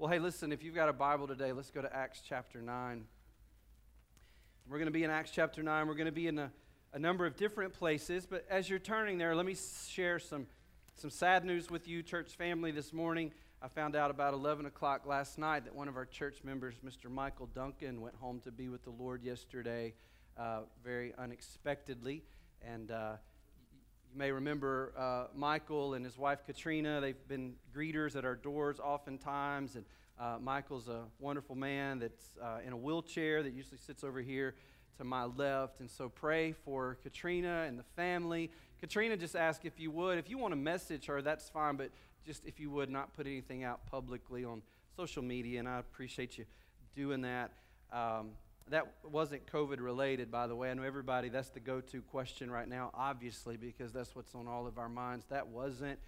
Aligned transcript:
Well, 0.00 0.08
hey, 0.08 0.20
listen, 0.20 0.52
if 0.52 0.62
you've 0.62 0.76
got 0.76 0.88
a 0.88 0.92
Bible 0.92 1.26
today, 1.26 1.50
let's 1.50 1.72
go 1.72 1.82
to 1.82 1.92
Acts 1.92 2.22
chapter 2.24 2.62
9. 2.62 3.04
We're 4.68 4.78
going 4.78 4.86
to 4.86 4.92
be 4.92 5.02
in 5.02 5.10
Acts 5.10 5.32
chapter 5.32 5.60
9. 5.60 5.88
We're 5.88 5.94
going 5.94 6.06
to 6.06 6.12
be 6.12 6.28
in 6.28 6.38
a, 6.38 6.52
a 6.92 7.00
number 7.00 7.26
of 7.26 7.36
different 7.36 7.72
places, 7.72 8.24
but 8.24 8.46
as 8.48 8.70
you're 8.70 8.78
turning 8.78 9.18
there, 9.18 9.34
let 9.34 9.44
me 9.44 9.56
share 9.88 10.20
some, 10.20 10.46
some 10.94 11.10
sad 11.10 11.44
news 11.44 11.68
with 11.68 11.88
you, 11.88 12.04
church 12.04 12.36
family, 12.36 12.70
this 12.70 12.92
morning. 12.92 13.32
I 13.60 13.66
found 13.66 13.96
out 13.96 14.12
about 14.12 14.34
11 14.34 14.66
o'clock 14.66 15.04
last 15.04 15.36
night 15.36 15.64
that 15.64 15.74
one 15.74 15.88
of 15.88 15.96
our 15.96 16.06
church 16.06 16.44
members, 16.44 16.76
Mr. 16.86 17.10
Michael 17.10 17.46
Duncan, 17.46 18.00
went 18.00 18.14
home 18.14 18.38
to 18.44 18.52
be 18.52 18.68
with 18.68 18.84
the 18.84 18.90
Lord 18.90 19.24
yesterday 19.24 19.94
uh, 20.38 20.60
very 20.84 21.12
unexpectedly. 21.18 22.22
And 22.62 22.92
uh, 22.92 23.14
you 24.12 24.18
may 24.18 24.32
remember 24.32 24.92
uh, 24.96 25.24
Michael 25.34 25.94
and 25.94 26.04
his 26.04 26.16
wife 26.16 26.44
Katrina. 26.46 27.00
They've 27.00 27.28
been 27.28 27.54
greeters 27.76 28.16
at 28.16 28.24
our 28.24 28.34
doors 28.34 28.80
oftentimes. 28.80 29.76
And 29.76 29.84
uh, 30.18 30.38
Michael's 30.40 30.88
a 30.88 31.02
wonderful 31.18 31.54
man 31.54 31.98
that's 31.98 32.36
uh, 32.42 32.58
in 32.66 32.72
a 32.72 32.76
wheelchair 32.76 33.42
that 33.42 33.52
usually 33.52 33.78
sits 33.78 34.04
over 34.04 34.20
here 34.20 34.54
to 34.96 35.04
my 35.04 35.24
left. 35.24 35.80
And 35.80 35.90
so 35.90 36.08
pray 36.08 36.52
for 36.52 36.98
Katrina 37.02 37.64
and 37.68 37.78
the 37.78 37.84
family. 37.96 38.50
Katrina 38.80 39.16
just 39.16 39.36
asked 39.36 39.64
if 39.64 39.78
you 39.78 39.90
would. 39.90 40.18
If 40.18 40.30
you 40.30 40.38
want 40.38 40.52
to 40.52 40.56
message 40.56 41.06
her, 41.06 41.20
that's 41.20 41.48
fine. 41.48 41.76
But 41.76 41.90
just 42.24 42.44
if 42.46 42.58
you 42.58 42.70
would 42.70 42.90
not 42.90 43.14
put 43.14 43.26
anything 43.26 43.64
out 43.64 43.86
publicly 43.86 44.44
on 44.44 44.62
social 44.96 45.22
media. 45.22 45.58
And 45.58 45.68
I 45.68 45.78
appreciate 45.78 46.38
you 46.38 46.46
doing 46.96 47.20
that. 47.22 47.52
Um, 47.92 48.30
that 48.70 48.86
wasn't 49.02 49.46
COVID 49.46 49.80
related, 49.80 50.30
by 50.30 50.46
the 50.46 50.54
way. 50.54 50.70
I 50.70 50.74
know 50.74 50.82
everybody, 50.82 51.28
that's 51.28 51.50
the 51.50 51.60
go 51.60 51.80
to 51.80 52.02
question 52.02 52.50
right 52.50 52.68
now, 52.68 52.90
obviously, 52.94 53.56
because 53.56 53.92
that's 53.92 54.14
what's 54.14 54.34
on 54.34 54.46
all 54.46 54.66
of 54.66 54.78
our 54.78 54.88
minds. 54.88 55.26
That 55.30 55.48
wasn't 55.48 55.98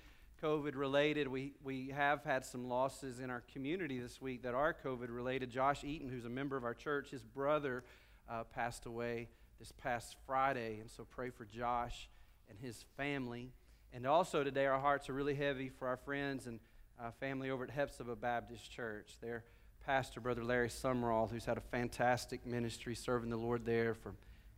COVID 0.42 0.74
related. 0.74 1.28
We, 1.28 1.54
we 1.62 1.88
have 1.88 2.24
had 2.24 2.44
some 2.44 2.68
losses 2.68 3.20
in 3.20 3.30
our 3.30 3.42
community 3.52 3.98
this 3.98 4.20
week 4.20 4.42
that 4.42 4.54
are 4.54 4.74
COVID 4.84 5.08
related. 5.08 5.50
Josh 5.50 5.84
Eaton, 5.84 6.08
who's 6.08 6.24
a 6.24 6.30
member 6.30 6.56
of 6.56 6.64
our 6.64 6.74
church, 6.74 7.10
his 7.10 7.22
brother 7.22 7.84
uh, 8.28 8.44
passed 8.44 8.86
away 8.86 9.28
this 9.58 9.72
past 9.72 10.16
Friday. 10.26 10.78
And 10.80 10.90
so 10.90 11.04
pray 11.04 11.30
for 11.30 11.44
Josh 11.44 12.08
and 12.48 12.58
his 12.58 12.84
family. 12.96 13.52
And 13.92 14.06
also 14.06 14.42
today, 14.44 14.66
our 14.66 14.80
hearts 14.80 15.08
are 15.08 15.14
really 15.14 15.34
heavy 15.34 15.68
for 15.68 15.88
our 15.88 15.98
friends 15.98 16.46
and 16.46 16.60
uh, 16.98 17.10
family 17.20 17.50
over 17.50 17.64
at 17.64 17.70
Hephzibah 17.70 18.16
Baptist 18.16 18.70
Church. 18.70 19.16
Their 19.20 19.44
pastor, 19.86 20.20
Brother 20.20 20.44
Larry 20.44 20.68
Summerall, 20.68 21.26
who's 21.26 21.44
had 21.44 21.56
a 21.56 21.62
fantastic 21.62 22.46
ministry 22.46 22.94
serving 22.94 23.30
the 23.30 23.36
Lord 23.36 23.64
there 23.64 23.94
for 23.94 24.14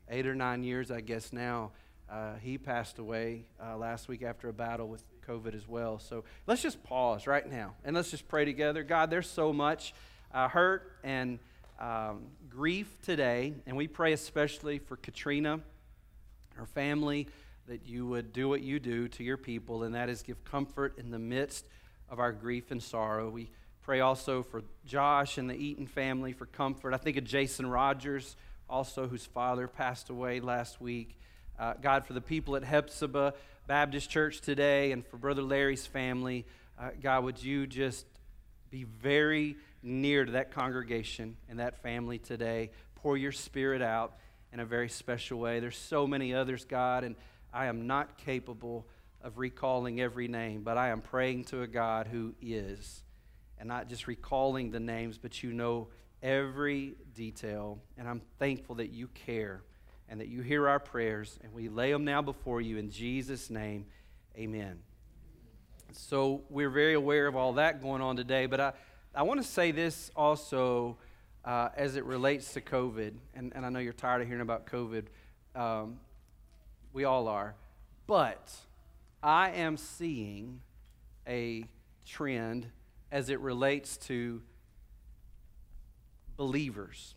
eight 0.08 0.26
or 0.26 0.34
nine 0.34 0.64
years, 0.64 0.90
I 0.90 1.00
guess 1.00 1.32
now. 1.32 1.70
Uh, 2.10 2.34
he 2.42 2.58
passed 2.58 2.98
away 2.98 3.44
uh, 3.64 3.76
last 3.76 4.08
week 4.08 4.22
after 4.22 4.48
a 4.48 4.52
battle 4.52 4.88
with 4.88 5.02
COVID 5.26 5.54
as 5.54 5.66
well. 5.66 5.98
So 5.98 6.24
let's 6.46 6.60
just 6.60 6.82
pause 6.82 7.26
right 7.26 7.48
now 7.48 7.74
and 7.84 7.96
let's 7.96 8.10
just 8.10 8.28
pray 8.28 8.44
together. 8.44 8.82
God, 8.82 9.10
there's 9.10 9.30
so 9.30 9.52
much 9.52 9.94
uh, 10.34 10.48
hurt 10.48 10.92
and 11.04 11.38
um, 11.80 12.24
grief 12.50 12.94
today, 13.02 13.54
and 13.66 13.76
we 13.76 13.88
pray 13.88 14.12
especially 14.12 14.78
for 14.78 14.96
Katrina, 14.96 15.60
her 16.54 16.66
family, 16.66 17.28
that 17.68 17.86
you 17.86 18.06
would 18.06 18.32
do 18.32 18.48
what 18.48 18.60
you 18.60 18.78
do 18.78 19.08
to 19.08 19.24
your 19.24 19.36
people, 19.36 19.84
and 19.84 19.94
that 19.94 20.08
is 20.08 20.22
give 20.22 20.44
comfort 20.44 20.98
in 20.98 21.10
the 21.10 21.18
midst 21.18 21.64
of 22.10 22.18
our 22.18 22.32
grief 22.32 22.70
and 22.70 22.82
sorrow. 22.82 23.30
We 23.30 23.50
Pray 23.82 23.98
also 23.98 24.44
for 24.44 24.62
Josh 24.86 25.38
and 25.38 25.50
the 25.50 25.56
Eaton 25.56 25.88
family 25.88 26.32
for 26.32 26.46
comfort. 26.46 26.94
I 26.94 26.98
think 26.98 27.16
of 27.16 27.24
Jason 27.24 27.66
Rogers, 27.66 28.36
also 28.70 29.08
whose 29.08 29.26
father 29.26 29.66
passed 29.66 30.08
away 30.08 30.38
last 30.38 30.80
week. 30.80 31.18
Uh, 31.58 31.74
God, 31.82 32.06
for 32.06 32.12
the 32.12 32.20
people 32.20 32.54
at 32.54 32.62
Hephzibah 32.62 33.34
Baptist 33.66 34.08
Church 34.08 34.40
today 34.40 34.92
and 34.92 35.04
for 35.04 35.16
Brother 35.16 35.42
Larry's 35.42 35.84
family, 35.84 36.46
uh, 36.80 36.90
God, 37.02 37.24
would 37.24 37.42
you 37.42 37.66
just 37.66 38.06
be 38.70 38.84
very 38.84 39.56
near 39.82 40.24
to 40.24 40.32
that 40.32 40.52
congregation 40.52 41.36
and 41.48 41.58
that 41.58 41.82
family 41.82 42.18
today? 42.18 42.70
Pour 42.94 43.16
your 43.16 43.32
spirit 43.32 43.82
out 43.82 44.14
in 44.52 44.60
a 44.60 44.64
very 44.64 44.88
special 44.88 45.40
way. 45.40 45.58
There's 45.58 45.76
so 45.76 46.06
many 46.06 46.32
others, 46.32 46.64
God, 46.64 47.02
and 47.02 47.16
I 47.52 47.66
am 47.66 47.88
not 47.88 48.16
capable 48.16 48.86
of 49.22 49.38
recalling 49.38 50.00
every 50.00 50.28
name, 50.28 50.62
but 50.62 50.78
I 50.78 50.90
am 50.90 51.00
praying 51.00 51.46
to 51.46 51.62
a 51.62 51.66
God 51.66 52.06
who 52.06 52.36
is 52.40 53.02
and 53.62 53.68
not 53.68 53.88
just 53.88 54.08
recalling 54.08 54.72
the 54.72 54.80
names, 54.80 55.18
but 55.18 55.44
you 55.44 55.52
know 55.52 55.86
every 56.20 56.96
detail. 57.14 57.78
And 57.96 58.08
I'm 58.08 58.20
thankful 58.40 58.74
that 58.74 58.90
you 58.90 59.06
care 59.06 59.62
and 60.08 60.20
that 60.20 60.26
you 60.26 60.42
hear 60.42 60.68
our 60.68 60.80
prayers. 60.80 61.38
And 61.44 61.52
we 61.52 61.68
lay 61.68 61.92
them 61.92 62.04
now 62.04 62.22
before 62.22 62.60
you 62.60 62.76
in 62.76 62.90
Jesus' 62.90 63.50
name. 63.50 63.86
Amen. 64.36 64.80
So 65.92 66.42
we're 66.50 66.70
very 66.70 66.94
aware 66.94 67.28
of 67.28 67.36
all 67.36 67.52
that 67.52 67.80
going 67.80 68.02
on 68.02 68.16
today. 68.16 68.46
But 68.46 68.58
I, 68.58 68.72
I 69.14 69.22
want 69.22 69.40
to 69.40 69.46
say 69.46 69.70
this 69.70 70.10
also 70.16 70.96
uh, 71.44 71.68
as 71.76 71.94
it 71.94 72.04
relates 72.04 72.54
to 72.54 72.60
COVID. 72.60 73.12
And, 73.32 73.52
and 73.54 73.64
I 73.64 73.68
know 73.68 73.78
you're 73.78 73.92
tired 73.92 74.22
of 74.22 74.26
hearing 74.26 74.42
about 74.42 74.66
COVID. 74.66 75.04
Um, 75.54 76.00
we 76.92 77.04
all 77.04 77.28
are. 77.28 77.54
But 78.08 78.50
I 79.22 79.50
am 79.50 79.76
seeing 79.76 80.62
a 81.28 81.64
trend 82.04 82.66
as 83.12 83.28
it 83.28 83.38
relates 83.40 83.98
to 83.98 84.40
believers 86.38 87.14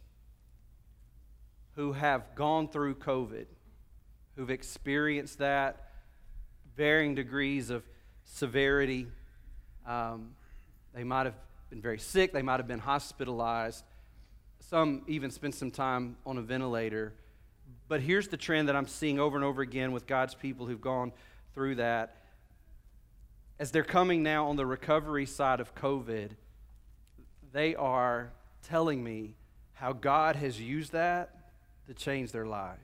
who 1.75 1.94
have 1.94 2.35
gone 2.35 2.67
through 2.67 2.95
COVID, 2.95 3.45
who've 4.35 4.50
experienced 4.50 5.39
that, 5.39 5.89
varying 6.75 7.16
degrees 7.16 7.69
of 7.69 7.84
severity. 8.25 9.07
Um, 9.88 10.35
they 10.94 11.05
might 11.05 11.25
have 11.25 11.35
been 11.69 11.81
very 11.81 12.00
sick, 12.00 12.34
they 12.34 12.41
might 12.41 12.59
have 12.59 12.67
been 12.67 12.79
hospitalized. 12.79 13.85
Some 14.59 15.03
even 15.07 15.31
spent 15.31 15.55
some 15.55 15.72
time 15.72 16.17
on 16.25 16.38
a 16.38 16.41
ventilator. 16.41 17.13
But 17.88 18.01
here's 18.01 18.28
the 18.28 18.38
trend 18.38 18.67
that 18.67 18.75
I'm 18.75 18.88
seeing 18.88 19.17
over 19.19 19.38
and 19.38 19.45
over 19.45 19.61
again 19.61 19.94
with 19.94 20.07
God's 20.07 20.35
people 20.35 20.66
who've 20.66 20.81
gone 20.81 21.13
through 21.53 21.75
that 21.75 22.24
as 23.59 23.71
they're 23.71 23.83
coming 23.83 24.23
now 24.23 24.47
on 24.47 24.55
the 24.55 24.66
recovery 24.66 25.25
side 25.25 25.59
of 25.59 25.73
COVID, 25.75 26.31
they 27.53 27.75
are 27.75 28.31
telling 28.63 29.03
me 29.03 29.35
how 29.73 29.93
God 29.93 30.35
has 30.35 30.59
used 30.59 30.91
that 30.91 31.51
to 31.88 31.93
change 31.93 32.31
their 32.31 32.45
lives. 32.45 32.79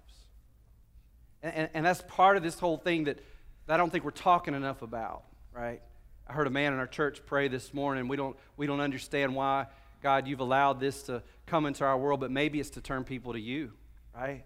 And, 1.44 1.54
and, 1.54 1.70
and, 1.74 1.86
that's 1.86 2.04
part 2.08 2.38
of 2.38 2.44
this 2.44 2.59
whole 2.59 2.78
thing 2.78 3.06
that, 3.06 3.18
that 3.66 3.74
I 3.74 3.78
don't 3.78 3.90
think 3.90 4.04
we're 4.04 4.12
talking 4.12 4.54
enough 4.54 4.82
about, 4.82 5.24
right? 5.54 5.82
I 6.28 6.34
heard 6.34 6.48
a 6.48 6.52
man 6.52 6.74
in 6.74 6.80
our 6.80 6.88
church 6.88 7.26
pray 7.26 7.48
this 7.48 7.74
morning. 7.74 8.08
We 8.08 8.16
don't, 8.16 8.38
we 8.58 8.68
don't 8.68 8.80
understand 8.80 9.36
why, 9.36 9.66
God, 10.03 10.28
you've 10.28 10.40
allowed 10.40 10.80
this 10.80 11.03
to 11.03 11.24
come 11.48 11.66
into 11.66 11.84
our 11.84 11.98
world, 11.98 12.20
but 12.20 12.32
maybe 12.32 12.59
it's 12.59 12.70
to 12.72 12.82
turn 12.82 13.03
people 13.03 13.34
to 13.34 13.40
you, 13.40 13.72
right? 14.16 14.46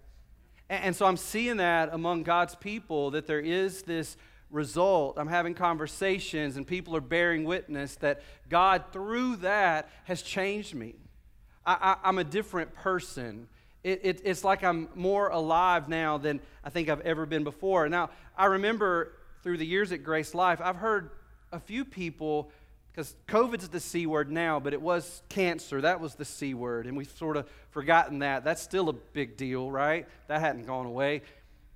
And, 0.70 0.84
and 0.84 0.96
so 0.96 1.06
I'm 1.06 1.18
seeing 1.18 1.58
that 1.58 1.90
among 1.92 2.22
God's 2.22 2.54
people 2.54 3.10
that 3.12 3.26
there 3.26 3.40
is 3.40 3.82
this 3.82 4.16
result. 4.50 5.18
I'm 5.18 5.28
having 5.28 5.54
conversations, 5.54 6.56
and 6.56 6.66
people 6.66 6.96
are 6.96 7.00
bearing 7.00 7.44
witness 7.44 7.96
that 7.96 8.22
God, 8.48 8.84
through 8.92 9.36
that, 9.36 9.88
has 10.04 10.22
changed 10.22 10.74
me. 10.74 10.94
I, 11.64 11.96
am 12.04 12.18
a 12.18 12.24
different 12.24 12.74
person. 12.74 13.48
It, 13.82 14.00
it, 14.04 14.20
it's 14.24 14.44
like 14.44 14.62
I'm 14.62 14.88
more 14.94 15.28
alive 15.28 15.88
now 15.88 16.16
than 16.16 16.40
I 16.62 16.70
think 16.70 16.88
I've 16.88 17.00
ever 17.00 17.26
been 17.26 17.44
before. 17.44 17.88
Now, 17.88 18.10
I 18.36 18.46
remember 18.46 19.12
through 19.42 19.58
the 19.58 19.66
years 19.66 19.90
at 19.92 20.04
Grace 20.04 20.34
Life, 20.34 20.60
I've 20.62 20.76
heard 20.76 21.10
a 21.52 21.58
few 21.58 21.84
people, 21.84 22.50
because 22.92 23.16
COVID's 23.26 23.68
the 23.68 23.80
C 23.80 24.06
word 24.06 24.30
now, 24.30 24.60
but 24.60 24.72
it 24.72 24.80
was 24.80 25.22
cancer. 25.28 25.80
That 25.80 26.00
was 26.00 26.14
the 26.14 26.24
C 26.24 26.54
word, 26.54 26.86
and 26.86 26.96
we've 26.96 27.10
sort 27.10 27.36
of 27.36 27.48
forgotten 27.70 28.20
that. 28.20 28.44
That's 28.44 28.62
still 28.62 28.88
a 28.88 28.92
big 28.92 29.36
deal, 29.36 29.70
right? 29.70 30.06
That 30.28 30.40
hadn't 30.40 30.66
gone 30.66 30.86
away. 30.86 31.22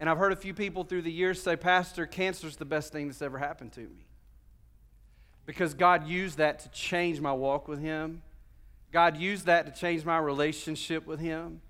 And 0.00 0.09
I've 0.09 0.16
heard 0.16 0.33
a 0.33 0.37
few 0.37 0.55
people 0.55 0.83
through 0.83 1.03
the 1.03 1.12
years 1.12 1.43
say, 1.43 1.56
Pastor, 1.56 2.06
cancer's 2.06 2.56
the 2.56 2.65
best 2.65 2.91
thing 2.91 3.09
that's 3.09 3.21
ever 3.21 3.37
happened 3.37 3.72
to 3.72 3.81
me. 3.81 4.06
Because 5.44 5.75
God 5.75 6.09
used 6.09 6.38
that 6.38 6.61
to 6.61 6.71
change 6.71 7.21
my 7.21 7.34
walk 7.34 7.69
with 7.69 7.81
Him. 7.81 8.22
God 8.93 9.19
used 9.19 9.44
that 9.44 9.67
to 9.67 9.79
change 9.79 10.06
my 10.06 10.17
relationship 10.17 11.06
with 11.06 11.20
Him. 11.20 11.61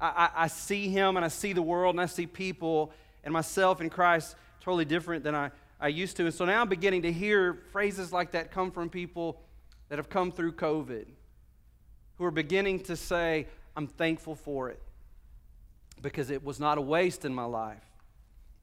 I, 0.00 0.06
I, 0.06 0.44
I 0.44 0.46
see 0.46 0.88
Him 0.88 1.16
and 1.16 1.24
I 1.24 1.28
see 1.28 1.52
the 1.52 1.62
world 1.62 1.94
and 1.94 2.00
I 2.00 2.06
see 2.06 2.24
people 2.24 2.92
and 3.24 3.32
myself 3.32 3.80
in 3.80 3.90
Christ 3.90 4.36
totally 4.60 4.84
different 4.84 5.24
than 5.24 5.34
I, 5.34 5.50
I 5.80 5.88
used 5.88 6.16
to. 6.18 6.24
And 6.24 6.34
so 6.34 6.44
now 6.44 6.60
I'm 6.60 6.68
beginning 6.68 7.02
to 7.02 7.12
hear 7.12 7.58
phrases 7.72 8.12
like 8.12 8.30
that 8.30 8.52
come 8.52 8.70
from 8.70 8.90
people 8.90 9.40
that 9.88 9.98
have 9.98 10.08
come 10.08 10.30
through 10.30 10.52
COVID 10.52 11.06
who 12.16 12.24
are 12.24 12.30
beginning 12.30 12.80
to 12.84 12.96
say, 12.96 13.48
I'm 13.76 13.88
thankful 13.88 14.36
for 14.36 14.70
it 14.70 14.80
because 16.00 16.30
it 16.30 16.44
was 16.44 16.58
not 16.58 16.78
a 16.78 16.80
waste 16.80 17.24
in 17.24 17.34
my 17.34 17.44
life. 17.44 17.82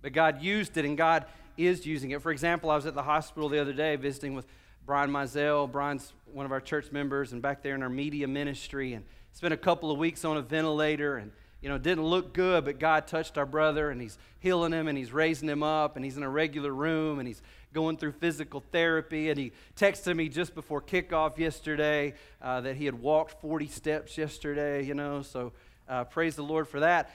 But 0.01 0.13
God 0.13 0.41
used 0.41 0.77
it, 0.77 0.85
and 0.85 0.97
God 0.97 1.25
is 1.57 1.85
using 1.85 2.11
it. 2.11 2.21
For 2.21 2.31
example, 2.31 2.69
I 2.69 2.75
was 2.75 2.85
at 2.85 2.95
the 2.95 3.03
hospital 3.03 3.49
the 3.49 3.59
other 3.59 3.73
day 3.73 3.95
visiting 3.95 4.33
with 4.33 4.45
Brian 4.85 5.11
Mizell. 5.11 5.71
Brian's 5.71 6.13
one 6.31 6.45
of 6.45 6.51
our 6.51 6.61
church 6.61 6.91
members 6.91 7.33
and 7.33 7.41
back 7.41 7.61
there 7.61 7.75
in 7.75 7.83
our 7.83 7.89
media 7.89 8.27
ministry, 8.27 8.93
and 8.93 9.05
spent 9.33 9.53
a 9.53 9.57
couple 9.57 9.91
of 9.91 9.97
weeks 9.97 10.25
on 10.25 10.37
a 10.37 10.41
ventilator 10.41 11.17
and 11.17 11.31
you 11.61 11.67
know, 11.67 11.77
didn't 11.77 12.05
look 12.05 12.33
good, 12.33 12.63
but 12.63 12.79
God 12.79 13.05
touched 13.05 13.37
our 13.37 13.45
brother 13.45 13.89
and 13.89 14.01
he's 14.01 14.17
healing 14.39 14.71
him 14.71 14.87
and 14.87 14.97
he's 14.97 15.11
raising 15.11 15.49
him 15.49 15.61
up 15.61 15.97
and 15.97 16.05
he's 16.05 16.15
in 16.15 16.23
a 16.23 16.29
regular 16.29 16.71
room 16.71 17.19
and 17.19 17.27
he's 17.27 17.41
going 17.73 17.97
through 17.97 18.13
physical 18.13 18.63
therapy. 18.71 19.29
And 19.29 19.37
he 19.37 19.51
texted 19.75 20.15
me 20.15 20.29
just 20.29 20.55
before 20.55 20.81
kickoff 20.81 21.37
yesterday 21.37 22.13
uh, 22.41 22.61
that 22.61 22.77
he 22.77 22.85
had 22.85 22.95
walked 22.95 23.41
40 23.41 23.67
steps 23.67 24.17
yesterday, 24.17 24.85
you 24.85 24.93
know, 24.93 25.21
so 25.21 25.51
uh, 25.89 26.03
praise 26.05 26.35
the 26.35 26.43
Lord 26.43 26.67
for 26.67 26.79
that. 26.81 27.11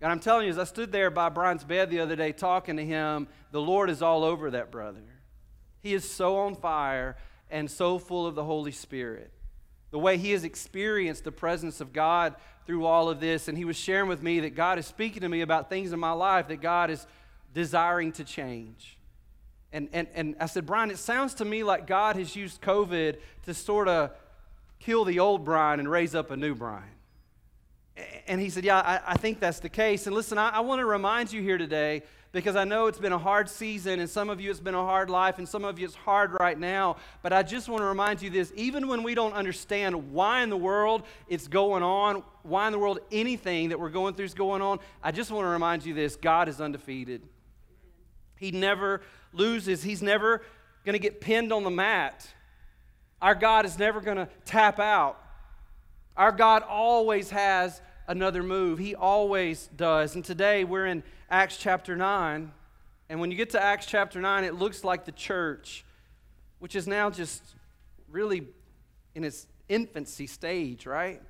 And 0.00 0.10
I'm 0.10 0.20
telling 0.20 0.46
you, 0.46 0.50
as 0.50 0.58
I 0.58 0.64
stood 0.64 0.92
there 0.92 1.10
by 1.10 1.28
Brian's 1.28 1.64
bed 1.64 1.90
the 1.90 2.00
other 2.00 2.16
day 2.16 2.32
talking 2.32 2.76
to 2.76 2.84
him, 2.84 3.28
the 3.50 3.60
Lord 3.60 3.90
is 3.90 4.00
all 4.00 4.24
over 4.24 4.50
that 4.52 4.70
brother. 4.70 5.02
He 5.82 5.92
is 5.92 6.08
so 6.08 6.38
on 6.38 6.54
fire 6.54 7.16
and 7.50 7.70
so 7.70 7.98
full 7.98 8.26
of 8.26 8.34
the 8.34 8.44
Holy 8.44 8.72
Spirit. 8.72 9.32
The 9.90 9.98
way 9.98 10.18
he 10.18 10.32
has 10.32 10.44
experienced 10.44 11.24
the 11.24 11.32
presence 11.32 11.80
of 11.80 11.92
God 11.92 12.34
through 12.66 12.84
all 12.84 13.08
of 13.08 13.20
this. 13.20 13.48
And 13.48 13.56
he 13.56 13.64
was 13.64 13.76
sharing 13.76 14.08
with 14.08 14.22
me 14.22 14.40
that 14.40 14.54
God 14.54 14.78
is 14.78 14.86
speaking 14.86 15.22
to 15.22 15.28
me 15.28 15.40
about 15.40 15.68
things 15.68 15.92
in 15.92 15.98
my 15.98 16.12
life 16.12 16.48
that 16.48 16.60
God 16.60 16.90
is 16.90 17.06
desiring 17.54 18.12
to 18.12 18.24
change. 18.24 18.98
And, 19.72 19.88
and, 19.92 20.06
and 20.14 20.36
I 20.40 20.46
said, 20.46 20.66
Brian, 20.66 20.90
it 20.90 20.98
sounds 20.98 21.34
to 21.34 21.44
me 21.44 21.62
like 21.62 21.86
God 21.86 22.16
has 22.16 22.36
used 22.36 22.60
COVID 22.60 23.18
to 23.44 23.54
sort 23.54 23.88
of 23.88 24.12
kill 24.78 25.04
the 25.04 25.18
old 25.18 25.44
Brian 25.44 25.80
and 25.80 25.90
raise 25.90 26.14
up 26.14 26.30
a 26.30 26.36
new 26.36 26.54
Brian. 26.54 26.97
And 28.26 28.40
he 28.40 28.50
said, 28.50 28.64
Yeah, 28.64 28.78
I, 28.78 29.00
I 29.12 29.16
think 29.16 29.40
that's 29.40 29.60
the 29.60 29.68
case. 29.68 30.06
And 30.06 30.14
listen, 30.14 30.38
I, 30.38 30.50
I 30.50 30.60
want 30.60 30.80
to 30.80 30.86
remind 30.86 31.32
you 31.32 31.42
here 31.42 31.58
today 31.58 32.02
because 32.32 32.56
I 32.56 32.64
know 32.64 32.86
it's 32.86 32.98
been 32.98 33.12
a 33.12 33.18
hard 33.18 33.48
season, 33.48 34.00
and 34.00 34.08
some 34.08 34.28
of 34.28 34.40
you 34.40 34.50
it's 34.50 34.60
been 34.60 34.74
a 34.74 34.84
hard 34.84 35.08
life, 35.08 35.38
and 35.38 35.48
some 35.48 35.64
of 35.64 35.78
you 35.78 35.86
it's 35.86 35.94
hard 35.94 36.38
right 36.38 36.58
now. 36.58 36.96
But 37.22 37.32
I 37.32 37.42
just 37.42 37.68
want 37.68 37.80
to 37.80 37.86
remind 37.86 38.20
you 38.20 38.30
this 38.30 38.52
even 38.54 38.86
when 38.86 39.02
we 39.02 39.14
don't 39.14 39.32
understand 39.32 40.12
why 40.12 40.42
in 40.42 40.50
the 40.50 40.56
world 40.56 41.04
it's 41.28 41.48
going 41.48 41.82
on, 41.82 42.22
why 42.42 42.66
in 42.66 42.72
the 42.72 42.78
world 42.78 43.00
anything 43.10 43.70
that 43.70 43.80
we're 43.80 43.88
going 43.88 44.14
through 44.14 44.26
is 44.26 44.34
going 44.34 44.62
on, 44.62 44.78
I 45.02 45.10
just 45.10 45.30
want 45.30 45.44
to 45.44 45.48
remind 45.48 45.86
you 45.86 45.94
this 45.94 46.16
God 46.16 46.48
is 46.48 46.60
undefeated. 46.60 47.22
He 48.36 48.50
never 48.50 49.00
loses, 49.32 49.82
He's 49.82 50.02
never 50.02 50.42
going 50.84 50.94
to 50.94 50.98
get 50.98 51.20
pinned 51.20 51.52
on 51.52 51.64
the 51.64 51.70
mat. 51.70 52.26
Our 53.20 53.34
God 53.34 53.64
is 53.64 53.78
never 53.78 54.00
going 54.00 54.18
to 54.18 54.28
tap 54.44 54.78
out. 54.78 55.20
Our 56.18 56.32
God 56.32 56.64
always 56.64 57.30
has 57.30 57.80
another 58.08 58.42
move. 58.42 58.80
He 58.80 58.96
always 58.96 59.68
does. 59.76 60.16
And 60.16 60.24
today 60.24 60.64
we're 60.64 60.86
in 60.86 61.04
Acts 61.30 61.56
chapter 61.56 61.94
9. 61.94 62.50
And 63.08 63.20
when 63.20 63.30
you 63.30 63.36
get 63.36 63.50
to 63.50 63.62
Acts 63.62 63.86
chapter 63.86 64.20
9, 64.20 64.42
it 64.42 64.54
looks 64.54 64.82
like 64.82 65.04
the 65.04 65.12
church, 65.12 65.84
which 66.58 66.74
is 66.74 66.88
now 66.88 67.08
just 67.08 67.44
really 68.10 68.48
in 69.14 69.22
its 69.22 69.46
infancy 69.68 70.26
stage, 70.26 70.86
right? 70.86 71.22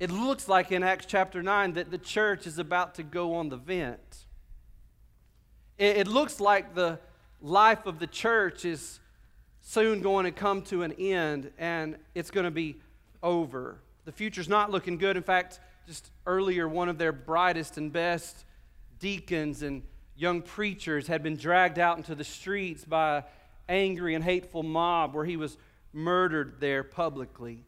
It 0.00 0.10
looks 0.10 0.48
like 0.48 0.72
in 0.72 0.82
Acts 0.82 1.06
chapter 1.06 1.40
9 1.40 1.74
that 1.74 1.92
the 1.92 1.98
church 1.98 2.48
is 2.48 2.58
about 2.58 2.96
to 2.96 3.04
go 3.04 3.36
on 3.36 3.48
the 3.48 3.56
vent. 3.56 4.24
It, 5.78 6.08
looks 6.08 6.40
like 6.40 6.74
the 6.74 6.98
life 7.40 7.86
of 7.86 8.00
the 8.00 8.06
church 8.08 8.64
is 8.64 8.98
soon 9.60 10.00
going 10.00 10.24
to 10.24 10.32
come 10.32 10.62
to 10.62 10.82
an 10.82 10.92
end 10.92 11.52
and 11.58 11.96
it's 12.14 12.30
going 12.30 12.44
to 12.44 12.50
be 12.50 12.76
over. 13.26 13.78
The 14.04 14.12
future's 14.12 14.48
not 14.48 14.70
looking 14.70 14.98
good. 14.98 15.16
In 15.16 15.22
fact, 15.24 15.58
just 15.86 16.10
earlier, 16.26 16.68
one 16.68 16.88
of 16.88 16.96
their 16.96 17.12
brightest 17.12 17.76
and 17.76 17.92
best 17.92 18.44
deacons 19.00 19.62
and 19.62 19.82
young 20.16 20.40
preachers 20.40 21.08
had 21.08 21.22
been 21.22 21.36
dragged 21.36 21.78
out 21.78 21.98
into 21.98 22.14
the 22.14 22.24
streets 22.24 22.84
by 22.84 23.18
an 23.18 23.24
angry 23.68 24.14
and 24.14 24.24
hateful 24.24 24.62
mob 24.62 25.12
where 25.12 25.24
he 25.24 25.36
was 25.36 25.58
murdered 25.92 26.54
there 26.60 26.84
publicly. 26.84 27.64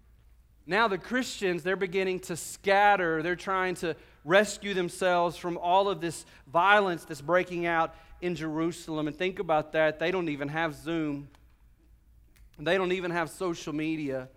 Now, 0.64 0.86
the 0.86 0.98
Christians, 0.98 1.64
they're 1.64 1.76
beginning 1.76 2.20
to 2.20 2.36
scatter. 2.36 3.22
They're 3.22 3.36
trying 3.36 3.74
to 3.76 3.96
rescue 4.24 4.74
themselves 4.74 5.36
from 5.36 5.58
all 5.58 5.88
of 5.88 6.00
this 6.00 6.24
violence 6.46 7.04
that's 7.04 7.20
breaking 7.20 7.66
out 7.66 7.94
in 8.20 8.36
Jerusalem. 8.36 9.08
And 9.08 9.16
think 9.16 9.40
about 9.40 9.72
that. 9.72 9.98
They 9.98 10.12
don't 10.12 10.28
even 10.28 10.48
have 10.48 10.74
Zoom, 10.76 11.28
they 12.60 12.76
don't 12.76 12.92
even 12.92 13.10
have 13.10 13.28
social 13.28 13.72
media. 13.72 14.28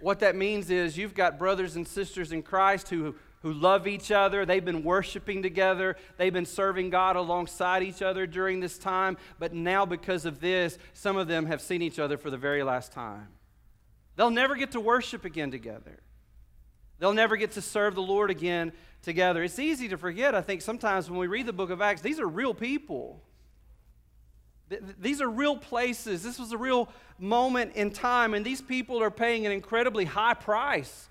What 0.00 0.20
that 0.20 0.36
means 0.36 0.70
is 0.70 0.98
you've 0.98 1.14
got 1.14 1.38
brothers 1.38 1.76
and 1.76 1.86
sisters 1.86 2.32
in 2.32 2.42
Christ 2.42 2.88
who, 2.88 3.14
who 3.40 3.52
love 3.52 3.86
each 3.86 4.10
other. 4.10 4.44
They've 4.44 4.64
been 4.64 4.84
worshiping 4.84 5.42
together. 5.42 5.96
They've 6.18 6.32
been 6.32 6.46
serving 6.46 6.90
God 6.90 7.16
alongside 7.16 7.82
each 7.82 8.02
other 8.02 8.26
during 8.26 8.60
this 8.60 8.78
time. 8.78 9.16
But 9.38 9.54
now, 9.54 9.86
because 9.86 10.26
of 10.26 10.40
this, 10.40 10.78
some 10.92 11.16
of 11.16 11.28
them 11.28 11.46
have 11.46 11.60
seen 11.60 11.82
each 11.82 11.98
other 11.98 12.18
for 12.18 12.30
the 12.30 12.36
very 12.36 12.62
last 12.62 12.92
time. 12.92 13.28
They'll 14.16 14.30
never 14.30 14.54
get 14.54 14.72
to 14.72 14.80
worship 14.80 15.24
again 15.24 15.50
together. 15.50 16.00
They'll 16.98 17.12
never 17.12 17.36
get 17.36 17.52
to 17.52 17.62
serve 17.62 17.94
the 17.94 18.02
Lord 18.02 18.30
again 18.30 18.72
together. 19.02 19.42
It's 19.42 19.58
easy 19.58 19.88
to 19.88 19.98
forget, 19.98 20.34
I 20.34 20.40
think, 20.40 20.62
sometimes 20.62 21.10
when 21.10 21.18
we 21.18 21.26
read 21.26 21.46
the 21.46 21.52
book 21.52 21.70
of 21.70 21.82
Acts, 21.82 22.00
these 22.00 22.18
are 22.18 22.26
real 22.26 22.54
people. 22.54 23.22
These 25.00 25.20
are 25.20 25.28
real 25.28 25.56
places. 25.56 26.22
This 26.22 26.38
was 26.38 26.52
a 26.52 26.58
real 26.58 26.88
moment 27.18 27.76
in 27.76 27.90
time, 27.90 28.34
and 28.34 28.44
these 28.44 28.60
people 28.60 29.02
are 29.02 29.10
paying 29.10 29.46
an 29.46 29.52
incredibly 29.52 30.04
high 30.04 30.34
price 30.34 31.08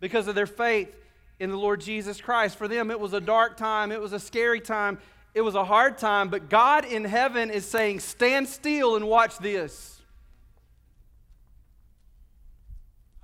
because 0.00 0.28
of 0.28 0.34
their 0.34 0.46
faith 0.46 0.94
in 1.40 1.50
the 1.50 1.56
Lord 1.56 1.80
Jesus 1.80 2.20
Christ. 2.20 2.56
For 2.56 2.68
them, 2.68 2.90
it 2.90 3.00
was 3.00 3.12
a 3.12 3.20
dark 3.20 3.56
time, 3.56 3.90
it 3.90 4.00
was 4.00 4.12
a 4.12 4.20
scary 4.20 4.60
time, 4.60 4.98
it 5.34 5.40
was 5.40 5.54
a 5.54 5.64
hard 5.64 5.98
time, 5.98 6.28
but 6.28 6.48
God 6.48 6.84
in 6.84 7.04
heaven 7.04 7.50
is 7.50 7.64
saying, 7.64 8.00
Stand 8.00 8.48
still 8.48 8.96
and 8.96 9.08
watch 9.08 9.38
this. 9.38 10.00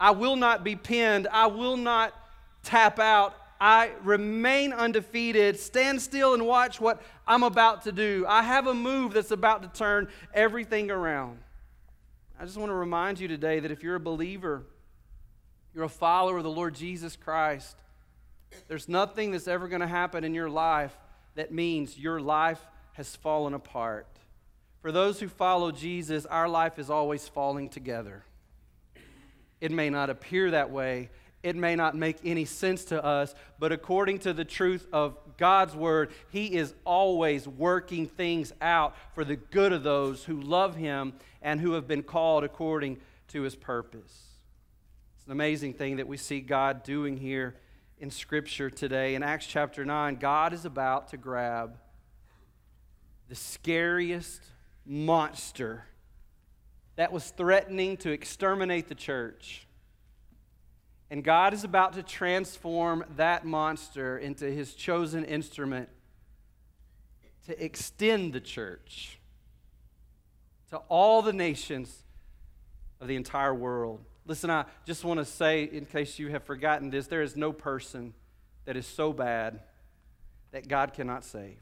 I 0.00 0.12
will 0.12 0.36
not 0.36 0.64
be 0.64 0.74
pinned, 0.76 1.28
I 1.30 1.46
will 1.46 1.76
not 1.76 2.14
tap 2.62 2.98
out. 2.98 3.34
I 3.60 3.90
remain 4.02 4.72
undefeated. 4.72 5.58
Stand 5.58 6.00
still 6.00 6.34
and 6.34 6.46
watch 6.46 6.80
what 6.80 7.02
I'm 7.26 7.42
about 7.42 7.82
to 7.82 7.92
do. 7.92 8.24
I 8.28 8.42
have 8.42 8.66
a 8.66 8.74
move 8.74 9.14
that's 9.14 9.30
about 9.30 9.62
to 9.62 9.78
turn 9.78 10.08
everything 10.32 10.90
around. 10.90 11.38
I 12.38 12.44
just 12.44 12.56
want 12.56 12.70
to 12.70 12.74
remind 12.74 13.18
you 13.18 13.26
today 13.26 13.58
that 13.60 13.70
if 13.72 13.82
you're 13.82 13.96
a 13.96 14.00
believer, 14.00 14.64
you're 15.74 15.84
a 15.84 15.88
follower 15.88 16.38
of 16.38 16.44
the 16.44 16.50
Lord 16.50 16.74
Jesus 16.74 17.16
Christ, 17.16 17.76
there's 18.68 18.88
nothing 18.88 19.32
that's 19.32 19.48
ever 19.48 19.68
going 19.68 19.80
to 19.80 19.88
happen 19.88 20.24
in 20.24 20.34
your 20.34 20.48
life 20.48 20.96
that 21.34 21.52
means 21.52 21.98
your 21.98 22.20
life 22.20 22.60
has 22.92 23.14
fallen 23.16 23.54
apart. 23.54 24.06
For 24.80 24.92
those 24.92 25.20
who 25.20 25.28
follow 25.28 25.70
Jesus, 25.72 26.26
our 26.26 26.48
life 26.48 26.78
is 26.78 26.90
always 26.90 27.26
falling 27.26 27.68
together. 27.68 28.24
It 29.60 29.72
may 29.72 29.90
not 29.90 30.08
appear 30.08 30.52
that 30.52 30.70
way, 30.70 31.10
it 31.42 31.54
may 31.54 31.76
not 31.76 31.94
make 31.94 32.18
any 32.24 32.44
sense 32.44 32.84
to 32.86 33.04
us, 33.04 33.34
but 33.58 33.70
according 33.70 34.18
to 34.20 34.32
the 34.32 34.44
truth 34.44 34.86
of 34.92 35.16
God's 35.36 35.74
word, 35.74 36.10
He 36.30 36.56
is 36.56 36.74
always 36.84 37.46
working 37.46 38.06
things 38.06 38.52
out 38.60 38.96
for 39.14 39.24
the 39.24 39.36
good 39.36 39.72
of 39.72 39.82
those 39.82 40.24
who 40.24 40.40
love 40.40 40.74
Him 40.74 41.12
and 41.40 41.60
who 41.60 41.72
have 41.72 41.86
been 41.86 42.02
called 42.02 42.42
according 42.42 42.98
to 43.28 43.42
His 43.42 43.54
purpose. 43.54 44.24
It's 45.16 45.26
an 45.26 45.32
amazing 45.32 45.74
thing 45.74 45.96
that 45.96 46.08
we 46.08 46.16
see 46.16 46.40
God 46.40 46.82
doing 46.82 47.16
here 47.16 47.54
in 47.98 48.10
Scripture 48.10 48.68
today. 48.68 49.14
In 49.14 49.22
Acts 49.22 49.46
chapter 49.46 49.84
9, 49.84 50.16
God 50.16 50.52
is 50.52 50.64
about 50.64 51.08
to 51.08 51.16
grab 51.16 51.78
the 53.28 53.36
scariest 53.36 54.42
monster 54.84 55.84
that 56.96 57.12
was 57.12 57.30
threatening 57.30 57.96
to 57.98 58.10
exterminate 58.10 58.88
the 58.88 58.94
church 58.94 59.67
and 61.10 61.24
God 61.24 61.54
is 61.54 61.64
about 61.64 61.94
to 61.94 62.02
transform 62.02 63.04
that 63.16 63.44
monster 63.44 64.18
into 64.18 64.50
his 64.50 64.74
chosen 64.74 65.24
instrument 65.24 65.88
to 67.46 67.64
extend 67.64 68.34
the 68.34 68.40
church 68.40 69.18
to 70.70 70.76
all 70.88 71.22
the 71.22 71.32
nations 71.32 72.02
of 73.00 73.08
the 73.08 73.16
entire 73.16 73.54
world. 73.54 74.00
Listen, 74.26 74.50
I 74.50 74.66
just 74.84 75.02
want 75.02 75.18
to 75.18 75.24
say, 75.24 75.64
in 75.64 75.86
case 75.86 76.18
you 76.18 76.28
have 76.28 76.44
forgotten 76.44 76.90
this, 76.90 77.06
there 77.06 77.22
is 77.22 77.36
no 77.36 77.52
person 77.52 78.12
that 78.66 78.76
is 78.76 78.86
so 78.86 79.14
bad 79.14 79.60
that 80.50 80.68
God 80.68 80.92
cannot 80.92 81.24
save. 81.24 81.56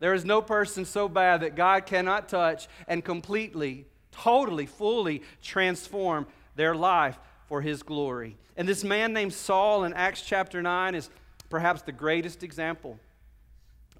There 0.00 0.12
is 0.12 0.26
no 0.26 0.42
person 0.42 0.84
so 0.84 1.08
bad 1.08 1.40
that 1.40 1.56
God 1.56 1.86
cannot 1.86 2.28
touch 2.28 2.68
and 2.86 3.02
completely, 3.02 3.86
totally, 4.12 4.66
fully 4.66 5.22
transform 5.42 6.26
their 6.56 6.74
life 6.74 7.18
for 7.48 7.62
his 7.62 7.82
glory. 7.82 8.36
And 8.56 8.68
this 8.68 8.84
man 8.84 9.12
named 9.12 9.32
Saul 9.32 9.84
in 9.84 9.94
Acts 9.94 10.22
chapter 10.22 10.62
9 10.62 10.94
is 10.94 11.10
perhaps 11.48 11.82
the 11.82 11.92
greatest 11.92 12.42
example 12.42 13.00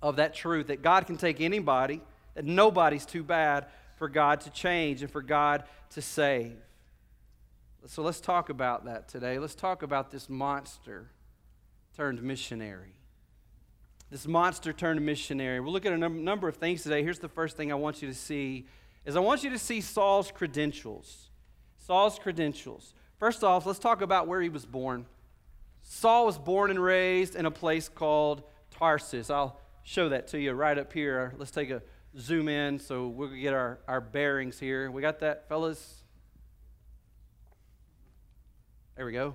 of 0.03 0.17
that 0.17 0.35
truth 0.35 0.69
that 0.69 0.83
God 0.83 1.07
can 1.07 1.17
take 1.17 1.41
anybody, 1.41 2.01
that 2.35 2.45
nobody's 2.45 3.07
too 3.07 3.23
bad 3.23 3.67
for 3.97 4.09
God 4.09 4.43
to 4.43 4.51
change 4.51 5.03
and 5.03 5.11
for 5.11 5.23
God 5.23 5.65
to 5.91 6.03
save. 6.03 6.57
So 7.87 8.03
let's 8.03 8.21
talk 8.21 8.51
about 8.51 8.85
that 8.85 9.09
today. 9.09 9.39
Let's 9.39 9.55
talk 9.55 9.83
about 9.83 10.11
this 10.11 10.29
monster 10.29 11.11
turned 11.97 12.23
missionary. 12.23 12.95
This 14.11 14.27
monster 14.27 14.73
turned 14.73 15.05
missionary. 15.05 15.61
We'll 15.61 15.73
look 15.73 15.87
at 15.87 15.93
a 15.93 15.99
number 15.99 16.49
of 16.49 16.57
things 16.57 16.83
today. 16.83 17.03
Here's 17.03 17.19
the 17.19 17.29
first 17.29 17.57
thing 17.57 17.73
I 17.73 17.77
want 17.77 18.03
you 18.03 18.09
to 18.09 18.15
see 18.15 18.67
is 19.05 19.17
I 19.17 19.21
want 19.21 19.43
you 19.43 19.51
to 19.51 19.59
see 19.59 19.81
Saul's 19.81 20.31
credentials. 20.31 21.31
Saul's 21.79 22.19
credentials. 22.19 22.95
First 23.19 23.43
off, 23.43 23.67
let's 23.67 23.81
talk 23.81 24.01
about 24.01 24.29
where 24.29 24.41
he 24.41 24.49
was 24.49 24.65
born. 24.65 25.07
Saul 25.83 26.27
was 26.27 26.39
born 26.39 26.71
and 26.71 26.83
raised 26.83 27.35
in 27.35 27.47
a 27.47 27.51
place 27.51 27.89
called 27.89 28.43
Tarsus. 28.71 29.29
I'll 29.29 29.61
show 29.83 30.11
that 30.11 30.29
to 30.29 30.41
you 30.41 30.53
right 30.53 30.79
up 30.79 30.93
here. 30.93 31.35
Let's 31.37 31.51
take 31.51 31.71
a 31.71 31.83
zoom 32.17 32.49
in 32.49 32.79
so 32.79 33.09
we'll 33.09 33.31
get 33.31 33.55
our, 33.55 33.81
our 33.89 34.01
bearings 34.01 34.61
here. 34.61 34.91
We 34.91 35.03
got 35.03 35.21
that, 35.21 35.49
fellas? 35.49 36.03
There 38.97 39.07
we 39.07 39.13
go. 39.13 39.35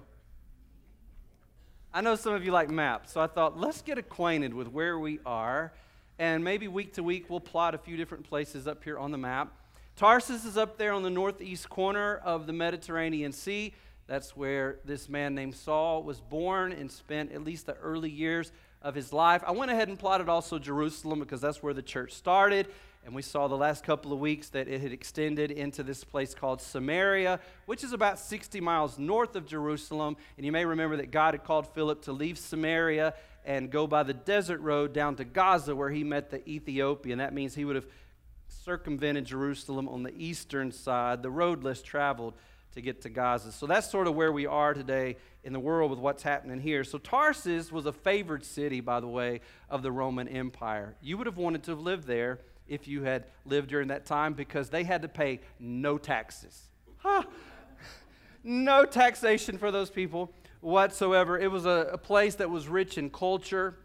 I 1.93 2.01
know 2.01 2.15
some 2.15 2.33
of 2.33 2.43
you 2.43 2.51
like 2.51 2.69
maps, 2.69 3.11
so 3.11 3.21
I 3.21 3.27
thought 3.27 3.59
let's 3.59 3.81
get 3.81 3.97
acquainted 3.97 4.53
with 4.53 4.67
where 4.67 4.97
we 4.97 5.19
are, 5.25 5.73
and 6.17 6.43
maybe 6.43 6.67
week 6.67 6.93
to 6.93 7.03
week 7.03 7.29
we'll 7.29 7.39
plot 7.39 7.75
a 7.75 7.77
few 7.77 7.97
different 7.97 8.23
places 8.27 8.65
up 8.65 8.83
here 8.83 8.97
on 8.97 9.11
the 9.11 9.17
map. 9.17 9.53
Tarsus 9.95 10.43
is 10.43 10.57
up 10.57 10.79
there 10.79 10.91
on 10.91 11.03
the 11.03 11.09
northeast 11.11 11.69
corner 11.69 12.15
of 12.25 12.47
the 12.47 12.53
Mediterranean 12.53 13.31
Sea. 13.31 13.75
That's 14.07 14.35
where 14.35 14.79
this 14.83 15.07
man 15.07 15.35
named 15.35 15.53
Saul 15.53 16.01
was 16.01 16.19
born 16.19 16.71
and 16.71 16.91
spent 16.91 17.31
at 17.31 17.43
least 17.43 17.67
the 17.67 17.75
early 17.75 18.09
years 18.09 18.51
of 18.81 18.95
his 18.95 19.13
life. 19.13 19.43
I 19.45 19.51
went 19.51 19.69
ahead 19.69 19.89
and 19.89 19.99
plotted 19.99 20.29
also 20.29 20.57
Jerusalem 20.57 21.19
because 21.19 21.41
that's 21.41 21.61
where 21.61 21.75
the 21.75 21.83
church 21.83 22.13
started. 22.13 22.69
And 23.05 23.13
we 23.13 23.21
saw 23.21 23.47
the 23.47 23.55
last 23.55 23.83
couple 23.83 24.11
of 24.11 24.19
weeks 24.19 24.49
that 24.49 24.67
it 24.67 24.81
had 24.81 24.91
extended 24.91 25.51
into 25.51 25.83
this 25.83 26.03
place 26.03 26.33
called 26.33 26.59
Samaria, 26.59 27.39
which 27.67 27.83
is 27.83 27.93
about 27.93 28.17
60 28.17 28.61
miles 28.61 28.97
north 28.97 29.35
of 29.35 29.45
Jerusalem. 29.45 30.17
And 30.37 30.45
you 30.45 30.51
may 30.51 30.65
remember 30.65 30.97
that 30.97 31.11
God 31.11 31.35
had 31.35 31.43
called 31.43 31.67
Philip 31.67 32.01
to 32.03 32.13
leave 32.13 32.39
Samaria 32.39 33.13
and 33.45 33.69
go 33.69 33.87
by 33.87 34.03
the 34.03 34.13
desert 34.13 34.61
road 34.61 34.93
down 34.93 35.17
to 35.17 35.25
Gaza, 35.25 35.75
where 35.75 35.89
he 35.89 36.03
met 36.03 36.29
the 36.31 36.47
Ethiopian. 36.49 37.19
That 37.19 37.33
means 37.33 37.53
he 37.53 37.65
would 37.65 37.75
have 37.75 37.87
circumvented 38.63 39.25
Jerusalem 39.25 39.89
on 39.89 40.03
the 40.03 40.13
eastern 40.17 40.71
side, 40.71 41.23
the 41.23 41.31
road 41.31 41.63
less 41.63 41.81
traveled 41.81 42.33
to 42.73 42.81
get 42.81 43.01
to 43.01 43.09
Gaza. 43.09 43.51
So 43.51 43.67
that's 43.67 43.89
sort 43.89 44.07
of 44.07 44.15
where 44.15 44.31
we 44.31 44.45
are 44.45 44.73
today 44.73 45.17
in 45.43 45.53
the 45.53 45.59
world 45.59 45.91
with 45.91 45.99
what's 45.99 46.23
happening 46.23 46.59
here. 46.59 46.83
So 46.83 46.97
Tarsus 46.97 47.71
was 47.71 47.85
a 47.85 47.93
favored 47.93 48.43
city, 48.45 48.81
by 48.81 48.99
the 48.99 49.07
way, 49.07 49.41
of 49.69 49.83
the 49.83 49.91
Roman 49.91 50.27
Empire. 50.27 50.95
You 51.01 51.17
would 51.17 51.27
have 51.27 51.37
wanted 51.37 51.63
to 51.63 51.71
have 51.71 51.79
lived 51.79 52.07
there 52.07 52.39
if 52.67 52.87
you 52.87 53.03
had 53.03 53.25
lived 53.45 53.69
during 53.69 53.89
that 53.89 54.05
time 54.05 54.33
because 54.33 54.69
they 54.69 54.83
had 54.83 55.01
to 55.01 55.07
pay 55.07 55.41
no 55.59 55.97
taxes. 55.97 56.69
Huh. 56.97 57.23
No 58.43 58.85
taxation 58.85 59.57
for 59.57 59.71
those 59.71 59.89
people 59.89 60.31
whatsoever. 60.61 61.37
It 61.37 61.51
was 61.51 61.65
a, 61.65 61.89
a 61.91 61.97
place 61.97 62.35
that 62.35 62.49
was 62.49 62.67
rich 62.67 62.97
in 62.97 63.09
culture 63.09 63.75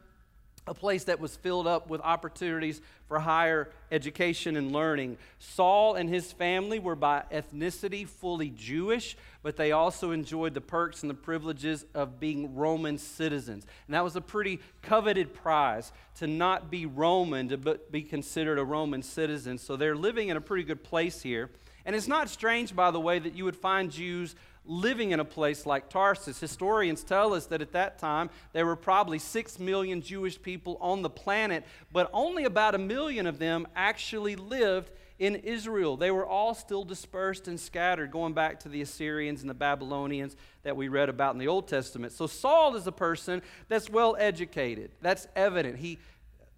a 0.69 0.75
place 0.75 1.05
that 1.05 1.19
was 1.19 1.35
filled 1.37 1.67
up 1.67 1.89
with 1.89 2.01
opportunities 2.03 2.81
for 3.07 3.19
higher 3.19 3.71
education 3.91 4.55
and 4.57 4.71
learning. 4.71 5.17
Saul 5.39 5.95
and 5.95 6.09
his 6.09 6.31
family 6.31 6.79
were 6.79 6.95
by 6.95 7.25
ethnicity 7.33 8.07
fully 8.07 8.51
Jewish, 8.51 9.17
but 9.43 9.57
they 9.57 9.73
also 9.73 10.11
enjoyed 10.11 10.53
the 10.53 10.61
perks 10.61 11.03
and 11.03 11.09
the 11.09 11.15
privileges 11.15 11.87
of 11.95 12.21
being 12.21 12.55
Roman 12.55 12.99
citizens. 12.99 13.67
And 13.87 13.95
that 13.95 14.05
was 14.05 14.15
a 14.15 14.21
pretty 14.21 14.61
coveted 14.83 15.33
prize 15.33 15.91
to 16.19 16.27
not 16.27 16.71
be 16.71 16.85
Roman, 16.85 17.49
to 17.49 17.81
be 17.91 18.03
considered 18.03 18.59
a 18.59 18.65
Roman 18.65 19.03
citizen. 19.03 19.57
So 19.57 19.77
they're 19.77 19.97
living 19.97 20.29
in 20.29 20.37
a 20.37 20.41
pretty 20.41 20.65
good 20.65 20.85
place 20.85 21.23
here. 21.23 21.51
And 21.87 21.97
it's 21.97 22.09
not 22.09 22.29
strange, 22.29 22.77
by 22.77 22.91
the 22.91 23.01
way, 23.01 23.19
that 23.19 23.35
you 23.35 23.45
would 23.45 23.57
find 23.57 23.91
Jews 23.91 24.35
living 24.69 25.11
in 25.11 25.19
a 25.19 25.25
place 25.25 25.67
like 25.67 25.89
Tarsus. 25.89 26.39
Historians 26.39 27.03
tell 27.03 27.35
us 27.35 27.47
that 27.47 27.63
at 27.63 27.73
that 27.73 27.99
time 27.99 28.31
there 28.53 28.67
were 28.67 28.77
probably 28.77 29.19
six 29.19 29.59
million 29.59 30.03
Jewish 30.03 30.41
people 30.41 30.77
on 30.81 31.03
the 31.03 31.11
planet, 31.11 31.65
but 31.91 32.09
only 32.13 32.45
about 32.45 32.75
a 32.75 32.79
million 32.79 33.27
of 33.27 33.39
them 33.39 33.67
actually 33.75 34.37
lived 34.37 34.93
in 35.19 35.35
Israel. 35.35 35.97
They 35.97 36.11
were 36.11 36.27
all 36.27 36.55
still 36.55 36.85
dispersed 36.85 37.49
and 37.49 37.59
scattered, 37.59 38.11
going 38.11 38.35
back 38.35 38.61
to 38.61 38.69
the 38.69 38.83
Assyrians 38.83 39.41
and 39.41 39.51
the 39.51 39.55
Babylonians 39.55 40.37
that 40.63 40.77
we 40.77 40.89
read 40.89 41.09
about 41.09 41.35
in 41.35 41.39
the 41.39 41.49
Old 41.49 41.67
Testament. 41.67 42.13
So 42.13 42.27
Saul 42.27 42.77
is 42.77 42.87
a 42.87 42.93
person 42.93 43.43
that's 43.69 43.91
well 43.91 44.17
educated. 44.19 44.93
That's 45.01 45.27
evident. 45.35 45.79
He, 45.79 45.99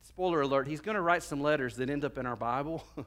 spoiler 0.03 0.43
alert, 0.43 0.67
he's 0.67 0.81
going 0.81 0.97
to 0.97 1.01
write 1.01 1.23
some 1.23 1.41
letters 1.41 1.77
that 1.77 1.89
end 1.89 2.05
up 2.05 2.19
in 2.19 2.27
our 2.27 2.37
Bible. 2.37 2.85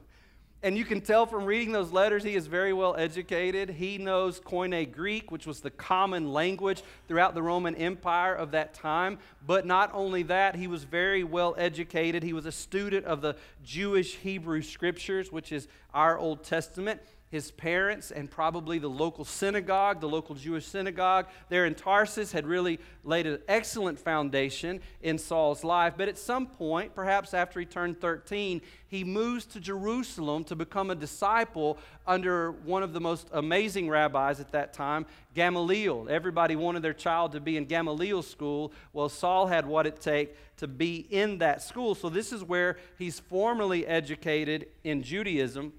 And 0.64 0.78
you 0.78 0.86
can 0.86 1.02
tell 1.02 1.26
from 1.26 1.44
reading 1.44 1.72
those 1.72 1.92
letters, 1.92 2.24
he 2.24 2.34
is 2.34 2.46
very 2.46 2.72
well 2.72 2.96
educated. 2.96 3.68
He 3.68 3.98
knows 3.98 4.40
Koine 4.40 4.90
Greek, 4.90 5.30
which 5.30 5.46
was 5.46 5.60
the 5.60 5.68
common 5.68 6.32
language 6.32 6.82
throughout 7.06 7.34
the 7.34 7.42
Roman 7.42 7.74
Empire 7.74 8.34
of 8.34 8.52
that 8.52 8.72
time. 8.72 9.18
But 9.46 9.66
not 9.66 9.90
only 9.92 10.22
that, 10.22 10.56
he 10.56 10.66
was 10.66 10.84
very 10.84 11.22
well 11.22 11.54
educated. 11.58 12.22
He 12.22 12.32
was 12.32 12.46
a 12.46 12.52
student 12.52 13.04
of 13.04 13.20
the 13.20 13.36
Jewish 13.62 14.14
Hebrew 14.14 14.62
scriptures, 14.62 15.30
which 15.30 15.52
is 15.52 15.68
our 15.92 16.16
Old 16.16 16.42
Testament 16.44 17.02
his 17.30 17.50
parents 17.50 18.10
and 18.12 18.30
probably 18.30 18.78
the 18.78 18.88
local 18.88 19.24
synagogue, 19.24 20.00
the 20.00 20.08
local 20.08 20.36
Jewish 20.36 20.66
synagogue 20.66 21.26
there 21.48 21.66
in 21.66 21.74
Tarsus, 21.74 22.30
had 22.30 22.46
really 22.46 22.78
laid 23.02 23.26
an 23.26 23.40
excellent 23.48 23.98
foundation 23.98 24.80
in 25.02 25.18
Saul's 25.18 25.64
life. 25.64 25.94
But 25.96 26.08
at 26.08 26.16
some 26.16 26.46
point, 26.46 26.94
perhaps 26.94 27.34
after 27.34 27.58
he 27.58 27.66
turned 27.66 28.00
13, 28.00 28.60
he 28.86 29.02
moves 29.02 29.46
to 29.46 29.58
Jerusalem 29.60 30.44
to 30.44 30.54
become 30.54 30.90
a 30.90 30.94
disciple 30.94 31.78
under 32.06 32.52
one 32.52 32.84
of 32.84 32.92
the 32.92 33.00
most 33.00 33.28
amazing 33.32 33.88
rabbis 33.88 34.38
at 34.38 34.52
that 34.52 34.72
time, 34.72 35.04
Gamaliel. 35.34 36.06
Everybody 36.08 36.54
wanted 36.54 36.82
their 36.82 36.92
child 36.92 37.32
to 37.32 37.40
be 37.40 37.56
in 37.56 37.64
Gamaliel's 37.64 38.28
school. 38.28 38.72
Well, 38.92 39.08
Saul 39.08 39.48
had 39.48 39.66
what 39.66 39.88
it 39.88 40.00
take 40.00 40.36
to 40.58 40.68
be 40.68 41.06
in 41.10 41.38
that 41.38 41.62
school. 41.62 41.96
So 41.96 42.08
this 42.08 42.32
is 42.32 42.44
where 42.44 42.76
he's 42.96 43.18
formally 43.18 43.84
educated 43.86 44.68
in 44.84 45.02
Judaism. 45.02 45.72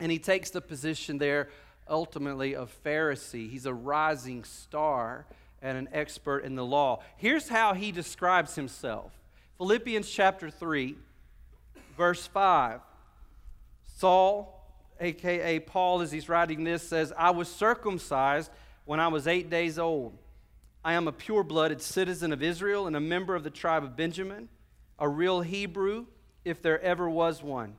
And 0.00 0.12
he 0.12 0.18
takes 0.18 0.50
the 0.50 0.60
position 0.60 1.18
there 1.18 1.48
ultimately 1.88 2.54
of 2.54 2.74
Pharisee. 2.84 3.50
He's 3.50 3.66
a 3.66 3.74
rising 3.74 4.44
star 4.44 5.26
and 5.62 5.78
an 5.78 5.88
expert 5.92 6.40
in 6.40 6.54
the 6.54 6.64
law. 6.64 7.02
Here's 7.16 7.48
how 7.48 7.74
he 7.74 7.92
describes 7.92 8.54
himself 8.54 9.12
Philippians 9.58 10.08
chapter 10.08 10.50
3, 10.50 10.96
verse 11.96 12.26
5. 12.26 12.80
Saul, 13.96 14.62
aka 15.00 15.58
Paul, 15.60 16.02
as 16.02 16.12
he's 16.12 16.28
writing 16.28 16.64
this, 16.64 16.82
says, 16.82 17.12
I 17.16 17.30
was 17.30 17.48
circumcised 17.48 18.50
when 18.84 19.00
I 19.00 19.08
was 19.08 19.26
eight 19.26 19.48
days 19.48 19.78
old. 19.78 20.16
I 20.84 20.92
am 20.92 21.08
a 21.08 21.12
pure 21.12 21.42
blooded 21.42 21.82
citizen 21.82 22.32
of 22.32 22.42
Israel 22.42 22.86
and 22.86 22.94
a 22.94 23.00
member 23.00 23.34
of 23.34 23.42
the 23.42 23.50
tribe 23.50 23.82
of 23.82 23.96
Benjamin, 23.96 24.48
a 24.98 25.08
real 25.08 25.40
Hebrew, 25.40 26.06
if 26.44 26.62
there 26.62 26.80
ever 26.80 27.08
was 27.08 27.42
one. 27.42 27.74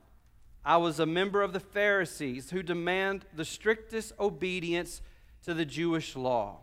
I 0.67 0.75
was 0.75 0.99
a 0.99 1.05
member 1.05 1.41
of 1.41 1.53
the 1.53 1.61
Pharisees 1.61 2.49
who 2.49 2.61
demand 2.61 3.23
the 3.33 3.45
strictest 3.45 4.11
obedience 4.19 5.01
to 5.45 5.53
the 5.53 5.63
Jewish 5.63 6.13
law. 6.13 6.57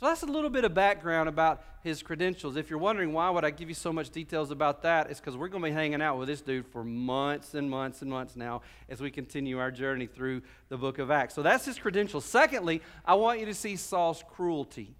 So 0.00 0.06
that's 0.06 0.22
a 0.22 0.26
little 0.26 0.48
bit 0.48 0.64
of 0.64 0.72
background 0.72 1.28
about 1.28 1.62
his 1.82 2.02
credentials. 2.02 2.56
If 2.56 2.70
you're 2.70 2.78
wondering 2.78 3.12
why 3.12 3.28
would 3.28 3.44
I 3.44 3.50
give 3.50 3.68
you 3.68 3.74
so 3.74 3.92
much 3.92 4.08
details 4.08 4.50
about 4.50 4.80
that, 4.84 5.10
it's 5.10 5.20
because 5.20 5.36
we're 5.36 5.48
going 5.48 5.62
to 5.62 5.68
be 5.68 5.74
hanging 5.74 6.00
out 6.00 6.16
with 6.18 6.28
this 6.28 6.40
dude 6.40 6.66
for 6.66 6.82
months 6.82 7.52
and 7.52 7.68
months 7.68 8.00
and 8.00 8.10
months 8.10 8.36
now 8.36 8.62
as 8.88 9.02
we 9.02 9.10
continue 9.10 9.58
our 9.58 9.70
journey 9.70 10.06
through 10.06 10.40
the 10.70 10.78
book 10.78 10.98
of 10.98 11.10
Acts. 11.10 11.34
So 11.34 11.42
that's 11.42 11.66
his 11.66 11.78
credentials. 11.78 12.24
Secondly, 12.24 12.80
I 13.04 13.16
want 13.16 13.38
you 13.38 13.44
to 13.44 13.54
see 13.54 13.76
Saul's 13.76 14.24
cruelty. 14.30 14.96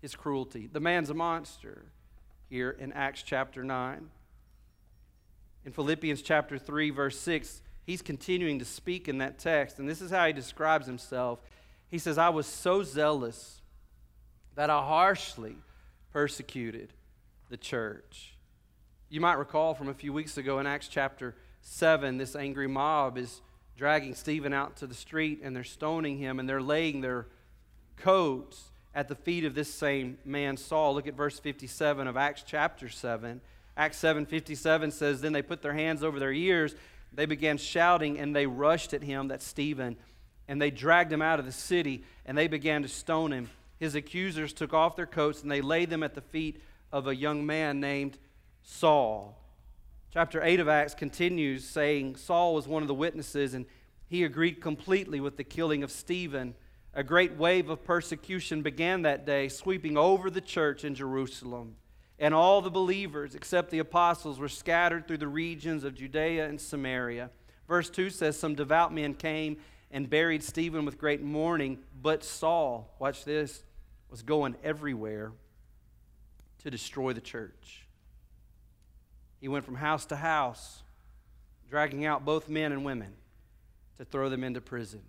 His 0.00 0.16
cruelty. 0.16 0.70
The 0.72 0.80
man's 0.80 1.10
a 1.10 1.14
monster 1.14 1.84
here 2.48 2.70
in 2.70 2.94
Acts 2.94 3.22
chapter 3.22 3.62
9 3.62 4.08
in 5.68 5.72
Philippians 5.72 6.22
chapter 6.22 6.56
3, 6.56 6.88
verse 6.88 7.20
6, 7.20 7.60
he's 7.84 8.00
continuing 8.00 8.58
to 8.58 8.64
speak 8.64 9.06
in 9.06 9.18
that 9.18 9.38
text, 9.38 9.78
and 9.78 9.86
this 9.86 10.00
is 10.00 10.10
how 10.10 10.26
he 10.26 10.32
describes 10.32 10.86
himself. 10.86 11.40
He 11.90 11.98
says, 11.98 12.16
I 12.16 12.30
was 12.30 12.46
so 12.46 12.82
zealous 12.82 13.60
that 14.54 14.70
I 14.70 14.78
harshly 14.82 15.56
persecuted 16.10 16.94
the 17.50 17.58
church. 17.58 18.34
You 19.10 19.20
might 19.20 19.34
recall 19.34 19.74
from 19.74 19.90
a 19.90 19.94
few 19.94 20.10
weeks 20.10 20.38
ago 20.38 20.58
in 20.58 20.66
Acts 20.66 20.88
chapter 20.88 21.36
7, 21.60 22.16
this 22.16 22.34
angry 22.34 22.66
mob 22.66 23.18
is 23.18 23.42
dragging 23.76 24.14
Stephen 24.14 24.54
out 24.54 24.74
to 24.78 24.86
the 24.86 24.94
street 24.94 25.40
and 25.42 25.54
they're 25.54 25.64
stoning 25.64 26.16
him 26.16 26.40
and 26.40 26.48
they're 26.48 26.62
laying 26.62 27.02
their 27.02 27.26
coats 27.98 28.70
at 28.94 29.08
the 29.08 29.14
feet 29.14 29.44
of 29.44 29.54
this 29.54 29.70
same 29.70 30.16
man, 30.24 30.56
Saul. 30.56 30.94
Look 30.94 31.06
at 31.06 31.14
verse 31.14 31.38
57 31.38 32.06
of 32.06 32.16
Acts 32.16 32.42
chapter 32.46 32.88
7. 32.88 33.42
Acts 33.78 33.98
7:57 34.02 34.92
says 34.92 35.20
then 35.20 35.32
they 35.32 35.40
put 35.40 35.62
their 35.62 35.72
hands 35.72 36.02
over 36.02 36.18
their 36.18 36.32
ears. 36.32 36.74
They 37.12 37.26
began 37.26 37.56
shouting 37.58 38.18
and 38.18 38.34
they 38.34 38.46
rushed 38.46 38.92
at 38.92 39.04
him 39.04 39.28
that's 39.28 39.46
Stephen 39.46 39.96
and 40.48 40.60
they 40.60 40.72
dragged 40.72 41.12
him 41.12 41.22
out 41.22 41.38
of 41.38 41.46
the 41.46 41.52
city 41.52 42.04
and 42.26 42.36
they 42.36 42.48
began 42.48 42.82
to 42.82 42.88
stone 42.88 43.32
him. 43.32 43.48
His 43.78 43.94
accusers 43.94 44.52
took 44.52 44.74
off 44.74 44.96
their 44.96 45.06
coats 45.06 45.42
and 45.42 45.50
they 45.50 45.60
laid 45.60 45.90
them 45.90 46.02
at 46.02 46.16
the 46.16 46.20
feet 46.20 46.60
of 46.90 47.06
a 47.06 47.14
young 47.14 47.46
man 47.46 47.78
named 47.78 48.18
Saul. 48.62 49.40
Chapter 50.12 50.42
8 50.42 50.58
of 50.58 50.68
Acts 50.68 50.94
continues 50.94 51.64
saying 51.64 52.16
Saul 52.16 52.54
was 52.54 52.66
one 52.66 52.82
of 52.82 52.88
the 52.88 52.94
witnesses 52.94 53.54
and 53.54 53.64
he 54.08 54.24
agreed 54.24 54.60
completely 54.60 55.20
with 55.20 55.36
the 55.36 55.44
killing 55.44 55.84
of 55.84 55.92
Stephen. 55.92 56.56
A 56.94 57.04
great 57.04 57.36
wave 57.36 57.70
of 57.70 57.84
persecution 57.84 58.62
began 58.62 59.02
that 59.02 59.24
day 59.24 59.48
sweeping 59.48 59.96
over 59.96 60.30
the 60.30 60.40
church 60.40 60.84
in 60.84 60.96
Jerusalem 60.96 61.76
and 62.18 62.34
all 62.34 62.60
the 62.60 62.70
believers, 62.70 63.34
except 63.34 63.70
the 63.70 63.78
apostles, 63.78 64.38
were 64.38 64.48
scattered 64.48 65.06
through 65.06 65.18
the 65.18 65.28
regions 65.28 65.84
of 65.84 65.94
Judea 65.94 66.48
and 66.48 66.60
Samaria. 66.60 67.30
Verse 67.68 67.88
2 67.90 68.10
says, 68.10 68.38
Some 68.38 68.54
devout 68.54 68.92
men 68.92 69.14
came 69.14 69.58
and 69.90 70.10
buried 70.10 70.42
Stephen 70.42 70.84
with 70.84 70.98
great 70.98 71.22
mourning, 71.22 71.78
but 72.02 72.24
Saul, 72.24 72.94
watch 72.98 73.24
this, 73.24 73.62
was 74.10 74.22
going 74.22 74.56
everywhere 74.64 75.32
to 76.58 76.70
destroy 76.70 77.12
the 77.12 77.20
church. 77.20 77.86
He 79.40 79.48
went 79.48 79.64
from 79.64 79.76
house 79.76 80.04
to 80.06 80.16
house, 80.16 80.82
dragging 81.70 82.04
out 82.04 82.24
both 82.24 82.48
men 82.48 82.72
and 82.72 82.84
women 82.84 83.12
to 83.98 84.04
throw 84.04 84.28
them 84.28 84.42
into 84.42 84.60
prison. 84.60 85.02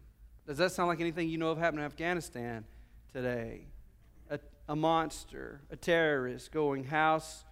Does 0.46 0.58
that 0.58 0.72
sound 0.72 0.90
like 0.90 1.00
anything 1.00 1.30
you 1.30 1.38
know 1.38 1.50
of 1.52 1.58
happening 1.58 1.84
in 1.84 1.86
Afghanistan 1.86 2.66
today? 3.14 3.66
A, 4.70 4.76
monster, 4.76 5.62
a 5.72 5.76
terrorist 5.76 6.52
going 6.52 6.84
house 6.84 7.44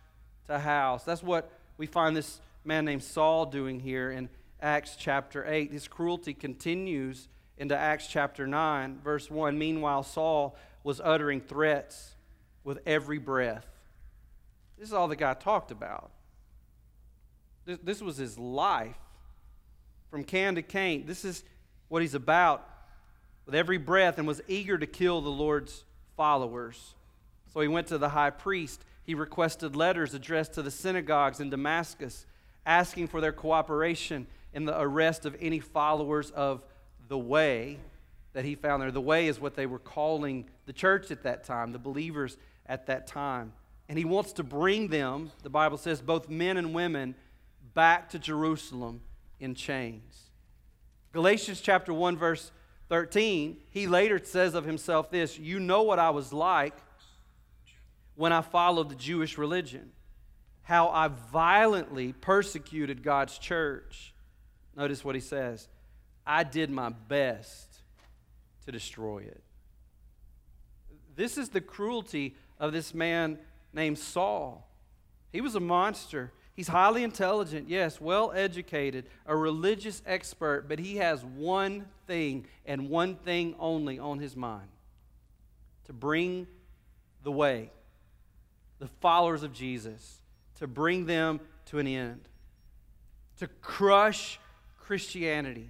to 0.46 0.60
house. 0.60 1.04
That's 1.04 1.24
what 1.24 1.52
we 1.78 1.88
find 1.88 2.16
this 2.16 2.40
man 2.64 2.86
named 2.86 3.04
Saul 3.04 3.48
doing 3.48 3.80
here 3.80 4.12
in 4.12 4.30
Acts 4.62 4.96
chapter 4.96 5.44
8. 5.46 5.72
His 5.72 5.88
cruelty 5.88 6.36
continues 6.36 7.28
into 7.58 7.76
Acts 7.76 8.08
chapter 8.08 8.46
9, 8.46 9.00
verse 9.04 9.32
1. 9.32 9.58
Meanwhile, 9.58 10.04
Saul 10.04 10.56
was 10.84 11.02
uttering 11.04 11.42
threats 11.42 12.16
with 12.64 12.80
every 12.86 13.18
breath. 13.18 13.66
This 14.78 14.90
is 14.90 14.94
all 14.94 15.08
the 15.08 15.16
guy 15.16 15.34
talked 15.34 15.72
about. 15.72 16.12
This, 17.66 17.80
this 17.84 18.02
was 18.02 18.18
his 18.18 18.38
life. 18.38 18.96
From 20.12 20.24
can 20.24 20.54
to 20.54 20.62
cane, 20.62 21.06
this 21.08 21.26
is 21.26 21.44
what 21.88 22.02
he's 22.04 22.14
about 22.14 22.68
with 23.48 23.56
every 23.56 23.78
breath 23.78 24.20
and 24.20 24.28
was 24.28 24.42
eager 24.48 24.78
to 24.78 24.86
kill 24.86 25.22
the 25.22 25.30
Lord's 25.30 25.84
followers. 26.16 26.94
So 27.54 27.62
he 27.62 27.68
went 27.68 27.88
to 27.88 27.98
the 27.98 28.10
high 28.10 28.30
priest. 28.30 28.84
He 29.04 29.16
requested 29.16 29.76
letters 29.76 30.14
addressed 30.14 30.54
to 30.54 30.62
the 30.62 30.72
synagogues 30.72 31.40
in 31.40 31.50
Damascus, 31.50 32.26
asking 32.66 33.08
for 33.08 33.22
their 33.22 33.32
cooperation 33.32 34.28
in 34.54 34.66
the 34.66 34.80
arrest 34.80 35.26
of 35.26 35.36
any 35.40 35.60
followers 35.60 36.32
of 36.32 36.64
the 37.08 37.18
way 37.18 37.80
that 38.34 38.46
he 38.46 38.56
found 38.56 38.82
there. 38.82 38.92
The 38.92 39.02
way 39.02 39.28
is 39.28 39.40
what 39.40 39.56
they 39.56 39.66
were 39.66 39.80
calling 39.80 40.50
the 40.66 40.74
church 40.74 41.10
at 41.10 41.24
that 41.24 41.44
time, 41.44 41.72
the 41.72 41.80
believers 41.80 42.38
at 42.66 42.88
that 42.88 43.08
time. 43.08 43.54
And 43.90 43.98
he 43.98 44.06
wants 44.06 44.34
to 44.34 44.44
bring 44.44 44.90
them, 44.90 45.32
the 45.44 45.50
Bible 45.50 45.78
says, 45.78 46.02
both 46.02 46.30
men 46.30 46.58
and 46.58 46.74
women, 46.74 47.16
back 47.74 48.10
to 48.10 48.20
Jerusalem 48.20 49.02
in 49.40 49.56
chains. 49.56 50.30
Galatians 51.14 51.62
chapter 51.62 51.94
1, 51.94 52.18
verse 52.18 52.52
13, 52.90 53.58
he 53.70 53.88
later 53.88 54.20
says 54.24 54.54
of 54.54 54.66
himself 54.66 55.10
this 55.10 55.40
You 55.40 55.60
know 55.60 55.84
what 55.84 56.00
I 56.00 56.10
was 56.10 56.34
like 56.34 56.74
when 58.18 58.34
I 58.34 58.42
followed 58.42 58.90
the 58.90 58.96
Jewish 58.96 59.38
religion, 59.38 59.92
how 60.64 60.90
I 60.90 61.08
violently 61.08 62.12
persecuted 62.12 63.04
God's 63.04 63.38
church. 63.38 64.14
Notice 64.76 65.06
what 65.06 65.16
he 65.16 65.22
says 65.22 65.70
I 66.26 66.44
did 66.44 66.70
my 66.70 66.90
best 66.90 67.78
to 68.66 68.72
destroy 68.72 69.20
it. 69.20 69.42
This 71.16 71.38
is 71.38 71.50
the 71.50 71.62
cruelty 71.62 72.36
of 72.60 72.74
this 72.74 72.94
man 72.94 73.38
named 73.72 73.98
Saul. 73.98 74.68
He 75.32 75.40
was 75.40 75.56
a 75.56 75.60
monster. 75.60 76.34
He's 76.54 76.68
highly 76.68 77.04
intelligent, 77.04 77.70
yes, 77.70 78.02
well 78.02 78.32
educated, 78.32 79.06
a 79.28 79.36
religious 79.36 80.02
expert, 80.08 80.66
but 80.68 80.80
he 80.80 80.98
has 80.98 81.24
one 81.24 81.86
thing 82.08 82.48
and 82.66 82.90
one 82.90 83.16
thing 83.16 83.54
only 83.60 84.00
on 84.00 84.18
his 84.18 84.36
mind 84.36 84.70
to 85.86 85.94
bring 85.94 86.48
the 87.24 87.32
way, 87.32 87.70
the 88.80 88.88
followers 88.88 89.44
of 89.44 89.54
Jesus, 89.54 90.22
to 90.60 90.68
bring 90.68 91.06
them 91.06 91.40
to 91.66 91.80
an 91.80 91.88
end, 91.88 92.28
to 93.40 93.48
crush 93.62 94.40
Christianity. 94.80 95.70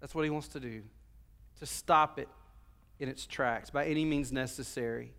That's 0.00 0.14
what 0.14 0.24
he 0.24 0.30
wants 0.30 0.48
to 0.48 0.60
do, 0.60 0.82
to 1.60 1.66
stop 1.66 2.18
it 2.18 2.28
in 2.98 3.08
its 3.08 3.26
tracks 3.26 3.70
by 3.70 3.86
any 3.86 4.04
means 4.04 4.32
necessary. 4.32 5.12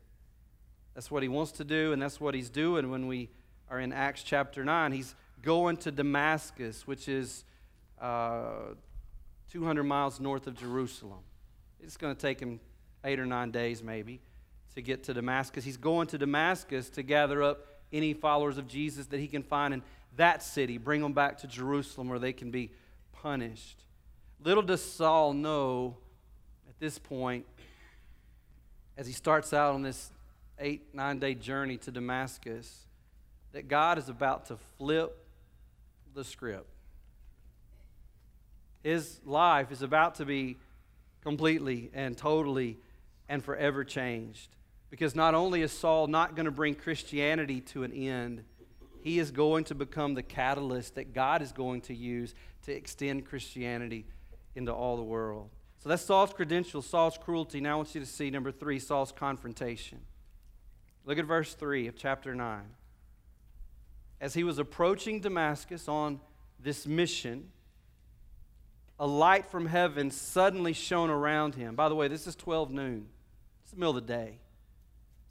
That's 0.94 1.10
what 1.10 1.24
he 1.24 1.30
wants 1.30 1.52
to 1.54 1.64
do, 1.64 1.92
and 1.92 2.02
that's 2.02 2.22
what 2.22 2.36
he's 2.36 2.50
doing 2.50 2.90
when 2.90 3.08
we 3.08 3.30
are 3.70 3.80
in 3.80 3.92
Acts 3.92 4.24
chapter 4.24 4.64
9. 4.64 4.92
He's 4.92 5.16
going 5.42 5.78
to 5.78 5.92
Damascus, 5.92 6.86
which 6.86 7.08
is 7.10 7.44
uh, 8.00 8.76
200 9.52 9.84
miles 9.84 10.20
north 10.20 10.48
of 10.48 10.58
Jerusalem. 10.58 11.20
It's 11.82 11.98
going 11.98 12.16
to 12.16 12.22
take 12.22 12.40
him 12.40 12.60
eight 13.04 13.20
or 13.20 13.26
nine 13.26 13.52
days, 13.52 13.84
maybe, 13.84 14.22
to 14.76 14.82
get 14.82 15.04
to 15.04 15.14
Damascus. 15.14 15.64
He's 15.64 15.78
going 15.78 16.08
to 16.08 16.18
Damascus 16.18 16.90
to 16.92 17.04
gather 17.04 17.44
up 17.44 17.68
any 17.92 18.14
followers 18.14 18.58
of 18.58 18.68
Jesus 18.68 19.08
that 19.08 19.20
he 19.20 19.28
can 19.28 19.44
find 19.44 19.74
in 19.74 19.84
that 20.16 20.44
city, 20.44 20.78
bring 20.78 21.02
them 21.02 21.14
back 21.14 21.40
to 21.40 21.48
Jerusalem 21.48 22.10
where 22.10 22.20
they 22.20 22.34
can 22.34 22.52
be 22.52 22.72
punished. 23.12 23.84
Little 24.44 24.64
does 24.64 24.84
Saul 24.84 25.34
know 25.34 25.98
at 26.70 26.80
this 26.80 27.00
point, 27.00 27.46
as 28.98 29.08
he 29.08 29.14
starts 29.14 29.54
out 29.54 29.74
on 29.74 29.82
this 29.82 30.12
eight, 30.60 30.94
nine 30.94 31.20
day 31.20 31.34
journey 31.34 31.78
to 31.78 31.92
Damascus, 31.92 32.86
that 33.54 33.68
God 33.68 33.98
is 33.98 34.10
about 34.10 34.48
to 34.48 34.58
flip 34.78 35.16
the 36.14 36.24
script. 36.24 36.68
His 38.84 39.20
life 39.26 39.72
is 39.72 39.82
about 39.82 40.16
to 40.16 40.26
be 40.26 40.58
completely 41.22 41.90
and 41.94 42.18
totally 42.18 42.78
and 43.30 43.44
forever 43.44 43.84
changed. 43.84 44.50
Because 44.94 45.16
not 45.16 45.34
only 45.34 45.64
is 45.64 45.72
Saul 45.72 46.06
not 46.06 46.36
going 46.36 46.46
to 46.46 46.52
bring 46.52 46.76
Christianity 46.76 47.62
to 47.62 47.82
an 47.82 47.92
end, 47.92 48.44
he 49.02 49.18
is 49.18 49.32
going 49.32 49.64
to 49.64 49.74
become 49.74 50.14
the 50.14 50.22
catalyst 50.22 50.94
that 50.94 51.16
God 51.16 51.42
is 51.42 51.52
going 51.52 51.82
to 51.82 51.96
use 51.96 52.36
to 52.68 52.74
extend 52.74 53.26
Christianity 53.26 54.06
into 54.54 54.72
all 54.72 54.96
the 54.96 55.02
world. 55.02 55.50
So 55.80 55.90
that's 55.90 56.04
Saul's 56.04 56.32
credentials, 56.32 56.86
Saul's 56.86 57.18
cruelty. 57.18 57.60
Now 57.60 57.72
I 57.72 57.76
want 57.78 57.96
you 57.96 58.02
to 58.02 58.06
see 58.06 58.30
number 58.30 58.52
three, 58.52 58.78
Saul's 58.78 59.12
confrontation. 59.12 59.98
Look 61.06 61.18
at 61.18 61.26
verse 61.26 61.56
3 61.56 61.88
of 61.88 61.96
chapter 61.96 62.36
9. 62.36 62.62
As 64.22 64.36
he 64.36 64.44
was 64.44 64.60
approaching 64.60 65.22
Damascus 65.22 65.88
on 65.88 66.20
this 66.60 66.86
mission, 66.86 67.50
a 69.00 69.08
light 69.08 69.48
from 69.48 69.66
heaven 69.66 70.12
suddenly 70.12 70.74
shone 70.74 71.10
around 71.10 71.56
him. 71.56 71.74
By 71.74 71.90
the 71.90 71.96
way, 71.96 72.08
this 72.10 72.28
is 72.28 72.36
12 72.36 72.70
noon, 72.70 73.08
it's 73.64 73.72
the 73.72 73.78
middle 73.78 73.98
of 73.98 74.06
the 74.06 74.14
day. 74.14 74.38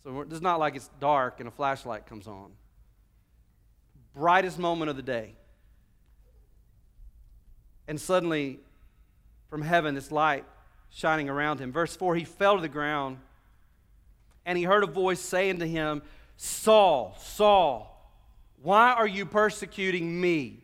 So 0.05 0.21
it's 0.23 0.41
not 0.41 0.59
like 0.59 0.77
it's 0.77 0.91
dark 1.01 1.41
and 1.41 1.49
a 1.49 1.53
flashlight 1.53 2.07
comes 2.07 2.27
on 2.27 2.53
brightest 4.15 4.59
moment 4.59 4.91
of 4.91 4.97
the 4.97 5.03
day. 5.03 5.35
And 7.89 8.01
suddenly, 8.01 8.61
from 9.49 9.63
heaven, 9.63 9.95
this 9.95 10.13
light 10.13 10.45
shining 10.91 11.29
around 11.29 11.59
him. 11.59 11.73
Verse 11.73 11.97
4 11.97 12.17
He 12.17 12.25
fell 12.25 12.57
to 12.57 12.63
the 12.63 12.69
ground, 12.69 13.19
and 14.47 14.57
he 14.57 14.65
heard 14.65 14.85
a 14.85 14.87
voice 14.87 15.21
saying 15.21 15.59
to 15.59 15.67
him, 15.67 16.03
Saul, 16.37 17.17
Saul, 17.21 17.89
why 18.63 18.93
are 18.93 19.07
you 19.07 19.27
persecuting 19.27 20.21
me? 20.21 20.59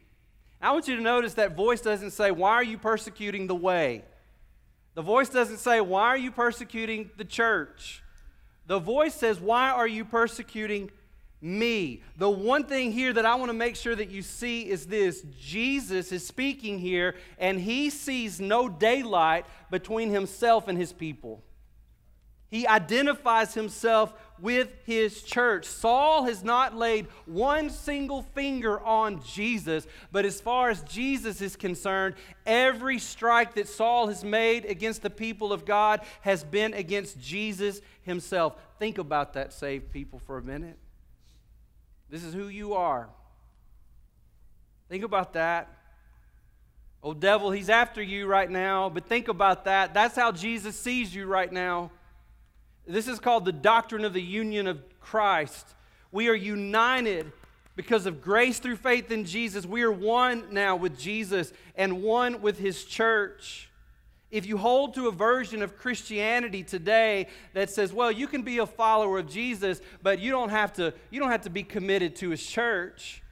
I 0.61 0.73
want 0.73 0.89
you 0.89 0.97
to 0.97 1.03
notice 1.03 1.35
that 1.35 1.57
voice 1.57 1.81
doesn't 1.81 2.13
say, 2.13 2.31
Why 2.31 2.53
are 2.53 2.65
you 2.65 2.79
persecuting 2.79 3.47
the 3.47 3.55
way? 3.55 4.05
The 4.95 5.03
voice 5.03 5.29
doesn't 5.29 5.59
say, 5.59 5.81
Why 5.81 6.09
are 6.09 6.17
you 6.17 6.31
persecuting 6.31 7.11
the 7.17 7.25
church? 7.25 8.03
The 8.69 8.79
voice 8.79 9.15
says, 9.15 9.41
Why 9.41 9.71
are 9.71 9.89
you 9.89 10.05
persecuting 10.05 10.91
me. 11.41 12.03
The 12.17 12.29
one 12.29 12.65
thing 12.65 12.93
here 12.93 13.13
that 13.13 13.25
I 13.25 13.37
want 13.37 13.51
to 13.51 13.55
make 13.55 13.77
sure 13.77 13.95
that 13.95 14.11
you 14.11 14.23
see 14.23 14.69
is 14.69 14.87
this 14.87 15.23
Jesus 15.39 16.11
is 16.13 16.27
speaking 16.27 16.79
here, 16.79 17.15
and 17.39 17.61
he 17.61 17.91
sees 17.91 18.41
no 18.41 18.69
daylight 18.69 19.47
between 19.71 20.11
himself 20.11 20.69
and 20.69 20.77
his 20.77 20.93
people. 20.93 21.43
He 22.49 22.67
identifies 22.67 23.55
himself 23.55 24.15
with 24.41 24.73
his 24.85 25.23
church. 25.23 25.65
Saul 25.65 26.25
has 26.25 26.45
not 26.45 26.77
laid 26.77 27.07
one 27.27 27.71
single 27.71 28.23
finger 28.23 28.81
on 28.81 29.23
Jesus, 29.23 29.87
but 30.13 30.25
as 30.25 30.41
far 30.41 30.71
as 30.71 30.83
Jesus 30.83 31.41
is 31.41 31.57
concerned, 31.57 32.15
every 32.47 32.99
strike 32.99 33.55
that 33.55 33.69
Saul 33.69 34.09
has 34.09 34.25
made 34.25 34.65
against 34.65 35.03
the 35.03 35.11
people 35.11 35.53
of 35.53 35.65
God 35.65 36.01
has 36.23 36.45
been 36.45 36.75
against 36.75 37.21
Jesus 37.21 37.81
himself. 38.03 38.55
Think 38.79 38.99
about 38.99 39.35
that, 39.35 39.53
saved 39.53 39.93
people, 39.93 40.19
for 40.19 40.39
a 40.39 40.43
minute. 40.43 40.79
This 42.11 42.25
is 42.25 42.33
who 42.33 42.49
you 42.49 42.75
are. 42.75 43.09
Think 44.89 45.05
about 45.05 45.35
that. 45.35 45.69
Oh, 47.03 47.15
devil, 47.15 47.51
he's 47.51 47.71
after 47.71 48.03
you 48.03 48.27
right 48.27 48.51
now, 48.51 48.89
but 48.89 49.07
think 49.07 49.29
about 49.29 49.67
that. 49.67 49.95
That's 49.95 50.17
how 50.17 50.33
Jesus 50.33 50.79
sees 50.79 51.15
you 51.15 51.27
right 51.27 51.53
now. 51.53 51.91
This 52.89 53.07
is 53.07 53.21
called 53.21 53.45
the 53.45 53.53
doctrine 53.53 54.05
of 54.05 54.15
the 54.15 54.23
union 54.23 54.67
of 54.67 54.83
Christ. 55.01 55.75
We 56.11 56.29
are 56.29 56.35
united 56.35 57.31
because 57.77 58.07
of 58.07 58.23
grace 58.23 58.59
through 58.59 58.77
faith 58.77 59.11
in 59.11 59.25
Jesus. 59.25 59.67
We 59.67 59.83
are 59.83 59.93
one 59.93 60.45
now 60.51 60.75
with 60.75 60.99
Jesus 60.99 61.53
and 61.77 62.03
one 62.03 62.41
with 62.41 62.59
his 62.59 62.85
church. 62.85 63.71
If 64.31 64.47
you 64.47 64.57
hold 64.59 64.95
to 64.95 65.09
a 65.09 65.13
version 65.13 65.63
of 65.63 65.79
Christianity 65.79 66.63
today 66.63 67.29
that 67.55 67.71
says, 67.71 67.93
well, 67.93 68.11
you 68.11 68.27
can 68.27 68.43
be 68.43 68.59
a 68.59 68.67
follower 68.67 69.19
of 69.19 69.29
Jesus, 69.29 69.81
but 70.03 70.19
you 70.19 70.31
don't 70.31 70.51
have 70.51 70.73
to, 70.75 70.93
you 71.11 71.21
don't 71.21 71.31
have 71.31 71.43
to 71.43 71.51
be 71.51 71.63
committed 71.63 72.17
to 72.17 72.31
his 72.31 72.45
church. 72.45 73.23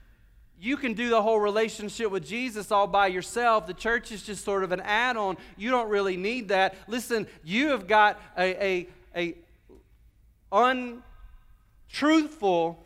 You 0.58 0.76
can 0.76 0.94
do 0.94 1.10
the 1.10 1.20
whole 1.20 1.40
relationship 1.40 2.10
with 2.10 2.26
Jesus 2.26 2.70
all 2.70 2.86
by 2.86 3.08
yourself. 3.08 3.66
The 3.66 3.74
church 3.74 4.12
is 4.12 4.22
just 4.22 4.44
sort 4.44 4.64
of 4.64 4.72
an 4.72 4.80
add 4.80 5.16
on. 5.16 5.36
You 5.56 5.70
don't 5.70 5.88
really 5.90 6.16
need 6.16 6.48
that. 6.48 6.76
Listen, 6.88 7.26
you 7.44 7.68
have 7.68 7.86
got 7.86 8.18
a, 8.38 8.64
a, 8.64 8.88
a 9.14 9.34
untruthful, 10.52 12.78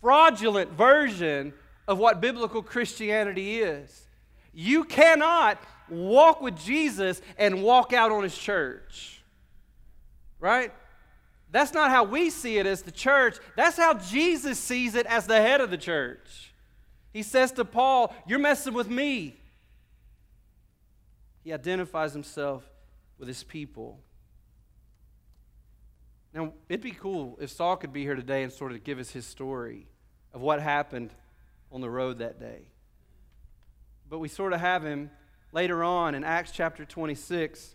fraudulent 0.00 0.72
version 0.72 1.52
of 1.88 1.98
what 1.98 2.20
biblical 2.20 2.62
Christianity 2.62 3.60
is. 3.60 4.06
You 4.52 4.84
cannot 4.84 5.58
walk 5.88 6.40
with 6.40 6.58
Jesus 6.58 7.20
and 7.38 7.62
walk 7.62 7.92
out 7.92 8.10
on 8.10 8.22
his 8.22 8.36
church. 8.36 9.22
Right? 10.40 10.72
That's 11.50 11.72
not 11.72 11.90
how 11.90 12.04
we 12.04 12.30
see 12.30 12.58
it 12.58 12.66
as 12.66 12.82
the 12.82 12.90
church. 12.90 13.36
That's 13.56 13.76
how 13.76 13.94
Jesus 13.94 14.58
sees 14.58 14.94
it 14.94 15.06
as 15.06 15.26
the 15.26 15.40
head 15.40 15.60
of 15.60 15.70
the 15.70 15.78
church. 15.78 16.52
He 17.12 17.22
says 17.22 17.52
to 17.52 17.64
Paul, 17.64 18.14
You're 18.26 18.38
messing 18.38 18.74
with 18.74 18.90
me. 18.90 19.36
He 21.44 21.52
identifies 21.52 22.12
himself 22.12 22.64
with 23.18 23.28
his 23.28 23.44
people. 23.44 24.00
Now, 26.36 26.52
it'd 26.68 26.82
be 26.82 26.90
cool 26.90 27.38
if 27.40 27.48
Saul 27.48 27.78
could 27.78 27.94
be 27.94 28.02
here 28.02 28.14
today 28.14 28.42
and 28.42 28.52
sort 28.52 28.72
of 28.72 28.84
give 28.84 28.98
us 28.98 29.08
his 29.08 29.24
story 29.24 29.86
of 30.34 30.42
what 30.42 30.60
happened 30.60 31.14
on 31.72 31.80
the 31.80 31.88
road 31.88 32.18
that 32.18 32.38
day. 32.38 32.68
But 34.10 34.18
we 34.18 34.28
sort 34.28 34.52
of 34.52 34.60
have 34.60 34.84
him 34.84 35.10
later 35.52 35.82
on 35.82 36.14
in 36.14 36.24
Acts 36.24 36.50
chapter 36.50 36.84
26. 36.84 37.74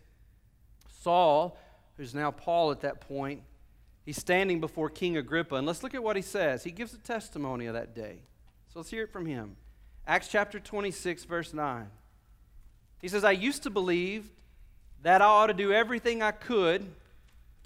Saul, 1.02 1.58
who's 1.98 2.14
now 2.14 2.30
Paul 2.30 2.70
at 2.70 2.82
that 2.82 3.02
point, 3.02 3.42
he's 4.06 4.18
standing 4.18 4.62
before 4.62 4.92
King 4.92 5.18
Agrippa. 5.18 5.56
And 5.56 5.66
let's 5.66 5.82
look 5.82 5.96
at 5.96 6.04
what 6.04 6.16
he 6.16 6.22
says. 6.22 6.64
He 6.64 6.70
gives 6.70 6.94
a 6.94 7.00
testimony 7.00 7.66
of 7.66 7.74
that 7.74 7.96
day. 7.96 8.20
So 8.72 8.78
let's 8.78 8.92
hear 8.92 9.06
it 9.06 9.12
from 9.12 9.26
him. 9.26 9.56
Acts 10.06 10.28
chapter 10.28 10.60
26, 10.60 11.24
verse 11.24 11.52
9. 11.52 11.88
He 13.02 13.08
says, 13.08 13.24
I 13.24 13.32
used 13.32 13.64
to 13.64 13.72
believe 13.72 14.30
that 15.02 15.24
I 15.24 15.26
ought 15.26 15.48
to 15.48 15.56
do 15.56 15.74
everything 15.74 16.22
I 16.22 16.30
could 16.30 16.86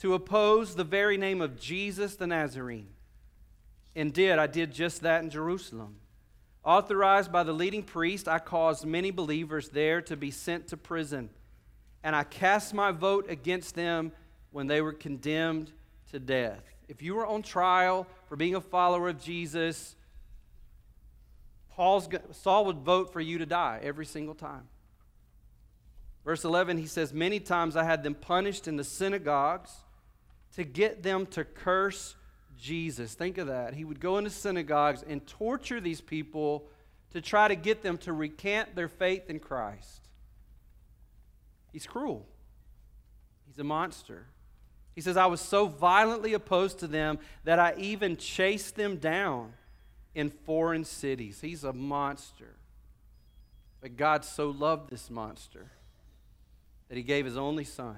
to 0.01 0.13
oppose 0.13 0.75
the 0.75 0.83
very 0.83 1.17
name 1.17 1.41
of 1.41 1.59
Jesus 1.59 2.15
the 2.15 2.27
Nazarene. 2.27 2.89
And 3.95 4.13
did, 4.13 4.39
I 4.39 4.47
did 4.47 4.73
just 4.73 5.01
that 5.01 5.23
in 5.23 5.29
Jerusalem. 5.29 5.95
Authorized 6.63 7.31
by 7.31 7.43
the 7.43 7.53
leading 7.53 7.83
priest, 7.83 8.27
I 8.27 8.39
caused 8.39 8.85
many 8.85 9.11
believers 9.11 9.69
there 9.69 10.01
to 10.01 10.17
be 10.17 10.31
sent 10.31 10.67
to 10.69 10.77
prison. 10.77 11.29
And 12.03 12.15
I 12.15 12.23
cast 12.23 12.73
my 12.73 12.91
vote 12.91 13.29
against 13.29 13.75
them 13.75 14.11
when 14.51 14.67
they 14.67 14.81
were 14.81 14.93
condemned 14.93 15.71
to 16.11 16.19
death. 16.19 16.63
If 16.87 17.01
you 17.01 17.15
were 17.15 17.25
on 17.25 17.41
trial 17.41 18.07
for 18.27 18.35
being 18.35 18.55
a 18.55 18.61
follower 18.61 19.09
of 19.09 19.21
Jesus, 19.21 19.95
Paul's, 21.69 22.09
Saul 22.31 22.65
would 22.65 22.79
vote 22.79 23.13
for 23.13 23.21
you 23.21 23.37
to 23.37 23.45
die 23.45 23.79
every 23.81 24.05
single 24.05 24.35
time. 24.35 24.67
Verse 26.23 26.43
11, 26.43 26.79
he 26.79 26.87
says, 26.87 27.13
Many 27.13 27.39
times 27.39 27.75
I 27.75 27.83
had 27.83 28.03
them 28.03 28.15
punished 28.15 28.67
in 28.67 28.75
the 28.75 28.83
synagogues 28.83 29.71
to 30.55 30.63
get 30.63 31.03
them 31.03 31.25
to 31.27 31.43
curse 31.43 32.15
Jesus. 32.57 33.13
Think 33.13 33.37
of 33.37 33.47
that. 33.47 33.73
He 33.73 33.83
would 33.83 33.99
go 33.99 34.17
into 34.17 34.29
synagogues 34.29 35.03
and 35.07 35.25
torture 35.27 35.81
these 35.81 36.01
people 36.01 36.65
to 37.11 37.21
try 37.21 37.47
to 37.47 37.55
get 37.55 37.81
them 37.81 37.97
to 37.99 38.13
recant 38.13 38.75
their 38.75 38.87
faith 38.87 39.29
in 39.29 39.39
Christ. 39.39 40.01
He's 41.71 41.85
cruel, 41.85 42.25
he's 43.47 43.59
a 43.59 43.63
monster. 43.63 44.27
He 44.93 45.01
says, 45.01 45.17
I 45.17 45.25
was 45.25 45.41
so 45.41 45.67
violently 45.67 46.33
opposed 46.33 46.79
to 46.79 46.87
them 46.87 47.19
that 47.43 47.59
I 47.59 47.73
even 47.77 48.15
chased 48.15 48.77
them 48.77 48.95
down 48.95 49.51
in 50.13 50.29
foreign 50.29 50.85
cities. 50.85 51.41
He's 51.41 51.65
a 51.65 51.73
monster. 51.73 52.55
But 53.81 53.97
God 53.97 54.23
so 54.23 54.51
loved 54.51 54.89
this 54.89 55.09
monster 55.09 55.69
that 56.87 56.95
he 56.95 57.03
gave 57.03 57.25
his 57.25 57.35
only 57.35 57.65
son 57.65 57.97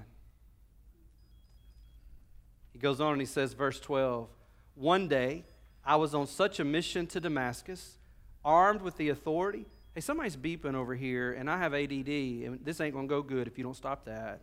he 2.78 2.82
goes 2.82 3.02
on 3.02 3.14
and 3.14 3.20
he 3.20 3.26
says, 3.26 3.54
verse 3.54 3.80
12 3.80 4.28
One 4.76 5.08
day 5.08 5.46
I 5.84 5.96
was 5.96 6.14
on 6.14 6.28
such 6.28 6.60
a 6.60 6.64
mission 6.64 7.08
to 7.08 7.20
Damascus, 7.20 7.98
armed 8.46 8.84
with 8.84 8.98
the 8.98 9.10
authority. 9.10 9.66
Hey, 9.96 10.02
somebody's 10.02 10.38
beeping 10.38 10.76
over 10.76 10.94
here, 10.94 11.34
and 11.34 11.50
I 11.50 11.58
have 11.58 11.74
ADD, 11.74 12.08
and 12.08 12.60
this 12.64 12.80
ain't 12.80 12.94
going 12.94 13.08
to 13.08 13.10
go 13.10 13.24
good 13.24 13.48
if 13.48 13.58
you 13.58 13.64
don't 13.64 13.76
stop 13.76 14.06
that. 14.06 14.42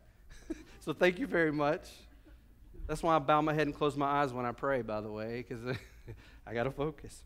so 0.81 0.93
thank 0.93 1.21
you 1.21 1.29
very 1.29 1.53
much. 1.53 1.89
That's 2.89 3.05
why 3.05 3.15
I 3.15 3.21
bow 3.21 3.41
my 3.41 3.55
head 3.55 3.69
and 3.69 3.77
close 3.77 3.97
my 3.97 4.07
eyes 4.07 4.33
when 4.33 4.45
I 4.45 4.51
pray, 4.51 4.83
by 4.83 5.01
the 5.01 5.13
way, 5.13 5.45
because 5.49 5.77
I 6.47 6.55
got 6.55 6.65
to 6.65 6.73
focus. 6.73 7.23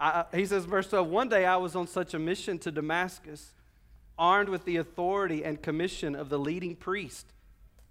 I, 0.00 0.24
he 0.32 0.46
says, 0.46 0.64
verse 0.64 0.88
12 0.88 1.06
One 1.06 1.28
day 1.28 1.44
I 1.44 1.56
was 1.56 1.76
on 1.76 1.86
such 1.86 2.14
a 2.14 2.18
mission 2.18 2.58
to 2.60 2.70
Damascus, 2.70 3.52
armed 4.18 4.48
with 4.48 4.64
the 4.64 4.78
authority 4.78 5.44
and 5.44 5.60
commission 5.60 6.14
of 6.14 6.30
the 6.30 6.38
leading 6.38 6.76
priest. 6.76 7.26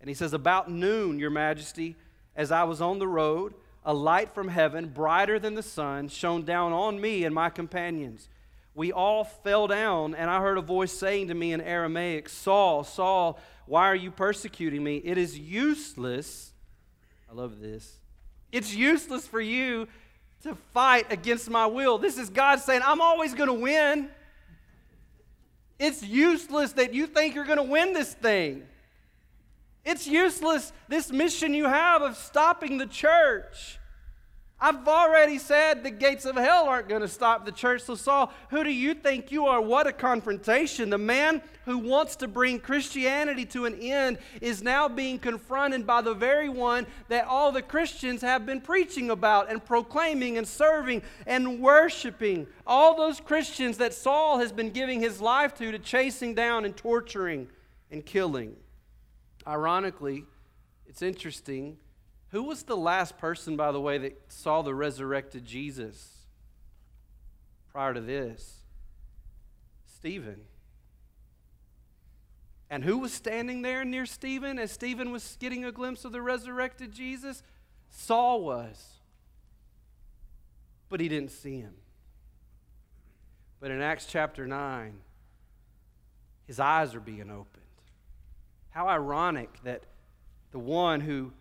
And 0.02 0.10
he 0.10 0.16
says, 0.16 0.34
About 0.34 0.72
noon, 0.72 1.20
Your 1.20 1.30
Majesty, 1.30 1.96
as 2.36 2.52
I 2.52 2.64
was 2.64 2.82
on 2.82 3.00
the 3.00 3.08
road, 3.08 3.54
a 3.84 3.94
light 3.94 4.34
from 4.34 4.48
heaven, 4.48 4.90
brighter 4.90 5.40
than 5.40 5.54
the 5.54 5.64
sun, 5.64 6.08
shone 6.08 6.44
down 6.44 6.74
on 6.74 7.00
me 7.00 7.24
and 7.24 7.34
my 7.34 7.50
companions. 7.50 8.28
We 8.74 8.92
all 8.92 9.24
fell 9.24 9.68
down, 9.68 10.16
and 10.16 10.30
I 10.30 10.42
heard 10.42 10.58
a 10.58 10.62
voice 10.62 10.92
saying 10.92 11.30
to 11.30 11.34
me 11.34 11.54
in 11.54 11.62
Aramaic, 11.62 12.28
Saul, 12.28 12.84
Saul, 12.84 13.40
why 13.68 13.88
are 13.88 13.96
you 13.96 14.12
persecuting 14.12 14.84
me? 14.84 14.98
It 14.98 15.18
is 15.18 15.40
useless. 15.40 16.52
I 17.30 17.34
love 17.34 17.60
this. 17.62 18.00
It's 18.52 18.76
useless 18.76 19.26
for 19.28 19.40
you 19.40 19.88
to 20.44 20.56
fight 20.74 21.12
against 21.12 21.50
my 21.50 21.66
will. 21.66 21.98
This 21.98 22.18
is 22.18 22.30
God 22.30 22.60
saying, 22.60 22.82
I'm 22.84 23.02
always 23.02 23.34
going 23.34 23.48
to 23.48 23.54
win. 23.54 24.10
It's 25.80 26.04
useless 26.04 26.74
that 26.74 26.94
you 26.94 27.08
think 27.08 27.36
you're 27.36 27.46
going 27.46 27.58
to 27.58 27.64
win 27.64 27.94
this 27.94 28.14
thing. 28.14 28.64
It's 29.86 30.08
useless, 30.08 30.74
this 30.88 31.12
mission 31.12 31.54
you 31.54 31.66
have 31.66 32.02
of 32.02 32.18
stopping 32.18 32.78
the 32.78 32.88
church. 32.88 33.80
I've 34.60 34.88
already 34.88 35.38
said 35.38 35.84
the 35.84 35.92
gates 35.92 36.26
of 36.26 36.38
hell 36.38 36.70
aren't 36.70 36.88
going 36.88 37.02
to 37.02 37.10
stop 37.10 37.46
the 37.46 37.52
church. 37.52 37.84
So, 37.84 37.94
Saul, 37.94 38.32
who 38.50 38.64
do 38.64 38.72
you 38.72 38.94
think 38.94 39.30
you 39.30 39.46
are? 39.48 39.62
What 39.62 39.86
a 39.86 39.92
confrontation. 39.92 40.90
The 40.90 40.98
man 40.98 41.42
who 41.66 41.78
wants 41.78 42.16
to 42.18 42.28
bring 42.28 42.60
Christianity 42.60 43.46
to 43.48 43.66
an 43.66 43.76
end 43.76 44.18
is 44.40 44.64
now 44.64 44.88
being 44.88 45.20
confronted 45.20 45.86
by 45.86 46.02
the 46.02 46.14
very 46.14 46.48
one 46.48 46.88
that 47.10 47.26
all 47.28 47.52
the 47.52 47.62
Christians 47.62 48.22
have 48.22 48.46
been 48.46 48.62
preaching 48.62 49.10
about 49.10 49.52
and 49.52 49.64
proclaiming 49.64 50.38
and 50.38 50.48
serving 50.48 51.02
and 51.28 51.60
worshiping. 51.60 52.48
All 52.66 52.96
those 52.96 53.20
Christians 53.20 53.78
that 53.78 53.94
Saul 53.94 54.40
has 54.40 54.54
been 54.54 54.70
giving 54.70 55.02
his 55.02 55.20
life 55.20 55.54
to, 55.56 55.72
to 55.72 55.80
chasing 55.80 56.34
down 56.34 56.64
and 56.64 56.76
torturing 56.76 57.50
and 57.92 58.06
killing. 58.06 58.56
Ironically, 59.48 60.26
it's 60.88 61.02
interesting. 61.02 61.78
Who 62.30 62.44
was 62.44 62.64
the 62.64 62.78
last 62.78 63.18
person, 63.18 63.56
by 63.56 63.72
the 63.72 63.82
way, 63.82 63.98
that 64.00 64.22
saw 64.32 64.62
the 64.62 64.74
resurrected 64.74 65.46
Jesus 65.46 66.26
prior 67.72 67.94
to 67.94 68.02
this? 68.02 68.60
Stephen. 69.86 70.42
And 72.70 72.84
who 72.84 72.98
was 72.98 73.14
standing 73.14 73.62
there 73.62 73.86
near 73.86 74.06
Stephen 74.06 74.58
as 74.58 74.72
Stephen 74.72 75.12
was 75.12 75.38
getting 75.40 75.64
a 75.64 75.72
glimpse 75.72 76.04
of 76.04 76.12
the 76.12 76.22
resurrected 76.22 76.92
Jesus? 76.92 77.44
Saul 77.90 78.44
was. 78.44 79.00
But 80.90 81.00
he 81.00 81.08
didn't 81.08 81.32
see 81.32 81.60
him. 81.60 81.76
But 83.60 83.72
in 83.72 83.82
Acts 83.82 84.06
chapter 84.06 84.46
9, 84.46 84.94
his 86.46 86.60
eyes 86.60 86.94
are 86.94 87.00
being 87.00 87.32
opened. 87.32 87.65
How 88.76 88.90
ironic 88.90 89.58
that 89.64 89.84
the 90.52 90.60
one 90.60 91.00
who 91.00 91.32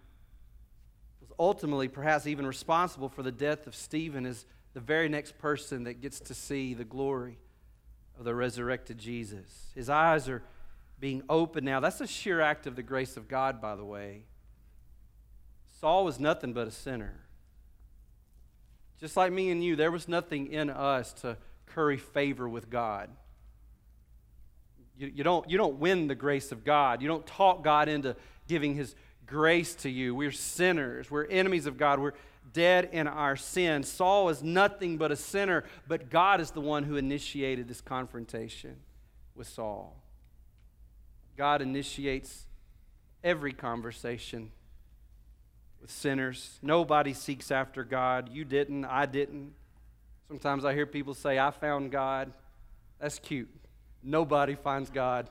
was 1.20 1.32
ultimately 1.36 1.88
perhaps 1.88 2.28
even 2.28 2.46
responsible 2.46 3.08
for 3.08 3.24
the 3.24 3.32
death 3.32 3.66
of 3.66 3.74
Stephen 3.74 4.24
is 4.24 4.46
the 4.72 4.78
very 4.78 5.08
next 5.08 5.36
person 5.38 5.82
that 5.82 6.00
gets 6.00 6.20
to 6.20 6.34
see 6.34 6.74
the 6.74 6.84
glory 6.84 7.38
of 8.16 8.24
the 8.24 8.36
resurrected 8.36 8.98
Jesus. 8.98 9.72
His 9.74 9.90
eyes 9.90 10.28
are 10.28 10.44
being 11.00 11.24
opened 11.28 11.66
now. 11.66 11.80
That's 11.80 12.00
a 12.00 12.06
sheer 12.06 12.40
act 12.40 12.68
of 12.68 12.76
the 12.76 12.84
grace 12.84 13.16
of 13.16 13.26
God, 13.26 13.60
by 13.60 13.74
the 13.74 13.84
way. 13.84 14.26
Saul 15.80 16.04
was 16.04 16.20
nothing 16.20 16.52
but 16.52 16.68
a 16.68 16.70
sinner. 16.70 17.24
Just 19.00 19.16
like 19.16 19.32
me 19.32 19.50
and 19.50 19.62
you, 19.62 19.74
there 19.74 19.90
was 19.90 20.06
nothing 20.06 20.46
in 20.52 20.70
us 20.70 21.12
to 21.14 21.36
curry 21.66 21.96
favor 21.96 22.48
with 22.48 22.70
God. 22.70 23.10
You, 24.96 25.12
you, 25.14 25.24
don't, 25.24 25.48
you 25.50 25.58
don't 25.58 25.78
win 25.78 26.06
the 26.06 26.14
grace 26.14 26.52
of 26.52 26.64
God. 26.64 27.02
You 27.02 27.08
don't 27.08 27.26
talk 27.26 27.64
God 27.64 27.88
into 27.88 28.16
giving 28.46 28.74
His 28.74 28.94
grace 29.26 29.74
to 29.76 29.90
you. 29.90 30.14
We're 30.14 30.32
sinners. 30.32 31.10
We're 31.10 31.24
enemies 31.24 31.66
of 31.66 31.76
God. 31.76 31.98
We're 31.98 32.12
dead 32.52 32.90
in 32.92 33.06
our 33.06 33.36
sin. 33.36 33.82
Saul 33.82 34.28
is 34.28 34.42
nothing 34.42 34.96
but 34.96 35.10
a 35.10 35.16
sinner, 35.16 35.64
but 35.88 36.10
God 36.10 36.40
is 36.40 36.50
the 36.50 36.60
one 36.60 36.84
who 36.84 36.96
initiated 36.96 37.68
this 37.68 37.80
confrontation 37.80 38.76
with 39.34 39.48
Saul. 39.48 39.96
God 41.36 41.62
initiates 41.62 42.46
every 43.24 43.52
conversation 43.52 44.52
with 45.80 45.90
sinners. 45.90 46.58
Nobody 46.62 47.12
seeks 47.12 47.50
after 47.50 47.82
God. 47.82 48.30
You 48.32 48.44
didn't, 48.44 48.84
I 48.84 49.06
didn't. 49.06 49.52
Sometimes 50.28 50.64
I 50.64 50.74
hear 50.74 50.86
people 50.86 51.14
say, 51.14 51.38
I 51.38 51.50
found 51.50 51.90
God. 51.90 52.32
That's 53.00 53.18
cute. 53.18 53.50
Nobody 54.04 54.54
finds 54.54 54.90
God. 54.90 55.28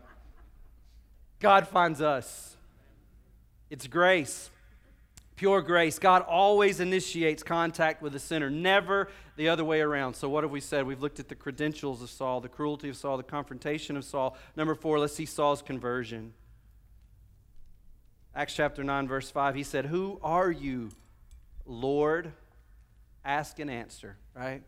God 1.39 1.67
finds 1.67 2.01
us. 2.01 2.57
It's 3.69 3.87
grace, 3.87 4.49
Pure 5.35 5.63
grace. 5.63 5.97
God 5.97 6.21
always 6.21 6.79
initiates 6.79 7.41
contact 7.41 8.01
with 8.01 8.13
the 8.13 8.19
sinner, 8.19 8.49
never 8.49 9.09
the 9.35 9.49
other 9.49 9.65
way 9.65 9.81
around. 9.81 10.13
So, 10.13 10.29
what 10.29 10.43
have 10.43 10.51
we 10.51 10.59
said? 10.59 10.85
We've 10.85 11.01
looked 11.01 11.19
at 11.19 11.27
the 11.27 11.35
credentials 11.35 12.03
of 12.03 12.09
Saul, 12.09 12.39
the 12.39 12.49
cruelty 12.49 12.87
of 12.89 12.95
Saul, 12.95 13.17
the 13.17 13.23
confrontation 13.23 13.97
of 13.97 14.05
Saul. 14.05 14.37
Number 14.55 14.75
four, 14.75 14.99
let's 14.99 15.15
see 15.15 15.25
Saul's 15.25 15.61
conversion. 15.61 16.33
Acts 18.35 18.55
chapter 18.55 18.83
9, 18.83 19.07
verse 19.07 19.29
5, 19.29 19.55
he 19.55 19.63
said, 19.63 19.87
Who 19.87 20.19
are 20.23 20.51
you, 20.51 20.91
Lord? 21.65 22.31
Ask 23.25 23.59
and 23.59 23.71
answer, 23.71 24.17
right? 24.35 24.63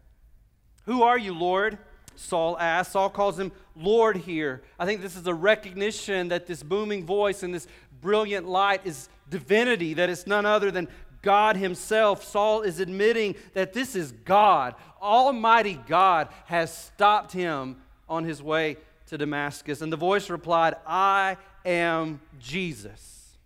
Who 0.86 1.04
are 1.04 1.18
you, 1.18 1.34
Lord? 1.34 1.78
Saul 2.16 2.58
asked. 2.58 2.94
Saul 2.94 3.10
calls 3.10 3.40
him 3.40 3.52
Lord 3.76 4.18
here. 4.18 4.62
I 4.80 4.86
think 4.86 5.02
this 5.02 5.16
is 5.16 5.28
a 5.28 5.34
recognition 5.34 6.30
that 6.30 6.48
this 6.48 6.64
booming 6.64 7.06
voice 7.06 7.44
and 7.44 7.54
this 7.54 7.68
brilliant 8.02 8.48
light 8.48 8.82
is 8.86 9.10
divinity, 9.30 9.94
that 9.96 10.10
it's 10.10 10.28
none 10.28 10.46
other 10.46 10.72
than 10.72 10.88
God 11.22 11.58
Himself. 11.58 12.24
Saul 12.24 12.62
is 12.62 12.80
admitting 12.80 13.36
that 13.54 13.74
this 13.74 13.96
is 13.96 14.12
God. 14.12 14.76
Almighty 15.02 15.80
God 15.88 16.30
has 16.46 16.76
stopped 16.76 17.32
him 17.32 17.78
on 18.08 18.24
his 18.24 18.42
way 18.42 18.78
to 19.08 19.18
Damascus. 19.18 19.82
And 19.82 19.92
the 19.92 19.98
voice 19.98 20.30
replied, 20.30 20.76
I 20.86 21.38
am 21.66 22.22
Jesus, 22.40 23.38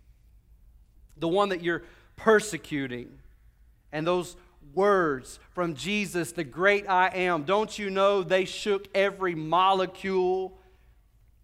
the 1.16 1.28
one 1.28 1.50
that 1.50 1.62
you're 1.62 1.82
persecuting. 2.16 3.18
And 3.92 4.06
those 4.06 4.36
words 4.74 5.38
from 5.52 5.74
Jesus, 5.74 6.32
the 6.32 6.44
great 6.44 6.88
I 6.88 7.08
am, 7.08 7.44
don't 7.44 7.78
you 7.78 7.90
know 7.90 8.22
they 8.22 8.44
shook 8.44 8.88
every 8.94 9.34
molecule 9.34 10.58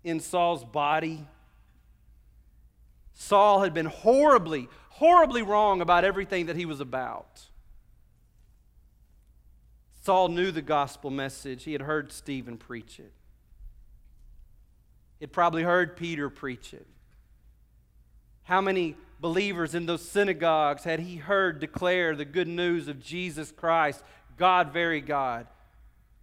in 0.05 0.21
Saul's 0.21 0.65
body? 0.65 1.27
Saul 3.13 3.63
had 3.63 3.75
been 3.75 3.87
horribly, 3.87 4.69
horribly 4.91 5.43
wrong 5.43 5.81
about 5.81 6.05
everything 6.05 6.47
that 6.47 6.57
he 6.57 6.67
was 6.67 6.81
about. 6.81 7.43
Saul 10.03 10.29
knew 10.29 10.53
the 10.53 10.63
gospel 10.63 11.11
message. 11.11 11.65
He 11.65 11.73
had 11.73 11.83
heard 11.83 12.13
Stephen 12.13 12.59
preach 12.59 13.01
it. 13.01 13.13
He'd 15.19 15.33
probably 15.33 15.63
heard 15.63 15.97
Peter 15.97 16.31
preach 16.31 16.75
it. 16.75 16.87
How 18.45 18.61
many 18.61 18.97
believers 19.21 19.75
in 19.75 19.87
those 19.87 20.03
synagogues 20.03 20.85
had 20.85 21.01
he 21.01 21.17
heard 21.17 21.59
declare 21.59 22.15
the 22.15 22.25
good 22.25 22.49
news 22.49 22.89
of 22.89 23.01
Jesus 23.01 23.51
Christ, 23.51 24.03
God, 24.37 24.73
very 24.73 25.01
God, 25.01 25.47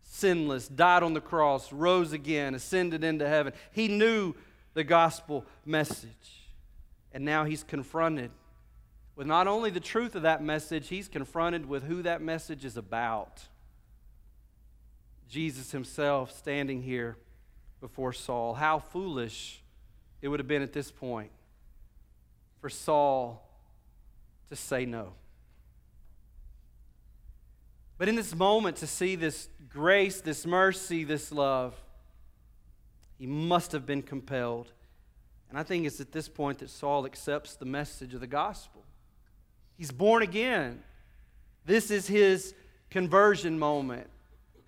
sinless, 0.01 0.67
died 0.67 1.03
on 1.03 1.13
the 1.13 1.21
cross, 1.21 1.73
rose 1.73 2.13
again, 2.13 2.55
ascended 2.55 3.03
into 3.03 3.27
heaven? 3.27 3.53
He 3.71 3.87
knew 3.87 4.35
the 4.73 4.83
gospel 4.83 5.45
message. 5.65 6.41
And 7.11 7.25
now 7.25 7.45
he's 7.45 7.63
confronted 7.63 8.31
with 9.15 9.27
not 9.27 9.47
only 9.47 9.69
the 9.69 9.79
truth 9.79 10.15
of 10.15 10.23
that 10.23 10.43
message, 10.43 10.87
he's 10.87 11.07
confronted 11.07 11.67
with 11.67 11.83
who 11.83 12.01
that 12.01 12.21
message 12.21 12.65
is 12.65 12.77
about. 12.77 13.43
Jesus 15.29 15.71
himself 15.71 16.35
standing 16.35 16.81
here 16.81 17.17
before 17.79 18.13
Saul. 18.13 18.55
How 18.55 18.79
foolish 18.79 19.61
it 20.21 20.27
would 20.27 20.39
have 20.39 20.47
been 20.47 20.61
at 20.61 20.73
this 20.73 20.89
point 20.89 21.31
for 22.63 22.69
Saul 22.69 23.45
to 24.47 24.55
say 24.55 24.85
no. 24.85 25.11
But 27.97 28.07
in 28.07 28.15
this 28.15 28.33
moment, 28.33 28.77
to 28.77 28.87
see 28.87 29.17
this 29.17 29.49
grace, 29.67 30.21
this 30.21 30.45
mercy, 30.45 31.03
this 31.03 31.33
love, 31.33 31.75
he 33.19 33.27
must 33.27 33.73
have 33.73 33.85
been 33.85 34.01
compelled. 34.01 34.71
And 35.49 35.59
I 35.59 35.63
think 35.63 35.85
it's 35.85 35.99
at 35.99 36.13
this 36.13 36.29
point 36.29 36.59
that 36.59 36.69
Saul 36.69 37.05
accepts 37.05 37.57
the 37.57 37.65
message 37.65 38.13
of 38.13 38.21
the 38.21 38.27
gospel. 38.27 38.81
He's 39.77 39.91
born 39.91 40.23
again. 40.23 40.83
This 41.65 41.91
is 41.91 42.07
his 42.07 42.55
conversion 42.89 43.59
moment. 43.59 44.07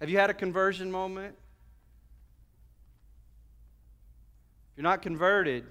Have 0.01 0.10
you 0.10 0.17
had 0.17 0.29
a 0.29 0.34
conversion 0.34 0.91
moment? 0.91 1.34
If 4.73 4.79
you're 4.79 4.84
not 4.84 5.01
converted, 5.01 5.63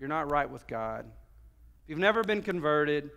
you're 0.00 0.08
not 0.08 0.30
right 0.30 0.48
with 0.48 0.66
God. 0.66 1.04
If 1.86 1.90
you've 1.90 2.00
never 2.00 2.24
been 2.24 2.42
converted, 2.42 3.12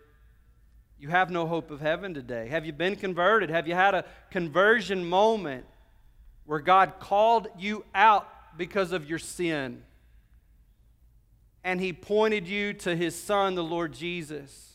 you 1.00 1.10
have 1.10 1.32
no 1.32 1.48
hope 1.48 1.72
of 1.72 1.82
heaven 1.82 2.14
today. 2.14 2.50
Have 2.50 2.68
you 2.68 2.72
been 2.72 2.96
converted? 2.96 3.50
Have 3.50 3.68
you 3.68 3.74
had 3.74 3.96
a 3.96 4.06
conversion 4.30 5.10
moment 5.10 5.66
where 6.46 6.60
God 6.60 7.00
called 7.00 7.48
you 7.58 7.84
out 7.96 8.30
because 8.60 8.92
of 8.92 9.10
your 9.10 9.18
sin 9.18 9.82
and 11.64 11.82
He 11.82 11.94
pointed 11.94 12.48
you 12.48 12.74
to 12.74 12.96
His 12.96 13.20
Son, 13.20 13.56
the 13.56 13.64
Lord 13.64 13.92
Jesus? 13.92 14.74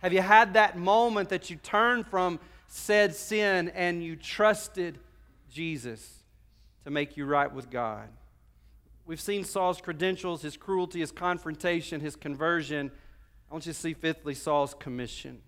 Have 0.00 0.14
you 0.14 0.22
had 0.22 0.54
that 0.54 0.78
moment 0.78 1.28
that 1.28 1.50
you 1.50 1.56
turned 1.56 2.06
from 2.06 2.40
said 2.68 3.14
sin 3.14 3.68
and 3.74 4.02
you 4.02 4.16
trusted 4.16 4.98
Jesus 5.52 6.22
to 6.84 6.90
make 6.90 7.18
you 7.18 7.26
right 7.26 7.52
with 7.52 7.68
God? 7.68 8.08
We've 9.08 9.18
seen 9.18 9.42
Saul's 9.44 9.80
credentials, 9.80 10.42
his 10.42 10.58
cruelty, 10.58 11.00
his 11.00 11.12
confrontation, 11.12 12.02
his 12.02 12.14
conversion. 12.14 12.90
I 13.50 13.54
want 13.54 13.64
you 13.64 13.72
to 13.72 13.78
see, 13.78 13.94
fifthly, 13.94 14.34
Saul's 14.34 14.74
commission. 14.74 15.40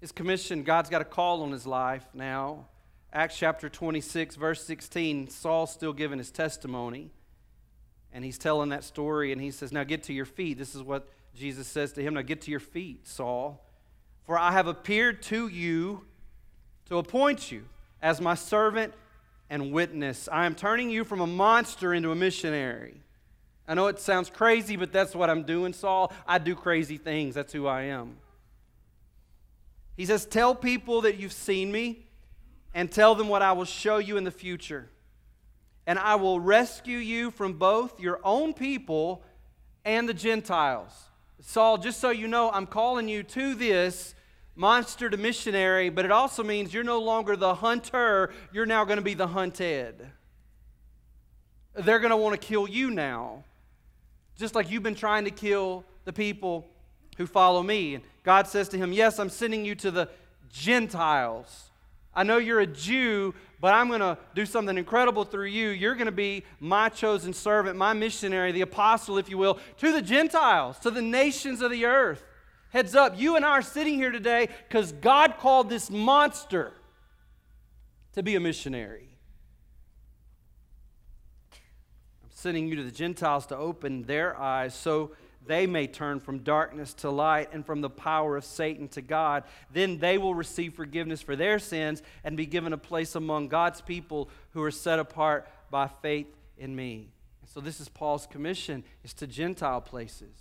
His 0.00 0.12
commission, 0.12 0.62
God's 0.62 0.88
got 0.88 1.02
a 1.02 1.04
call 1.04 1.42
on 1.42 1.50
his 1.50 1.66
life 1.66 2.06
now. 2.14 2.66
Acts 3.12 3.36
chapter 3.36 3.68
26, 3.68 4.36
verse 4.36 4.64
16, 4.64 5.30
Saul's 5.30 5.72
still 5.72 5.92
giving 5.92 6.18
his 6.18 6.30
testimony. 6.30 7.10
And 8.12 8.24
he's 8.24 8.38
telling 8.38 8.68
that 8.68 8.84
story, 8.84 9.32
and 9.32 9.40
he 9.40 9.50
says, 9.50 9.72
Now 9.72 9.82
get 9.82 10.04
to 10.04 10.12
your 10.12 10.26
feet. 10.26 10.58
This 10.58 10.76
is 10.76 10.82
what 10.84 11.08
Jesus 11.34 11.66
says 11.66 11.92
to 11.94 12.02
him 12.02 12.14
Now 12.14 12.22
get 12.22 12.42
to 12.42 12.52
your 12.52 12.60
feet, 12.60 13.04
Saul. 13.08 13.66
For 14.22 14.38
I 14.38 14.52
have 14.52 14.68
appeared 14.68 15.22
to 15.22 15.48
you 15.48 16.04
to 16.88 16.98
appoint 16.98 17.50
you 17.50 17.64
as 18.00 18.20
my 18.20 18.36
servant 18.36 18.94
and 19.50 19.72
witness. 19.72 20.28
I 20.30 20.46
am 20.46 20.54
turning 20.54 20.90
you 20.90 21.04
from 21.04 21.20
a 21.20 21.26
monster 21.26 21.94
into 21.94 22.10
a 22.10 22.14
missionary. 22.14 23.00
I 23.66 23.74
know 23.74 23.86
it 23.86 23.98
sounds 23.98 24.28
crazy, 24.28 24.76
but 24.76 24.92
that's 24.92 25.14
what 25.14 25.30
I'm 25.30 25.44
doing, 25.44 25.72
Saul. 25.72 26.12
I 26.26 26.38
do 26.38 26.54
crazy 26.54 26.98
things. 26.98 27.34
That's 27.34 27.52
who 27.52 27.66
I 27.66 27.82
am. 27.82 28.16
He 29.96 30.06
says, 30.06 30.26
Tell 30.26 30.54
people 30.54 31.02
that 31.02 31.18
you've 31.18 31.32
seen 31.32 31.72
me 31.72 32.06
and 32.74 32.90
tell 32.90 33.14
them 33.14 33.28
what 33.28 33.42
I 33.42 33.52
will 33.52 33.64
show 33.64 33.98
you 33.98 34.16
in 34.16 34.24
the 34.24 34.30
future. 34.30 34.90
And 35.86 35.98
I 35.98 36.16
will 36.16 36.40
rescue 36.40 36.98
you 36.98 37.30
from 37.30 37.54
both 37.54 38.00
your 38.00 38.20
own 38.24 38.54
people 38.54 39.22
and 39.84 40.08
the 40.08 40.14
Gentiles. 40.14 40.92
Saul, 41.40 41.78
just 41.78 42.00
so 42.00 42.10
you 42.10 42.26
know, 42.26 42.50
I'm 42.50 42.66
calling 42.66 43.08
you 43.08 43.22
to 43.22 43.54
this 43.54 44.14
monster 44.56 45.10
to 45.10 45.16
missionary, 45.16 45.88
but 45.90 46.04
it 46.04 46.10
also 46.10 46.42
means 46.42 46.72
you're 46.72 46.84
no 46.84 47.00
longer 47.00 47.36
the 47.36 47.54
hunter, 47.54 48.32
you're 48.52 48.66
now 48.66 48.84
going 48.84 48.98
to 48.98 49.02
be 49.02 49.14
the 49.14 49.26
hunted. 49.26 50.06
They're 51.74 51.98
going 51.98 52.10
to 52.10 52.16
want 52.16 52.40
to 52.40 52.46
kill 52.46 52.68
you 52.68 52.90
now, 52.90 53.44
just 54.36 54.54
like 54.54 54.70
you've 54.70 54.82
been 54.82 54.94
trying 54.94 55.24
to 55.24 55.30
kill 55.30 55.84
the 56.04 56.12
people 56.12 56.66
who 57.16 57.26
follow 57.26 57.62
me. 57.62 57.96
And 57.96 58.04
God 58.22 58.46
says 58.46 58.68
to 58.70 58.78
him, 58.78 58.92
Yes, 58.92 59.18
I'm 59.18 59.30
sending 59.30 59.64
you 59.64 59.74
to 59.76 59.90
the 59.90 60.08
Gentiles. 60.52 61.70
I 62.14 62.22
know 62.22 62.38
you're 62.38 62.60
a 62.60 62.66
Jew, 62.66 63.34
but 63.60 63.74
I'm 63.74 63.88
going 63.88 64.00
to 64.00 64.16
do 64.36 64.46
something 64.46 64.78
incredible 64.78 65.24
through 65.24 65.46
you. 65.46 65.70
You're 65.70 65.96
going 65.96 66.06
to 66.06 66.12
be 66.12 66.44
my 66.60 66.88
chosen 66.88 67.32
servant, 67.32 67.76
my 67.76 67.92
missionary, 67.92 68.52
the 68.52 68.60
apostle, 68.60 69.18
if 69.18 69.28
you 69.28 69.36
will, 69.36 69.58
to 69.78 69.90
the 69.90 70.02
Gentiles, 70.02 70.78
to 70.80 70.92
the 70.92 71.02
nations 71.02 71.60
of 71.60 71.72
the 71.72 71.86
earth. 71.86 72.22
Heads 72.74 72.96
up, 72.96 73.16
you 73.16 73.36
and 73.36 73.44
I 73.44 73.50
are 73.50 73.62
sitting 73.62 73.94
here 73.94 74.10
today 74.10 74.48
because 74.66 74.90
God 74.90 75.36
called 75.38 75.70
this 75.70 75.92
monster 75.92 76.72
to 78.14 78.22
be 78.24 78.34
a 78.34 78.40
missionary. 78.40 79.16
I'm 82.24 82.30
sending 82.30 82.66
you 82.66 82.74
to 82.74 82.82
the 82.82 82.90
Gentiles 82.90 83.46
to 83.46 83.56
open 83.56 84.02
their 84.02 84.36
eyes 84.36 84.74
so 84.74 85.12
they 85.46 85.68
may 85.68 85.86
turn 85.86 86.18
from 86.18 86.40
darkness 86.40 86.94
to 86.94 87.10
light 87.10 87.50
and 87.52 87.64
from 87.64 87.80
the 87.80 87.88
power 87.88 88.36
of 88.36 88.44
Satan 88.44 88.88
to 88.88 89.02
God. 89.02 89.44
Then 89.72 89.98
they 89.98 90.18
will 90.18 90.34
receive 90.34 90.74
forgiveness 90.74 91.22
for 91.22 91.36
their 91.36 91.60
sins 91.60 92.02
and 92.24 92.36
be 92.36 92.44
given 92.44 92.72
a 92.72 92.78
place 92.78 93.14
among 93.14 93.46
God's 93.46 93.82
people 93.82 94.28
who 94.50 94.60
are 94.64 94.72
set 94.72 94.98
apart 94.98 95.48
by 95.70 95.86
faith 96.02 96.26
in 96.58 96.74
me. 96.74 97.12
So 97.46 97.60
this 97.60 97.78
is 97.78 97.88
Paul's 97.88 98.26
commission 98.26 98.82
is 99.04 99.14
to 99.14 99.28
Gentile 99.28 99.80
places. 99.80 100.34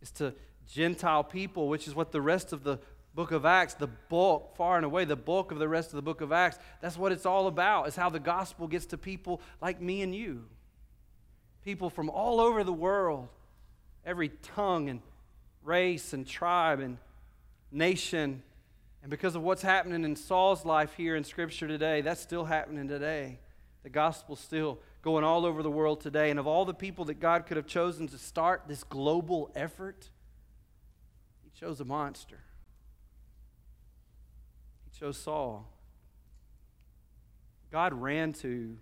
Is 0.00 0.12
to 0.12 0.32
Gentile 0.66 1.24
people, 1.24 1.68
which 1.68 1.86
is 1.86 1.94
what 1.94 2.12
the 2.12 2.20
rest 2.20 2.52
of 2.52 2.64
the 2.64 2.78
book 3.14 3.32
of 3.32 3.46
Acts, 3.46 3.74
the 3.74 3.86
bulk, 3.86 4.56
far 4.56 4.76
and 4.76 4.84
away, 4.84 5.04
the 5.04 5.16
bulk 5.16 5.50
of 5.50 5.58
the 5.58 5.68
rest 5.68 5.88
of 5.88 5.96
the 5.96 6.02
book 6.02 6.20
of 6.20 6.32
Acts, 6.32 6.58
that's 6.82 6.98
what 6.98 7.12
it's 7.12 7.24
all 7.24 7.46
about, 7.46 7.88
is 7.88 7.96
how 7.96 8.10
the 8.10 8.20
gospel 8.20 8.68
gets 8.68 8.86
to 8.86 8.98
people 8.98 9.40
like 9.62 9.80
me 9.80 10.02
and 10.02 10.14
you. 10.14 10.44
People 11.64 11.88
from 11.88 12.10
all 12.10 12.40
over 12.40 12.62
the 12.62 12.72
world, 12.72 13.28
every 14.04 14.28
tongue 14.28 14.88
and 14.88 15.00
race 15.64 16.12
and 16.12 16.26
tribe 16.26 16.80
and 16.80 16.98
nation. 17.72 18.42
And 19.02 19.10
because 19.10 19.34
of 19.34 19.42
what's 19.42 19.62
happening 19.62 20.04
in 20.04 20.14
Saul's 20.14 20.64
life 20.64 20.94
here 20.94 21.16
in 21.16 21.24
Scripture 21.24 21.66
today, 21.66 22.02
that's 22.02 22.20
still 22.20 22.44
happening 22.44 22.86
today. 22.86 23.38
The 23.82 23.90
gospel's 23.90 24.40
still 24.40 24.78
going 25.02 25.24
all 25.24 25.46
over 25.46 25.62
the 25.62 25.70
world 25.70 26.00
today. 26.00 26.30
And 26.30 26.38
of 26.38 26.46
all 26.46 26.64
the 26.64 26.74
people 26.74 27.04
that 27.06 27.20
God 27.20 27.46
could 27.46 27.56
have 27.56 27.66
chosen 27.66 28.08
to 28.08 28.18
start 28.18 28.64
this 28.68 28.84
global 28.84 29.50
effort, 29.54 30.10
He 31.56 31.64
chose 31.64 31.80
a 31.80 31.86
monster. 31.86 32.40
He 34.84 35.00
chose 35.00 35.16
Saul. 35.16 35.66
God 37.72 37.94
ran 37.94 38.34
to 38.34 38.76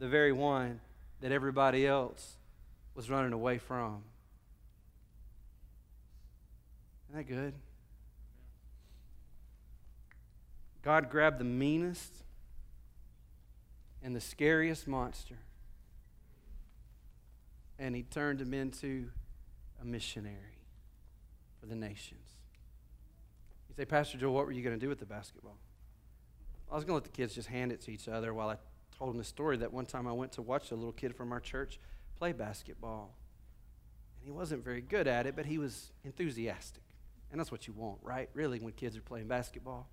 the 0.00 0.08
very 0.08 0.32
one 0.32 0.80
that 1.20 1.30
everybody 1.30 1.86
else 1.86 2.36
was 2.96 3.08
running 3.08 3.32
away 3.32 3.58
from. 3.58 4.02
Isn't 7.08 7.28
that 7.28 7.32
good? 7.32 7.54
God 10.82 11.10
grabbed 11.10 11.38
the 11.38 11.44
meanest 11.44 12.12
and 14.02 14.16
the 14.16 14.20
scariest 14.20 14.88
monster 14.88 15.38
and 17.78 17.94
he 17.94 18.02
turned 18.02 18.40
him 18.40 18.52
into 18.52 19.10
a 19.80 19.84
missionary 19.84 20.51
for 21.62 21.68
the 21.68 21.76
nations. 21.76 22.28
You 23.68 23.76
say, 23.76 23.84
Pastor 23.84 24.18
Joe, 24.18 24.32
what 24.32 24.46
were 24.46 24.52
you 24.52 24.62
going 24.62 24.74
to 24.74 24.80
do 24.80 24.88
with 24.88 24.98
the 24.98 25.06
basketball? 25.06 25.56
I 26.70 26.74
was 26.74 26.84
going 26.84 26.98
to 26.98 27.04
let 27.04 27.04
the 27.04 27.16
kids 27.16 27.36
just 27.36 27.48
hand 27.48 27.70
it 27.70 27.80
to 27.82 27.92
each 27.92 28.08
other 28.08 28.34
while 28.34 28.48
I 28.48 28.56
told 28.98 29.10
them 29.10 29.18
the 29.18 29.24
story 29.24 29.56
that 29.58 29.72
one 29.72 29.86
time 29.86 30.08
I 30.08 30.12
went 30.12 30.32
to 30.32 30.42
watch 30.42 30.72
a 30.72 30.74
little 30.74 30.92
kid 30.92 31.14
from 31.14 31.30
our 31.30 31.38
church 31.38 31.78
play 32.18 32.32
basketball. 32.32 33.14
And 34.18 34.26
he 34.26 34.32
wasn't 34.32 34.64
very 34.64 34.80
good 34.80 35.06
at 35.06 35.26
it, 35.26 35.36
but 35.36 35.46
he 35.46 35.58
was 35.58 35.92
enthusiastic. 36.04 36.82
And 37.30 37.38
that's 37.38 37.52
what 37.52 37.68
you 37.68 37.74
want, 37.74 37.98
right? 38.02 38.28
Really, 38.34 38.58
when 38.58 38.72
kids 38.72 38.96
are 38.96 39.02
playing 39.02 39.28
basketball. 39.28 39.88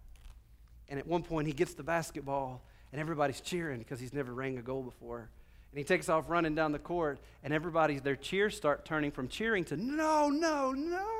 And 0.88 1.00
at 1.00 1.06
one 1.06 1.22
point, 1.22 1.46
he 1.48 1.54
gets 1.54 1.76
the 1.76 1.84
basketball, 1.84 2.64
and 2.92 3.00
everybody's 3.00 3.42
cheering 3.42 3.78
because 3.78 4.00
he's 4.00 4.14
never 4.14 4.34
rang 4.34 4.58
a 4.58 4.62
goal 4.64 4.82
before. 4.82 5.30
And 5.72 5.78
he 5.78 5.84
takes 5.84 6.10
off 6.10 6.30
running 6.30 6.56
down 6.56 6.72
the 6.72 6.80
court, 6.80 7.20
and 7.44 7.54
everybody's, 7.54 8.02
their 8.02 8.16
cheers 8.16 8.58
start 8.58 8.86
turning 8.86 9.12
from 9.12 9.28
cheering 9.28 9.64
to 9.66 9.78
no, 9.78 10.30
no, 10.30 10.72
no. 10.72 11.19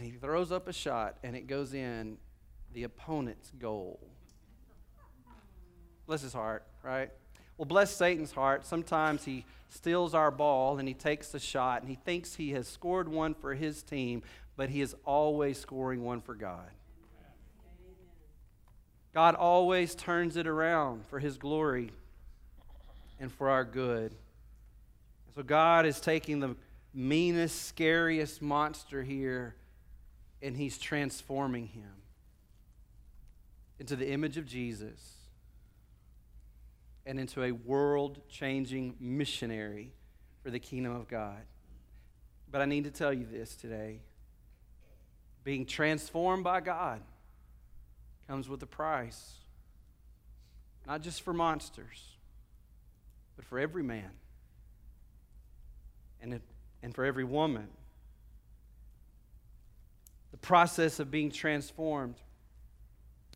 And 0.00 0.08
he 0.10 0.16
throws 0.16 0.50
up 0.50 0.66
a 0.66 0.72
shot, 0.72 1.18
and 1.22 1.36
it 1.36 1.46
goes 1.46 1.74
in 1.74 2.16
the 2.72 2.84
opponent's 2.84 3.52
goal. 3.58 4.00
Bless 6.06 6.22
his 6.22 6.32
heart, 6.32 6.64
right? 6.82 7.10
Well, 7.58 7.66
bless 7.66 7.94
Satan's 7.94 8.32
heart. 8.32 8.64
Sometimes 8.64 9.26
he 9.26 9.44
steals 9.68 10.14
our 10.14 10.30
ball 10.30 10.78
and 10.78 10.88
he 10.88 10.94
takes 10.94 11.28
the 11.28 11.38
shot 11.38 11.82
and 11.82 11.90
he 11.90 11.96
thinks 11.96 12.36
he 12.36 12.52
has 12.52 12.66
scored 12.66 13.10
one 13.10 13.34
for 13.34 13.54
his 13.54 13.82
team, 13.82 14.22
but 14.56 14.70
he 14.70 14.80
is 14.80 14.96
always 15.04 15.60
scoring 15.60 16.02
one 16.02 16.22
for 16.22 16.34
God. 16.34 16.70
God 19.12 19.34
always 19.34 19.94
turns 19.94 20.38
it 20.38 20.46
around 20.46 21.04
for 21.08 21.18
his 21.18 21.36
glory 21.36 21.92
and 23.20 23.30
for 23.30 23.50
our 23.50 23.64
good. 23.64 24.14
So 25.34 25.42
God 25.42 25.84
is 25.84 26.00
taking 26.00 26.40
the 26.40 26.56
meanest, 26.94 27.66
scariest 27.66 28.40
monster 28.40 29.02
here 29.02 29.56
and 30.42 30.56
he's 30.56 30.78
transforming 30.78 31.66
him 31.68 31.92
into 33.78 33.96
the 33.96 34.10
image 34.10 34.36
of 34.36 34.46
Jesus 34.46 35.14
and 37.06 37.18
into 37.18 37.42
a 37.42 37.52
world 37.52 38.20
changing 38.28 38.94
missionary 39.00 39.92
for 40.42 40.50
the 40.50 40.58
kingdom 40.58 40.94
of 40.94 41.08
God. 41.08 41.42
But 42.50 42.60
I 42.60 42.64
need 42.64 42.84
to 42.84 42.90
tell 42.90 43.12
you 43.12 43.26
this 43.30 43.54
today 43.54 44.00
being 45.42 45.64
transformed 45.64 46.44
by 46.44 46.60
God 46.60 47.00
comes 48.28 48.48
with 48.48 48.62
a 48.62 48.66
price, 48.66 49.32
not 50.86 51.00
just 51.00 51.22
for 51.22 51.32
monsters, 51.32 52.16
but 53.36 53.44
for 53.44 53.58
every 53.58 53.82
man 53.82 54.10
and, 56.20 56.40
and 56.82 56.94
for 56.94 57.04
every 57.04 57.24
woman. 57.24 57.68
Process 60.42 61.00
of 61.00 61.10
being 61.10 61.30
transformed 61.30 62.16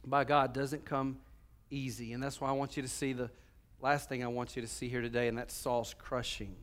by 0.07 0.25
God 0.25 0.53
doesn't 0.53 0.85
come 0.85 1.19
easy. 1.71 2.13
And 2.13 2.23
that's 2.23 2.41
why 2.41 2.49
I 2.49 2.53
want 2.53 2.77
you 2.77 2.83
to 2.83 2.89
see 2.89 3.13
the 3.13 3.31
last 3.81 4.09
thing 4.09 4.25
I 4.25 4.29
want 4.29 4.57
you 4.57 4.63
to 4.63 4.69
see 4.69 4.89
here 4.89 5.03
today, 5.03 5.29
and 5.29 5.37
that's 5.37 5.55
Saul's 5.55 5.95
crushing. 5.99 6.57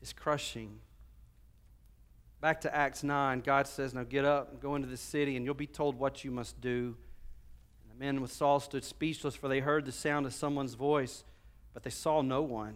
His 0.00 0.12
crushing. 0.12 0.78
Back 2.40 2.60
to 2.62 2.74
Acts 2.74 3.02
9, 3.02 3.40
God 3.40 3.66
says, 3.66 3.94
Now 3.94 4.04
get 4.04 4.24
up 4.24 4.52
and 4.52 4.60
go 4.60 4.76
into 4.76 4.88
the 4.88 4.96
city, 4.96 5.36
and 5.36 5.44
you'll 5.44 5.54
be 5.54 5.66
told 5.66 5.98
what 5.98 6.24
you 6.24 6.30
must 6.30 6.60
do. 6.60 6.96
And 7.82 7.92
the 7.92 8.04
men 8.04 8.20
with 8.20 8.32
Saul 8.32 8.60
stood 8.60 8.84
speechless, 8.84 9.34
for 9.34 9.48
they 9.48 9.60
heard 9.60 9.84
the 9.84 9.92
sound 9.92 10.26
of 10.26 10.34
someone's 10.34 10.74
voice 10.74 11.24
but 11.78 11.84
they 11.84 11.90
saw 11.90 12.22
no 12.22 12.42
one. 12.42 12.74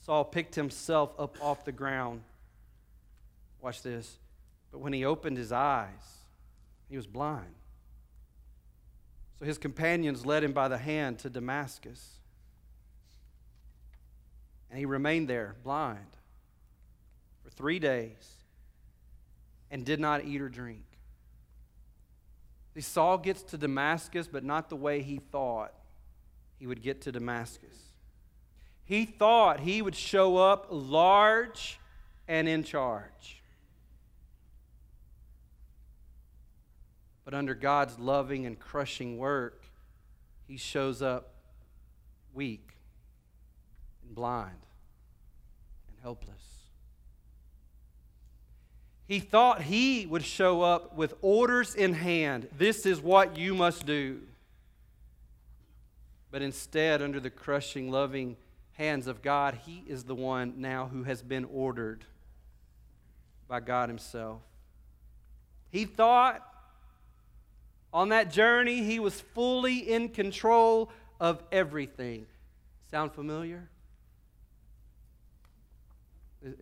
Saul 0.00 0.24
picked 0.24 0.56
himself 0.56 1.14
up 1.16 1.36
off 1.40 1.64
the 1.64 1.70
ground. 1.70 2.22
Watch 3.60 3.82
this. 3.82 4.18
But 4.70 4.80
when 4.80 4.92
he 4.92 5.04
opened 5.04 5.36
his 5.36 5.52
eyes, 5.52 6.18
he 6.88 6.96
was 6.96 7.06
blind. 7.06 7.54
So 9.38 9.44
his 9.44 9.58
companions 9.58 10.26
led 10.26 10.44
him 10.44 10.52
by 10.52 10.68
the 10.68 10.78
hand 10.78 11.18
to 11.20 11.30
Damascus. 11.30 12.18
And 14.68 14.78
he 14.78 14.84
remained 14.84 15.28
there, 15.28 15.56
blind, 15.64 16.16
for 17.42 17.50
three 17.50 17.78
days 17.78 18.34
and 19.70 19.84
did 19.84 19.98
not 19.98 20.24
eat 20.24 20.40
or 20.40 20.48
drink. 20.48 20.84
See, 22.74 22.80
Saul 22.80 23.18
gets 23.18 23.42
to 23.44 23.58
Damascus, 23.58 24.28
but 24.28 24.44
not 24.44 24.68
the 24.68 24.76
way 24.76 25.02
he 25.02 25.18
thought 25.18 25.72
he 26.58 26.66
would 26.66 26.82
get 26.82 27.00
to 27.02 27.12
Damascus. 27.12 27.76
He 28.84 29.06
thought 29.06 29.60
he 29.60 29.82
would 29.82 29.94
show 29.94 30.36
up 30.36 30.66
large 30.70 31.80
and 32.28 32.48
in 32.48 32.62
charge. 32.62 33.39
But 37.30 37.36
under 37.36 37.54
God's 37.54 37.96
loving 37.96 38.44
and 38.44 38.58
crushing 38.58 39.16
work, 39.16 39.62
he 40.48 40.56
shows 40.56 41.00
up 41.00 41.32
weak 42.34 42.72
and 44.04 44.16
blind 44.16 44.66
and 45.86 45.96
helpless. 46.02 46.42
He 49.06 49.20
thought 49.20 49.62
he 49.62 50.06
would 50.06 50.24
show 50.24 50.62
up 50.62 50.96
with 50.96 51.14
orders 51.22 51.76
in 51.76 51.92
hand. 51.92 52.48
This 52.58 52.84
is 52.84 53.00
what 53.00 53.38
you 53.38 53.54
must 53.54 53.86
do. 53.86 54.22
But 56.32 56.42
instead, 56.42 57.00
under 57.00 57.20
the 57.20 57.30
crushing, 57.30 57.92
loving, 57.92 58.38
hands 58.72 59.06
of 59.06 59.22
God, 59.22 59.56
he 59.66 59.84
is 59.86 60.02
the 60.02 60.16
one 60.16 60.54
now 60.56 60.90
who 60.92 61.04
has 61.04 61.22
been 61.22 61.44
ordered 61.44 62.04
by 63.46 63.60
God 63.60 63.88
Himself. 63.88 64.40
He 65.70 65.84
thought 65.84 66.49
on 67.92 68.10
that 68.10 68.30
journey 68.30 68.82
he 68.84 69.00
was 69.00 69.20
fully 69.20 69.78
in 69.78 70.08
control 70.08 70.90
of 71.18 71.42
everything. 71.50 72.26
Sound 72.90 73.12
familiar? 73.12 73.68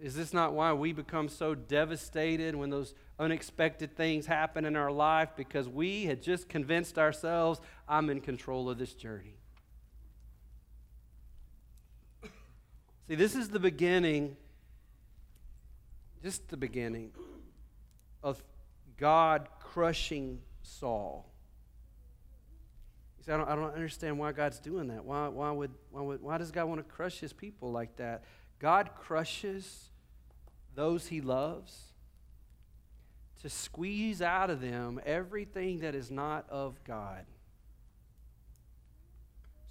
Is 0.03 0.17
this 0.17 0.33
not 0.33 0.55
why 0.55 0.73
we 0.73 0.93
become 0.93 1.29
so 1.29 1.55
devastated 1.55 2.57
when 2.57 2.69
those 2.69 2.95
unexpected 3.19 3.97
things 3.97 4.27
happen 4.27 4.65
in 4.65 4.75
our 4.75 4.91
life? 4.91 5.31
Because 5.37 5.69
we 5.69 6.05
had 6.05 6.21
just 6.21 6.49
convinced 6.49 6.99
ourselves, 6.99 7.61
I'm 7.89 8.11
in 8.11 8.21
control 8.21 8.69
of 8.69 8.79
this 8.79 8.93
journey. 8.93 9.37
See, 13.07 13.15
this 13.15 13.37
is 13.37 13.49
the 13.51 13.61
beginning, 13.61 14.37
just 16.23 16.49
the 16.49 16.57
beginning 16.57 17.13
of 18.23 18.43
God 18.97 19.49
crushing 19.61 20.41
Saul. 20.63 21.31
You 23.19 23.25
say, 23.25 23.33
I 23.33 23.37
don't, 23.37 23.49
I 23.49 23.55
don't 23.55 23.75
understand 23.75 24.19
why 24.19 24.33
God's 24.33 24.59
doing 24.59 24.89
that. 24.89 25.05
Why, 25.05 25.29
why, 25.29 25.51
would, 25.51 25.71
why, 25.91 26.03
would, 26.03 26.23
why 26.23 26.39
does 26.39 26.51
God 26.51 26.67
want 26.67 26.87
to 26.87 26.95
crush 26.95 27.19
his 27.19 27.33
people 27.33 27.73
like 27.73 27.97
that? 27.97 28.25
God 28.59 28.91
crushes 28.97 29.91
those 30.75 31.07
he 31.09 31.21
loves 31.21 31.89
to 33.43 33.49
squeeze 33.49 34.21
out 34.21 34.51
of 34.51 34.61
them 34.61 35.01
everything 35.07 35.81
that 35.81 35.95
is 35.95 36.11
not 36.11 36.45
of 36.51 36.83
God. 36.85 37.25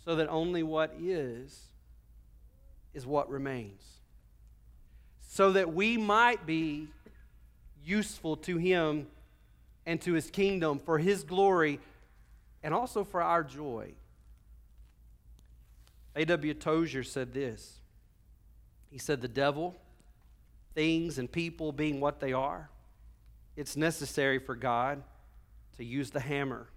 So 0.06 0.16
that 0.16 0.30
only 0.30 0.64
what 0.64 0.96
is 1.00 1.68
is 2.94 3.06
what 3.06 3.30
remains. 3.30 3.84
So 5.20 5.52
that 5.52 5.74
we 5.74 5.98
might 5.98 6.46
be 6.46 6.88
useful 7.84 8.38
to 8.38 8.58
Him 8.58 9.08
and 9.88 10.00
to 10.02 10.14
His 10.14 10.30
kingdom 10.30 10.78
for 10.78 11.00
His 11.00 11.24
glory 11.24 11.80
and 12.62 12.74
also 12.74 13.04
for 13.04 13.24
our 13.24 13.44
joy. 13.44 13.94
A.W. 16.16 16.54
Tozer 16.54 17.04
said 17.04 17.34
this 17.34 17.80
He 18.92 19.00
said, 19.00 19.22
The 19.22 19.28
devil, 19.28 19.76
things, 20.76 21.18
and 21.18 21.32
people 21.32 21.72
being 21.72 22.00
what 22.00 22.20
they 22.20 22.34
are, 22.34 22.70
it's 23.56 23.76
necessary 23.76 24.38
for 24.38 24.56
God 24.56 25.02
to 25.78 25.86
use 25.86 26.12
the 26.12 26.20
hammer, 26.20 26.68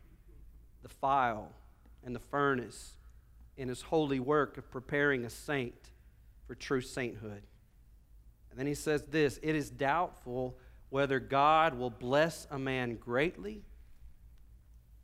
the 0.83 0.89
file, 0.89 1.51
and 2.05 2.15
the 2.15 2.21
furnace 2.21 2.93
in 3.57 3.69
His 3.69 3.83
holy 3.83 4.21
work 4.21 4.57
of 4.57 4.71
preparing 4.71 5.25
a 5.25 5.31
saint 5.31 5.75
for 6.47 6.55
true 6.55 6.81
sainthood. 6.81 7.43
And 8.51 8.59
then 8.59 8.67
he 8.67 8.75
says 8.75 9.03
this 9.11 9.39
It 9.43 9.55
is 9.55 9.71
doubtful 9.71 10.57
whether 10.91 11.21
God 11.21 11.75
will 11.75 11.91
bless 11.91 12.47
a 12.51 12.59
man 12.59 12.97
greatly 12.97 13.63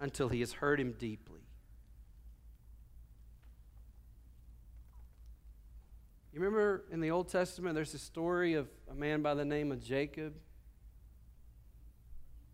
until 0.01 0.29
he 0.29 0.41
has 0.41 0.53
hurt 0.53 0.79
him 0.79 0.95
deeply. 0.99 1.41
You 6.33 6.41
remember 6.43 6.85
in 6.91 7.01
the 7.01 7.11
Old 7.13 7.29
Testament, 7.29 7.75
there's 7.75 7.95
a 7.95 7.99
story 7.99 8.55
of 8.55 8.69
a 8.91 8.95
man 8.95 9.23
by 9.23 9.33
the 9.33 9.45
name 9.45 9.73
of 9.73 9.83
Jacob. 9.83 10.35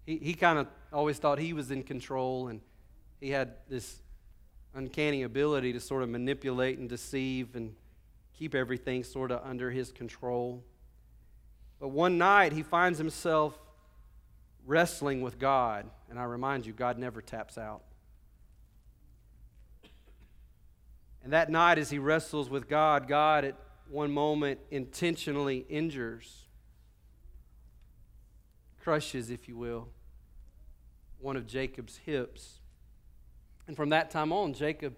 He, 0.07 0.19
he 0.19 0.35
kind 0.35 0.59
of 0.59 0.69
always 0.93 1.19
thought 1.19 1.41
he 1.41 1.53
was 1.53 1.73
in 1.73 1.83
control, 1.83 2.47
and 2.47 2.61
he 3.21 3.31
had 3.31 3.55
this 3.69 4.01
uncanny 4.75 5.23
ability 5.23 5.73
to 5.73 5.81
sort 5.81 6.05
of 6.05 6.11
manipulate 6.11 6.79
and 6.79 6.89
deceive 6.89 7.57
and 7.57 7.75
keep 8.33 8.55
everything 8.55 9.03
sort 9.03 9.33
of 9.33 9.41
under 9.45 9.71
his 9.71 9.91
control. 9.91 10.63
But 11.83 11.89
one 11.89 12.17
night, 12.17 12.53
he 12.53 12.63
finds 12.63 12.97
himself 12.97 13.59
wrestling 14.65 15.21
with 15.21 15.41
God. 15.41 15.91
And 16.09 16.17
I 16.17 16.23
remind 16.23 16.65
you, 16.65 16.73
God 16.73 16.97
never 16.97 17.21
taps 17.21 17.59
out. 17.59 17.83
And 21.25 21.33
that 21.33 21.51
night, 21.51 21.79
as 21.79 21.91
he 21.91 21.99
wrestles 21.99 22.49
with 22.49 22.69
God, 22.69 23.09
God 23.09 23.45
at 23.45 23.57
one 23.91 24.13
moment 24.13 24.61
intentionally 24.71 25.67
injures, 25.69 26.47
crushes, 28.81 29.29
if 29.29 29.49
you 29.49 29.57
will, 29.57 29.89
one 31.19 31.37
of 31.37 31.49
Jacob's 31.49 31.97
hips. 31.97 32.61
And 33.67 33.75
from 33.75 33.89
that 33.89 34.09
time 34.09 34.33
on, 34.33 34.53
Jacob 34.53 34.95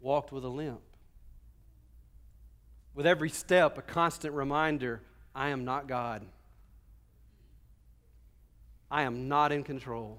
walked 0.00 0.32
with 0.32 0.44
a 0.44 0.48
limp. 0.48 0.80
With 2.94 3.06
every 3.06 3.28
step, 3.28 3.76
a 3.76 3.82
constant 3.82 4.32
reminder 4.32 5.02
I 5.36 5.50
am 5.50 5.66
not 5.66 5.86
God. 5.86 6.22
I 8.90 9.02
am 9.02 9.28
not 9.28 9.52
in 9.52 9.62
control. 9.64 10.18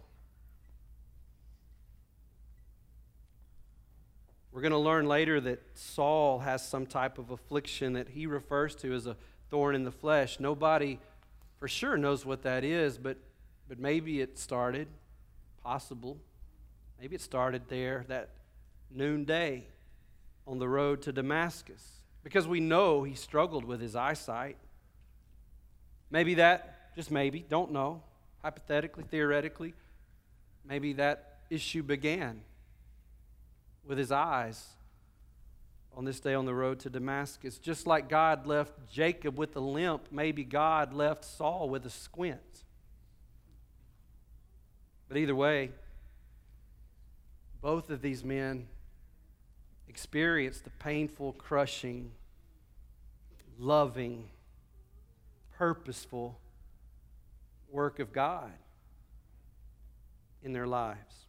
We're 4.52 4.62
going 4.62 4.74
to 4.74 4.78
learn 4.78 5.08
later 5.08 5.42
that 5.42 5.64
Saul 5.74 6.40
has 6.40 6.68
some 6.68 6.86
type 6.86 7.18
of 7.18 7.32
affliction 7.32 7.94
that 7.94 8.10
he 8.10 8.28
refers 8.28 8.76
to 8.76 8.94
as 8.94 9.08
a 9.08 9.18
thorn 9.50 9.74
in 9.74 9.84
the 9.84 9.92
flesh. 9.92 10.40
Nobody 10.40 11.00
for 11.58 11.68
sure 11.68 11.98
knows 11.98 12.24
what 12.24 12.44
that 12.44 12.64
is, 12.64 13.00
but, 13.00 13.18
but 13.68 13.80
maybe 13.80 14.22
it 14.22 14.38
started, 14.38 14.88
possible. 15.64 16.18
Maybe 17.02 17.16
it 17.16 17.22
started 17.22 17.64
there 17.70 18.06
that 18.08 18.30
noonday 18.92 19.66
on 20.46 20.60
the 20.60 20.70
road 20.70 21.02
to 21.04 21.12
Damascus 21.12 22.02
because 22.24 22.48
we 22.48 22.60
know 22.60 23.02
he 23.04 23.16
struggled 23.16 23.66
with 23.66 23.82
his 23.82 23.96
eyesight. 23.96 24.58
Maybe 26.10 26.36
that, 26.36 26.96
just 26.96 27.12
maybe, 27.12 27.46
don't 27.48 27.72
know, 27.72 28.02
hypothetically, 28.42 29.04
theoretically, 29.10 29.74
maybe 30.66 30.94
that 30.94 31.40
issue 31.50 31.84
began 31.84 32.42
with 33.86 33.98
his 33.98 34.12
eyes 34.12 34.66
on 35.96 36.06
this 36.06 36.20
day 36.20 36.34
on 36.34 36.46
the 36.46 36.54
road 36.54 36.80
to 36.80 36.90
Damascus. 36.90 37.58
Just 37.58 37.88
like 37.88 38.08
God 38.08 38.46
left 38.46 38.74
Jacob 38.92 39.38
with 39.38 39.56
a 39.56 39.60
limp, 39.60 40.08
maybe 40.12 40.44
God 40.44 40.94
left 40.94 41.26
Saul 41.26 41.70
with 41.70 41.86
a 41.86 41.90
squint. 41.90 42.40
But 45.08 45.18
either 45.18 45.36
way, 45.36 45.72
both 47.62 47.90
of 47.90 48.02
these 48.02 48.24
men 48.24 48.68
experienced 49.88 50.66
the 50.66 50.70
painful, 50.70 51.34
crushing, 51.34 52.12
loving, 53.58 54.26
purposeful 55.58 56.40
work 57.70 58.00
of 58.00 58.14
God 58.14 58.52
in 60.44 60.54
their 60.54 60.68
lives. 60.68 61.26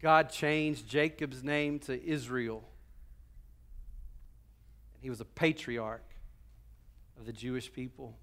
God 0.00 0.30
changed 0.30 0.88
Jacob's 0.88 1.42
name 1.42 1.78
to 1.80 2.02
Israel. 2.02 2.64
And 4.94 5.02
he 5.02 5.10
was 5.10 5.20
a 5.20 5.24
patriarch 5.24 6.08
of 7.18 7.26
the 7.26 7.32
Jewish 7.32 7.72
people. 7.72 8.16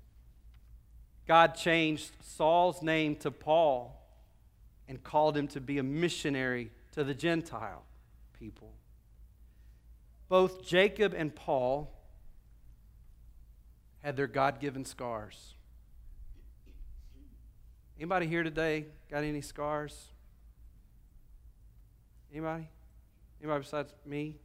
God 1.28 1.56
changed 1.56 2.12
Saul's 2.22 2.82
name 2.82 3.16
to 3.18 3.32
Paul 3.32 4.02
and 4.88 5.04
called 5.04 5.36
him 5.36 5.48
to 5.50 5.60
be 5.60 5.80
a 5.80 5.84
missionary 5.84 6.72
to 6.94 7.04
the 7.04 7.14
Gentile 7.14 7.84
people. 8.40 8.72
Both 10.30 10.66
Jacob 10.66 11.14
and 11.16 11.36
Paul 11.36 11.92
had 14.06 14.16
their 14.16 14.28
God 14.28 14.60
given 14.60 14.86
scars. 14.86 15.56
Anybody 17.98 18.28
here 18.28 18.44
today 18.44 18.86
got 19.10 19.24
any 19.24 19.42
scars? 19.42 20.10
Anybody? 22.32 22.70
Anybody 23.42 23.64
besides 23.64 23.92
me? 24.06 24.36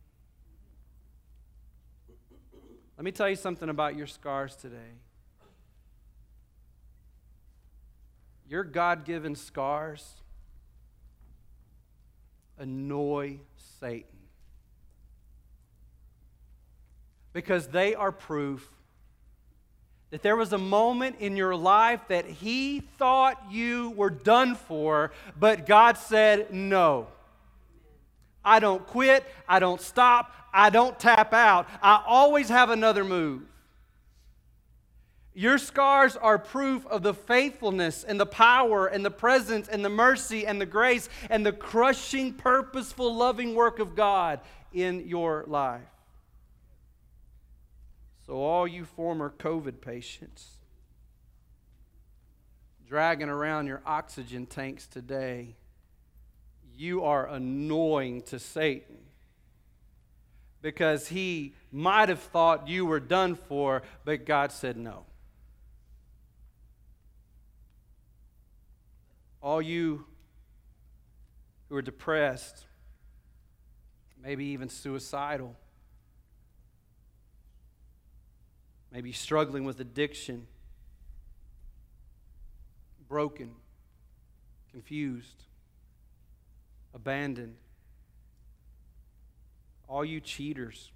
Let 2.97 3.05
me 3.05 3.13
tell 3.13 3.29
you 3.29 3.37
something 3.37 3.69
about 3.69 3.97
your 3.97 4.07
scars 4.07 4.57
today. 4.57 4.95
Your 8.49 8.65
God 8.65 9.05
given 9.05 9.35
scars 9.35 10.23
annoy 12.59 13.41
Satan 13.79 14.21
because 17.35 17.67
they 17.67 17.95
are 17.95 18.11
proof 18.11 18.67
that 20.11 20.23
there 20.23 20.37
was 20.37 20.53
a 20.53 20.59
moment 20.59 21.17
in 21.21 21.37
your 21.37 21.55
life 21.55 22.01
that 22.09 22.27
he 22.27 22.81
thought 22.99 23.41
you 23.51 23.91
were 23.91 24.11
done 24.11 24.57
for, 24.57 25.13
but 25.39 25.67
God 25.67 25.97
said 25.97 26.53
no. 26.53 27.07
I 28.45 28.59
don't 28.59 28.87
quit. 28.87 29.25
I 29.49 29.59
don't 29.59 29.81
stop. 29.81 30.33
I 30.53 30.71
don't 30.71 30.99
tap 30.99 31.33
out. 31.33 31.69
I 31.83 32.03
always 32.07 32.49
have 32.49 32.71
another 32.71 33.05
move. 33.05 33.43
Your 35.33 35.59
scars 35.59 36.17
are 36.17 36.39
proof 36.39 36.85
of 36.89 37.03
the 37.03 37.15
faithfulness 37.15 38.03
and 38.03 38.19
the 38.19 38.27
power 38.27 38.89
and 38.89 39.05
the 39.05 39.13
presence 39.13 39.69
and 39.69 39.85
the 39.85 39.89
mercy 39.89 40.45
and 40.45 40.61
the 40.61 40.67
grace 40.67 41.09
and 41.29 41.47
the 41.47 41.53
crushing, 41.53 42.33
purposeful, 42.33 43.15
loving 43.15 43.55
work 43.55 43.79
of 43.79 43.95
God 43.95 44.41
in 44.73 45.07
your 45.07 45.45
life. 45.47 45.83
So, 48.31 48.37
all 48.37 48.69
you 48.69 48.85
former 48.85 49.35
COVID 49.37 49.81
patients 49.81 50.51
dragging 52.87 53.29
around 53.29 53.67
your 53.67 53.83
oxygen 53.85 54.47
tanks 54.47 54.87
today, 54.87 55.57
you 56.77 57.03
are 57.03 57.27
annoying 57.27 58.23
to 58.27 58.39
Satan 58.39 58.99
because 60.63 61.09
he 61.09 61.55
might 61.73 62.09
have 62.09 62.21
thought 62.21 62.69
you 62.69 62.87
were 62.87 63.01
done 63.01 63.35
for, 63.35 63.83
but 64.05 64.25
God 64.27 64.53
said 64.53 64.77
no. 64.77 65.07
All 69.43 69.61
you 69.61 70.05
who 71.69 71.75
are 71.75 71.83
depressed, 71.83 72.65
maybe 74.23 74.45
even 74.45 74.69
suicidal, 74.69 75.57
maybe 78.93 79.13
struggling 79.13 79.65
with 79.65 79.81
addiction, 79.81 80.47
broken, 83.09 83.53
confused 84.71 85.45
abandoned. 86.95 87.57
All 89.89 90.05
you 90.05 90.21
cheaters 90.21 90.93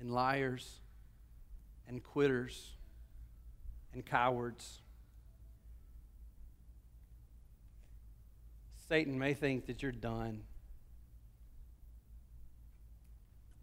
and 0.00 0.10
liars 0.10 0.80
and 1.88 2.02
quitters 2.02 2.72
and 3.92 4.04
cowards. 4.04 4.80
Satan 8.88 9.18
may 9.18 9.34
think 9.34 9.66
that 9.66 9.82
you're 9.82 9.92
done, 9.92 10.42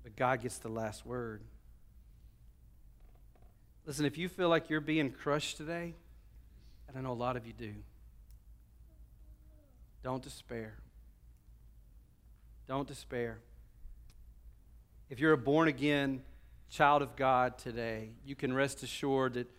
but 0.04 0.16
God 0.16 0.42
gets 0.42 0.58
the 0.58 0.70
last 0.70 1.06
word. 1.06 1.42
Listen, 3.92 4.06
if 4.06 4.18
you 4.18 4.30
feel 4.30 4.48
like 4.48 4.70
you're 4.70 4.80
being 4.80 5.12
crushed 5.12 5.58
today, 5.58 5.94
and 6.88 6.98
I 6.98 7.02
know 7.02 7.12
a 7.12 7.14
lot 7.14 7.36
of 7.36 7.46
you 7.46 7.52
do, 7.52 7.74
don't 10.02 10.24
despair. 10.24 10.76
Don't 12.70 12.88
despair. 12.88 13.40
If 15.10 15.20
you're 15.20 15.34
a 15.34 15.38
born 15.38 15.68
again 15.68 16.22
child 16.70 17.02
of 17.02 17.18
God 17.18 17.58
today, 17.58 18.12
you 18.24 18.34
can 18.34 18.54
rest 18.54 18.82
assured 18.82 19.34
that 19.34 19.52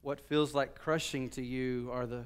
what 0.00 0.18
feels 0.18 0.54
like 0.54 0.74
crushing 0.74 1.28
to 1.32 1.42
you 1.42 1.90
are 1.92 2.06
the 2.06 2.24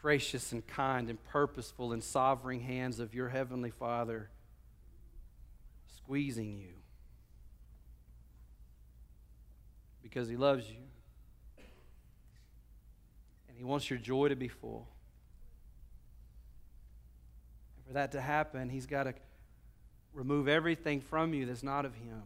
gracious 0.00 0.52
and 0.52 0.64
kind 0.64 1.10
and 1.10 1.20
purposeful 1.24 1.92
and 1.92 2.04
sovereign 2.04 2.60
hands 2.60 3.00
of 3.00 3.14
your 3.14 3.30
Heavenly 3.30 3.70
Father 3.70 4.30
squeezing 5.88 6.56
you, 6.56 6.79
because 10.02 10.28
He 10.28 10.36
loves 10.36 10.68
you. 10.68 10.82
And 13.48 13.56
He 13.56 13.64
wants 13.64 13.90
your 13.90 13.98
joy 13.98 14.28
to 14.28 14.36
be 14.36 14.48
full. 14.48 14.88
And 17.76 17.86
for 17.86 17.92
that 17.94 18.12
to 18.12 18.20
happen, 18.20 18.68
He's 18.68 18.86
got 18.86 19.04
to 19.04 19.14
remove 20.12 20.48
everything 20.48 21.00
from 21.00 21.34
you 21.34 21.46
that's 21.46 21.62
not 21.62 21.84
of 21.84 21.94
Him. 21.94 22.22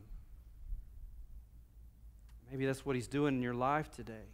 Maybe 2.51 2.67
that's 2.67 2.85
what 2.87 2.97
He's 2.97 3.09
doing 3.09 3.37
in 3.37 3.43
your 3.43 3.55
life 3.55 3.91
today. 3.91 4.29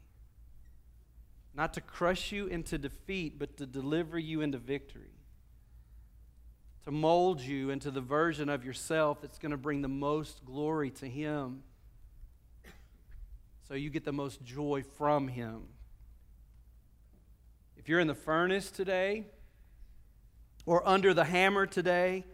Not 1.54 1.74
to 1.74 1.80
crush 1.80 2.32
you 2.32 2.46
into 2.46 2.78
defeat, 2.78 3.38
but 3.38 3.56
to 3.56 3.66
deliver 3.66 4.18
you 4.18 4.40
into 4.40 4.58
victory. 4.58 5.10
To 6.84 6.90
mold 6.90 7.40
you 7.40 7.70
into 7.70 7.90
the 7.90 8.00
version 8.00 8.48
of 8.48 8.64
yourself 8.64 9.20
that's 9.20 9.38
going 9.38 9.50
to 9.50 9.58
bring 9.58 9.82
the 9.82 9.88
most 9.88 10.44
glory 10.44 10.90
to 10.92 11.06
Him. 11.06 11.62
So 13.70 13.76
you 13.76 13.88
get 13.88 14.04
the 14.04 14.12
most 14.12 14.42
joy 14.42 14.82
from 14.98 15.28
Him. 15.28 15.62
If 17.76 17.88
you're 17.88 18.00
in 18.00 18.08
the 18.08 18.16
furnace 18.16 18.68
today, 18.68 19.26
or 20.66 20.86
under 20.88 21.14
the 21.14 21.22
hammer 21.22 21.66
today, 21.66 22.24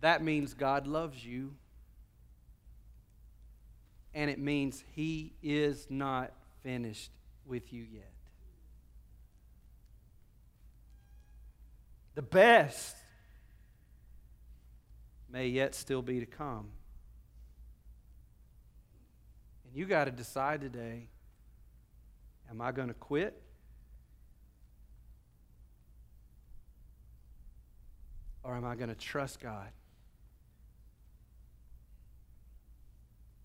that 0.00 0.24
means 0.24 0.54
God 0.54 0.86
loves 0.86 1.22
you 1.22 1.52
and 4.14 4.30
it 4.30 4.38
means 4.38 4.82
He 4.94 5.34
is 5.42 5.86
not 5.90 6.32
finished 6.62 7.10
with 7.44 7.70
you 7.70 7.82
yet. 7.82 8.14
The 12.14 12.22
best 12.22 12.96
may 15.28 15.48
yet 15.48 15.74
still 15.74 16.00
be 16.00 16.20
to 16.20 16.26
come. 16.26 16.70
And 19.74 19.80
you 19.80 19.86
got 19.86 20.04
to 20.04 20.12
decide 20.12 20.60
today 20.60 21.08
am 22.48 22.60
I 22.60 22.70
going 22.70 22.86
to 22.86 22.94
quit? 22.94 23.42
Or 28.44 28.54
am 28.54 28.64
I 28.64 28.76
going 28.76 28.90
to 28.90 28.94
trust 28.94 29.40
God? 29.40 29.66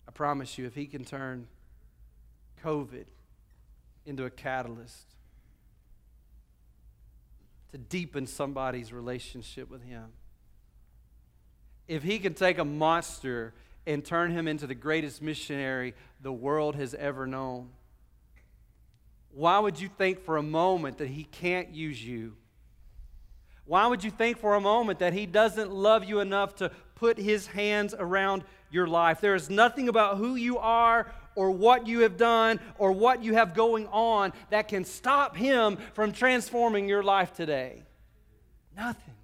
I 0.06 0.12
promise 0.12 0.56
you, 0.56 0.66
if 0.66 0.74
he 0.76 0.86
can 0.86 1.04
turn 1.04 1.48
COVID 2.62 3.06
into 4.06 4.24
a 4.24 4.30
catalyst 4.30 5.06
to 7.72 7.78
deepen 7.78 8.28
somebody's 8.28 8.92
relationship 8.92 9.68
with 9.68 9.82
him, 9.82 10.12
if 11.88 12.04
he 12.04 12.20
can 12.20 12.34
take 12.34 12.58
a 12.58 12.64
monster 12.64 13.52
and 13.86 14.04
turn 14.04 14.30
him 14.30 14.46
into 14.46 14.66
the 14.66 14.74
greatest 14.74 15.22
missionary 15.22 15.94
the 16.20 16.32
world 16.32 16.76
has 16.76 16.94
ever 16.94 17.26
known, 17.26 17.70
why 19.32 19.58
would 19.58 19.80
you 19.80 19.88
think 19.88 20.24
for 20.24 20.36
a 20.36 20.42
moment 20.42 20.98
that 20.98 21.08
he 21.08 21.24
can't 21.24 21.70
use 21.70 22.04
you? 22.04 22.36
Why 23.64 23.86
would 23.86 24.02
you 24.02 24.10
think 24.10 24.38
for 24.38 24.56
a 24.56 24.60
moment 24.60 24.98
that 24.98 25.12
he 25.12 25.26
doesn't 25.26 25.70
love 25.70 26.04
you 26.04 26.20
enough 26.20 26.56
to 26.56 26.72
put 27.00 27.16
his 27.16 27.46
hands 27.46 27.94
around 27.98 28.44
your 28.70 28.86
life. 28.86 29.20
There 29.20 29.34
is 29.34 29.48
nothing 29.50 29.88
about 29.88 30.18
who 30.18 30.36
you 30.36 30.58
are 30.58 31.10
or 31.34 31.50
what 31.50 31.86
you 31.86 32.00
have 32.00 32.18
done 32.18 32.60
or 32.78 32.92
what 32.92 33.24
you 33.24 33.34
have 33.34 33.54
going 33.54 33.86
on 33.88 34.32
that 34.50 34.68
can 34.68 34.84
stop 34.84 35.34
him 35.34 35.78
from 35.94 36.12
transforming 36.12 36.88
your 36.88 37.02
life 37.02 37.32
today. 37.32 37.82
Nothing. 38.76 39.14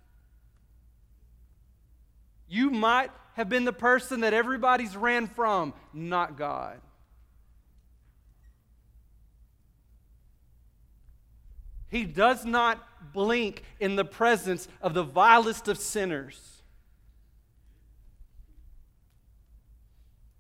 You 2.49 2.71
might 2.71 3.11
have 3.37 3.51
been 3.51 3.67
the 3.67 3.73
person 3.73 4.21
that 4.21 4.33
everybody's 4.33 4.97
ran 4.97 5.27
from, 5.27 5.75
not 5.93 6.39
God. 6.39 6.81
He 11.89 12.05
does 12.05 12.47
not 12.47 13.13
blink 13.13 13.63
in 13.79 13.95
the 13.95 14.07
presence 14.07 14.67
of 14.81 14.95
the 14.95 15.03
vilest 15.03 15.69
of 15.69 15.77
sinners. 15.77 16.63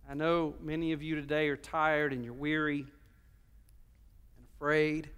I 0.08 0.14
know 0.14 0.54
many 0.62 0.92
of 0.92 1.02
you 1.02 1.16
today 1.16 1.48
are 1.48 1.56
tired 1.56 2.14
and 2.14 2.24
you're 2.24 2.32
weary 2.32 2.78
and 2.78 4.46
afraid. 4.56 5.10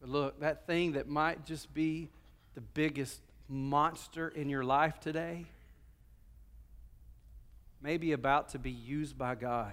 But 0.00 0.10
look, 0.10 0.40
that 0.40 0.66
thing 0.66 0.92
that 0.92 1.08
might 1.08 1.46
just 1.46 1.72
be 1.72 2.08
the 2.56 2.60
biggest 2.60 3.20
monster 3.48 4.26
in 4.26 4.48
your 4.48 4.64
life 4.64 4.98
today 4.98 5.46
may 7.82 7.96
be 7.96 8.12
about 8.12 8.50
to 8.50 8.58
be 8.58 8.70
used 8.70 9.18
by 9.18 9.34
God 9.34 9.72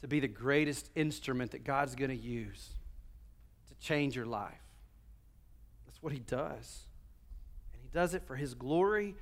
to 0.00 0.08
be 0.08 0.20
the 0.20 0.28
greatest 0.28 0.90
instrument 0.94 1.50
that 1.50 1.64
God's 1.64 1.94
going 1.94 2.10
to 2.10 2.16
use 2.16 2.70
to 3.68 3.74
change 3.86 4.14
your 4.14 4.26
life. 4.26 4.52
That's 5.86 6.02
what 6.02 6.12
He 6.12 6.20
does. 6.20 6.84
And 7.72 7.82
He 7.82 7.88
does 7.92 8.14
it 8.14 8.22
for 8.26 8.36
His 8.36 8.54
glory 8.54 9.14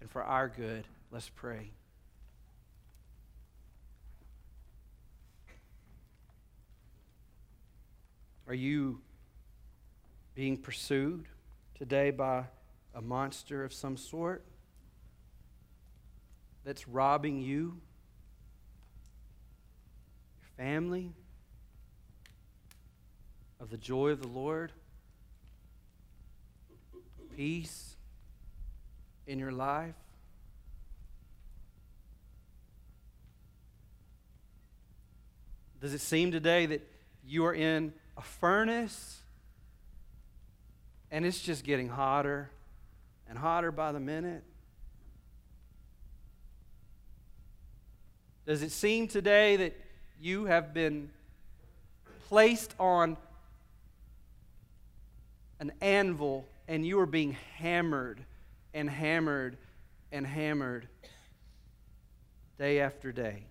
and 0.00 0.10
for 0.10 0.22
our 0.22 0.48
good. 0.48 0.84
Let's 1.10 1.28
pray. 1.28 1.72
Are 8.46 8.54
you 8.54 9.00
being 10.34 10.56
pursued 10.56 11.26
today 11.76 12.10
by 12.10 12.44
a 12.94 13.00
monster 13.00 13.62
of 13.62 13.72
some 13.72 13.96
sort 13.96 14.44
that's 16.64 16.86
robbing 16.88 17.40
you, 17.40 17.80
your 20.40 20.50
family, 20.56 21.12
of 23.60 23.70
the 23.70 23.76
joy 23.76 24.08
of 24.08 24.20
the 24.20 24.28
Lord, 24.28 24.72
peace 27.36 27.94
in 29.26 29.38
your 29.38 29.52
life? 29.52 29.94
Does 35.80 35.94
it 35.94 36.00
seem 36.00 36.30
today 36.30 36.66
that 36.66 36.86
you 37.24 37.46
are 37.46 37.54
in 37.54 37.94
a 38.16 38.22
furnace 38.22 39.20
and 41.10 41.24
it's 41.24 41.40
just 41.40 41.64
getting 41.64 41.88
hotter 41.88 42.50
and 43.28 43.38
hotter 43.38 43.72
by 43.72 43.92
the 43.92 44.00
minute? 44.00 44.44
Does 48.50 48.64
it 48.64 48.72
seem 48.72 49.06
today 49.06 49.54
that 49.54 49.80
you 50.20 50.46
have 50.46 50.74
been 50.74 51.10
placed 52.26 52.74
on 52.80 53.16
an 55.60 55.70
anvil 55.80 56.48
and 56.66 56.84
you 56.84 56.98
are 56.98 57.06
being 57.06 57.36
hammered 57.58 58.20
and 58.74 58.90
hammered 58.90 59.56
and 60.10 60.26
hammered 60.26 60.88
day 62.58 62.80
after 62.80 63.12
day? 63.12 63.44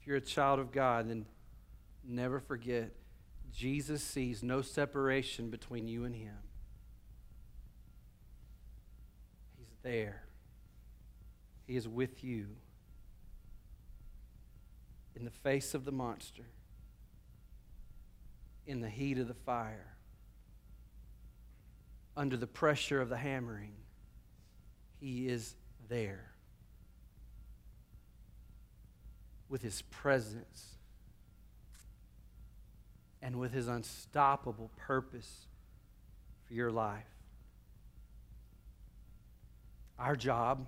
If 0.00 0.06
you're 0.06 0.16
a 0.16 0.22
child 0.22 0.58
of 0.58 0.72
God, 0.72 1.10
then 1.10 1.26
never 2.02 2.40
forget 2.40 2.92
Jesus 3.52 4.02
sees 4.02 4.42
no 4.42 4.62
separation 4.62 5.50
between 5.50 5.86
you 5.86 6.06
and 6.06 6.16
Him. 6.16 6.38
He's 9.58 9.68
there, 9.82 10.22
He 11.66 11.76
is 11.76 11.88
with 11.88 12.22
you 12.22 12.46
in 15.16 15.24
the 15.24 15.30
face 15.30 15.74
of 15.74 15.84
the 15.84 15.92
monster, 15.92 16.44
in 18.66 18.80
the 18.80 18.88
heat 18.88 19.18
of 19.18 19.28
the 19.28 19.34
fire, 19.34 19.96
under 22.16 22.36
the 22.36 22.46
pressure 22.46 23.00
of 23.00 23.08
the 23.08 23.16
hammering. 23.16 23.72
He 25.00 25.28
is 25.28 25.54
there 25.88 26.32
with 29.48 29.62
his 29.62 29.82
presence 29.82 30.76
and 33.22 33.38
with 33.38 33.52
his 33.52 33.68
unstoppable 33.68 34.70
purpose 34.76 35.46
for 36.46 36.54
your 36.54 36.70
life. 36.70 37.04
Our 39.98 40.14
job, 40.14 40.66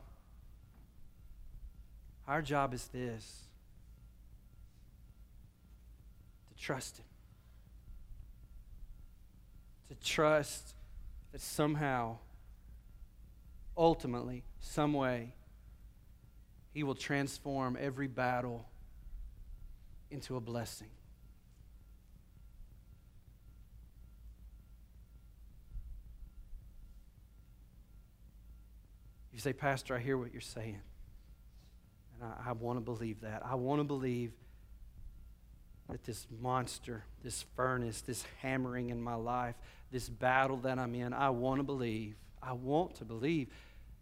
our 2.28 2.42
job 2.42 2.74
is 2.74 2.86
this 2.88 3.42
to 6.50 6.62
trust 6.62 6.98
him. 6.98 7.04
To 9.88 9.94
trust 10.06 10.74
that 11.32 11.40
somehow, 11.40 12.18
ultimately, 13.76 14.44
some 14.60 14.92
way, 14.92 15.32
he 16.74 16.82
will 16.82 16.94
transform 16.94 17.78
every 17.80 18.08
battle 18.08 18.68
into 20.10 20.36
a 20.36 20.40
blessing. 20.40 20.88
You 29.32 29.38
say, 29.38 29.54
Pastor, 29.54 29.96
I 29.96 30.00
hear 30.00 30.18
what 30.18 30.32
you're 30.32 30.40
saying. 30.42 30.82
And 32.20 32.30
I, 32.30 32.50
I 32.50 32.52
want 32.52 32.78
to 32.78 32.80
believe 32.80 33.20
that. 33.20 33.42
I 33.44 33.54
want 33.54 33.80
to 33.80 33.84
believe 33.84 34.32
that 35.88 36.04
this 36.04 36.26
monster, 36.40 37.04
this 37.22 37.44
furnace, 37.56 38.00
this 38.02 38.24
hammering 38.42 38.90
in 38.90 39.00
my 39.00 39.14
life, 39.14 39.54
this 39.90 40.08
battle 40.08 40.58
that 40.58 40.78
I'm 40.78 40.94
in, 40.94 41.12
I 41.12 41.30
want 41.30 41.60
to 41.60 41.64
believe. 41.64 42.14
I 42.42 42.52
want 42.52 42.96
to 42.96 43.04
believe 43.04 43.48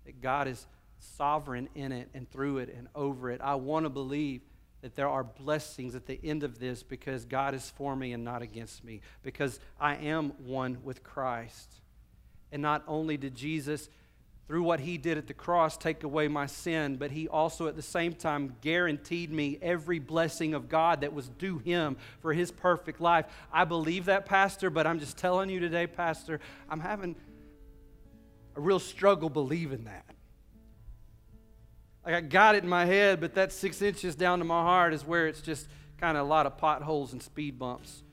that 0.05 0.21
God 0.21 0.49
is 0.49 0.67
sovereign 0.99 1.69
in 1.75 1.93
it 1.93 2.09
and 2.15 2.29
through 2.31 2.59
it 2.59 2.75
and 2.77 2.89
over 2.95 3.31
it. 3.31 3.41
I 3.41 3.55
want 3.55 3.85
to 3.85 3.91
believe 3.91 4.41
that 4.83 4.95
there 4.95 5.09
are 5.09 5.25
blessings 5.25 5.95
at 5.95 6.07
the 6.07 6.19
end 6.23 6.43
of 6.43 6.59
this 6.59 6.83
because 6.83 7.25
God 7.25 7.55
is 7.55 7.71
for 7.71 7.97
me 7.97 8.13
and 8.13 8.25
not 8.25 8.43
against 8.43 8.85
me, 8.85 9.01
because 9.23 9.59
I 9.81 9.97
am 9.97 10.31
one 10.45 10.79
with 10.83 11.03
Christ. 11.03 11.81
And 12.53 12.63
not 12.63 12.85
only 12.87 13.17
did 13.17 13.35
Jesus, 13.35 13.89
through 14.47 14.63
what 14.63 14.81
he 14.81 14.97
did 14.97 15.19
at 15.19 15.27
the 15.27 15.35
cross, 15.35 15.77
take 15.77 16.05
away 16.05 16.29
my 16.29 16.47
sin, 16.47 16.97
but 16.97 17.11
he 17.11 17.27
also 17.27 17.67
at 17.67 17.75
the 17.75 17.83
same 17.83 18.13
time 18.13 18.55
guaranteed 18.61 19.33
me 19.33 19.59
every 19.61 19.99
blessing 19.99 20.55
of 20.55 20.69
God 20.69 21.01
that 21.01 21.13
was 21.13 21.29
due 21.29 21.59
him 21.59 21.97
for 22.21 22.33
his 22.33 22.53
perfect 22.53 23.01
life. 23.01 23.27
I 23.53 23.65
believe 23.65 24.05
that, 24.05 24.25
Pastor, 24.25 24.71
but 24.71 24.87
I'm 24.87 25.01
just 25.01 25.17
telling 25.17 25.51
you 25.51 25.59
today, 25.59 25.87
Pastor, 25.89 26.39
I'm 26.71 26.81
having 26.81 27.17
a 28.55 28.61
real 28.61 28.79
struggle 28.79 29.29
believing 29.29 29.85
that. 29.85 30.05
Like 32.05 32.15
I 32.15 32.21
got 32.21 32.55
it 32.55 32.63
in 32.63 32.71
my 32.71 32.85
head, 32.85 33.21
but 33.21 33.35
that 33.35 33.51
six 33.51 33.83
inches 33.83 34.15
down 34.15 34.39
to 34.39 34.45
my 34.45 34.63
heart 34.63 34.95
is 34.95 35.05
where 35.05 35.27
it's 35.27 35.41
just 35.41 35.67
kind 35.99 36.17
of 36.17 36.25
a 36.25 36.29
lot 36.29 36.47
of 36.47 36.57
potholes 36.57 37.13
and 37.13 37.21
speed 37.21 37.59
bumps. 37.59 38.05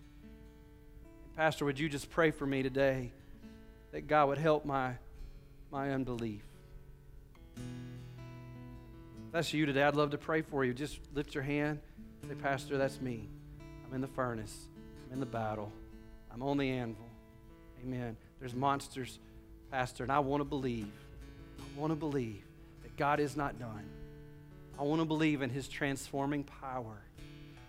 Pastor, 1.36 1.66
would 1.66 1.80
you 1.80 1.90
just 1.90 2.10
pray 2.10 2.32
for 2.32 2.48
me 2.48 2.64
today 2.64 3.12
that 3.92 4.08
God 4.08 4.30
would 4.30 4.40
help 4.40 4.66
my, 4.66 4.94
my 5.74 5.91
unbelief? 5.91 6.43
If 7.57 7.63
that's 9.32 9.51
you 9.53 9.65
today, 9.65 9.82
I'd 9.82 9.95
love 9.95 10.11
to 10.11 10.19
pray 10.19 10.43
for 10.43 10.63
you. 10.63 10.71
Just 10.71 10.99
lift 11.15 11.34
your 11.34 11.43
hand. 11.43 11.80
Say, 12.30 12.36
Pastor, 12.36 12.78
that's 12.78 13.01
me. 13.01 13.28
I'm 13.88 13.95
in 13.95 14.01
the 14.01 14.07
furnace. 14.07 14.67
I'm 15.07 15.13
in 15.13 15.19
the 15.19 15.26
battle. 15.26 15.71
I'm 16.32 16.43
on 16.43 16.57
the 16.57 16.69
anvil. 16.69 17.09
Amen. 17.84 18.15
There's 18.39 18.53
monsters, 18.53 19.17
Pastor, 19.71 20.03
and 20.03 20.11
I 20.11 20.19
want 20.19 20.41
to 20.41 20.45
believe. 20.45 20.91
I 21.59 21.80
want 21.80 21.91
to 21.91 21.95
believe 21.95 22.43
that 22.84 22.95
God 22.95 23.19
is 23.19 23.36
not 23.36 23.57
done. 23.57 23.89
I 24.78 24.84
want 24.84 25.01
to 25.01 25.05
believe 25.05 25.41
in 25.41 25.49
his 25.49 25.67
transforming 25.67 26.43
power. 26.43 27.01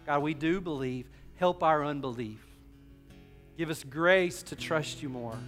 God, 0.05 0.23
we 0.23 0.35
do 0.35 0.61
believe. 0.61 1.07
Help 1.37 1.63
our 1.63 1.83
unbelief. 1.83 2.45
Give 3.57 3.71
us 3.71 3.83
grace 3.83 4.43
to 4.45 4.57
trust 4.57 5.03
you 5.03 5.09
more. 5.09 5.39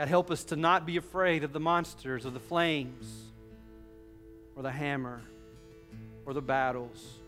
God, 0.00 0.08
help 0.08 0.30
us 0.30 0.44
to 0.44 0.56
not 0.56 0.86
be 0.86 0.96
afraid 0.96 1.44
of 1.44 1.52
the 1.52 1.60
monsters 1.60 2.24
or 2.24 2.30
the 2.30 2.40
flames 2.40 3.04
or 4.56 4.62
the 4.62 4.70
hammer 4.70 5.20
or 6.24 6.32
the 6.32 6.40
battles, 6.40 7.18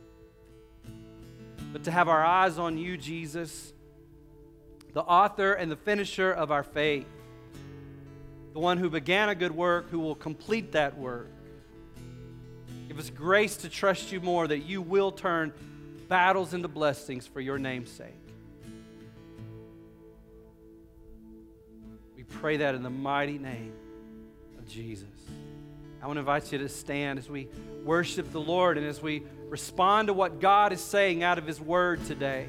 but 1.71 1.85
to 1.85 1.91
have 1.91 2.09
our 2.09 2.25
eyes 2.25 2.57
on 2.57 2.79
you, 2.79 2.97
Jesus, 2.97 3.75
the 4.95 5.03
author 5.03 5.53
and 5.53 5.71
the 5.71 5.77
finisher 5.77 6.33
of 6.33 6.51
our 6.51 6.63
faith 6.63 7.05
the 8.55 8.59
one 8.59 8.79
who 8.79 8.89
began 8.89 9.29
a 9.29 9.35
good 9.35 9.55
work, 9.55 9.91
who 9.91 9.99
will 9.99 10.15
complete 10.15 10.73
that 10.73 10.97
work. 10.97 11.29
Give 12.89 12.99
us 12.99 13.11
grace 13.11 13.59
to 13.59 13.69
trust 13.69 14.13
you 14.13 14.21
more, 14.23 14.47
that 14.47 14.61
you 14.61 14.81
will 14.81 15.13
turn 15.13 15.53
battles 16.09 16.55
into 16.55 16.69
blessings 16.69 17.27
for 17.27 17.43
your 17.43 17.59
name's 17.59 17.91
sake. 17.91 18.22
Pray 22.41 22.59
that 22.59 22.75
in 22.75 22.83
the 22.83 22.91
mighty 22.91 23.39
name 23.39 23.73
of 24.59 24.67
Jesus. 24.67 25.09
I 26.03 26.07
want 26.07 26.17
to 26.17 26.21
invite 26.21 26.51
you 26.51 26.59
to 26.59 26.69
stand 26.69 27.19
as 27.19 27.29
we 27.29 27.49
worship 27.85 28.33
the 28.33 28.41
Lord 28.41 28.77
and 28.77 28.87
as 28.87 29.01
we 29.01 29.23
respond 29.49 30.09
to 30.09 30.13
what 30.13 30.41
God 30.41 30.73
is 30.73 30.81
saying 30.81 31.23
out 31.23 31.39
of 31.39 31.47
His 31.47 31.61
Word 31.61 32.05
today. 32.07 32.49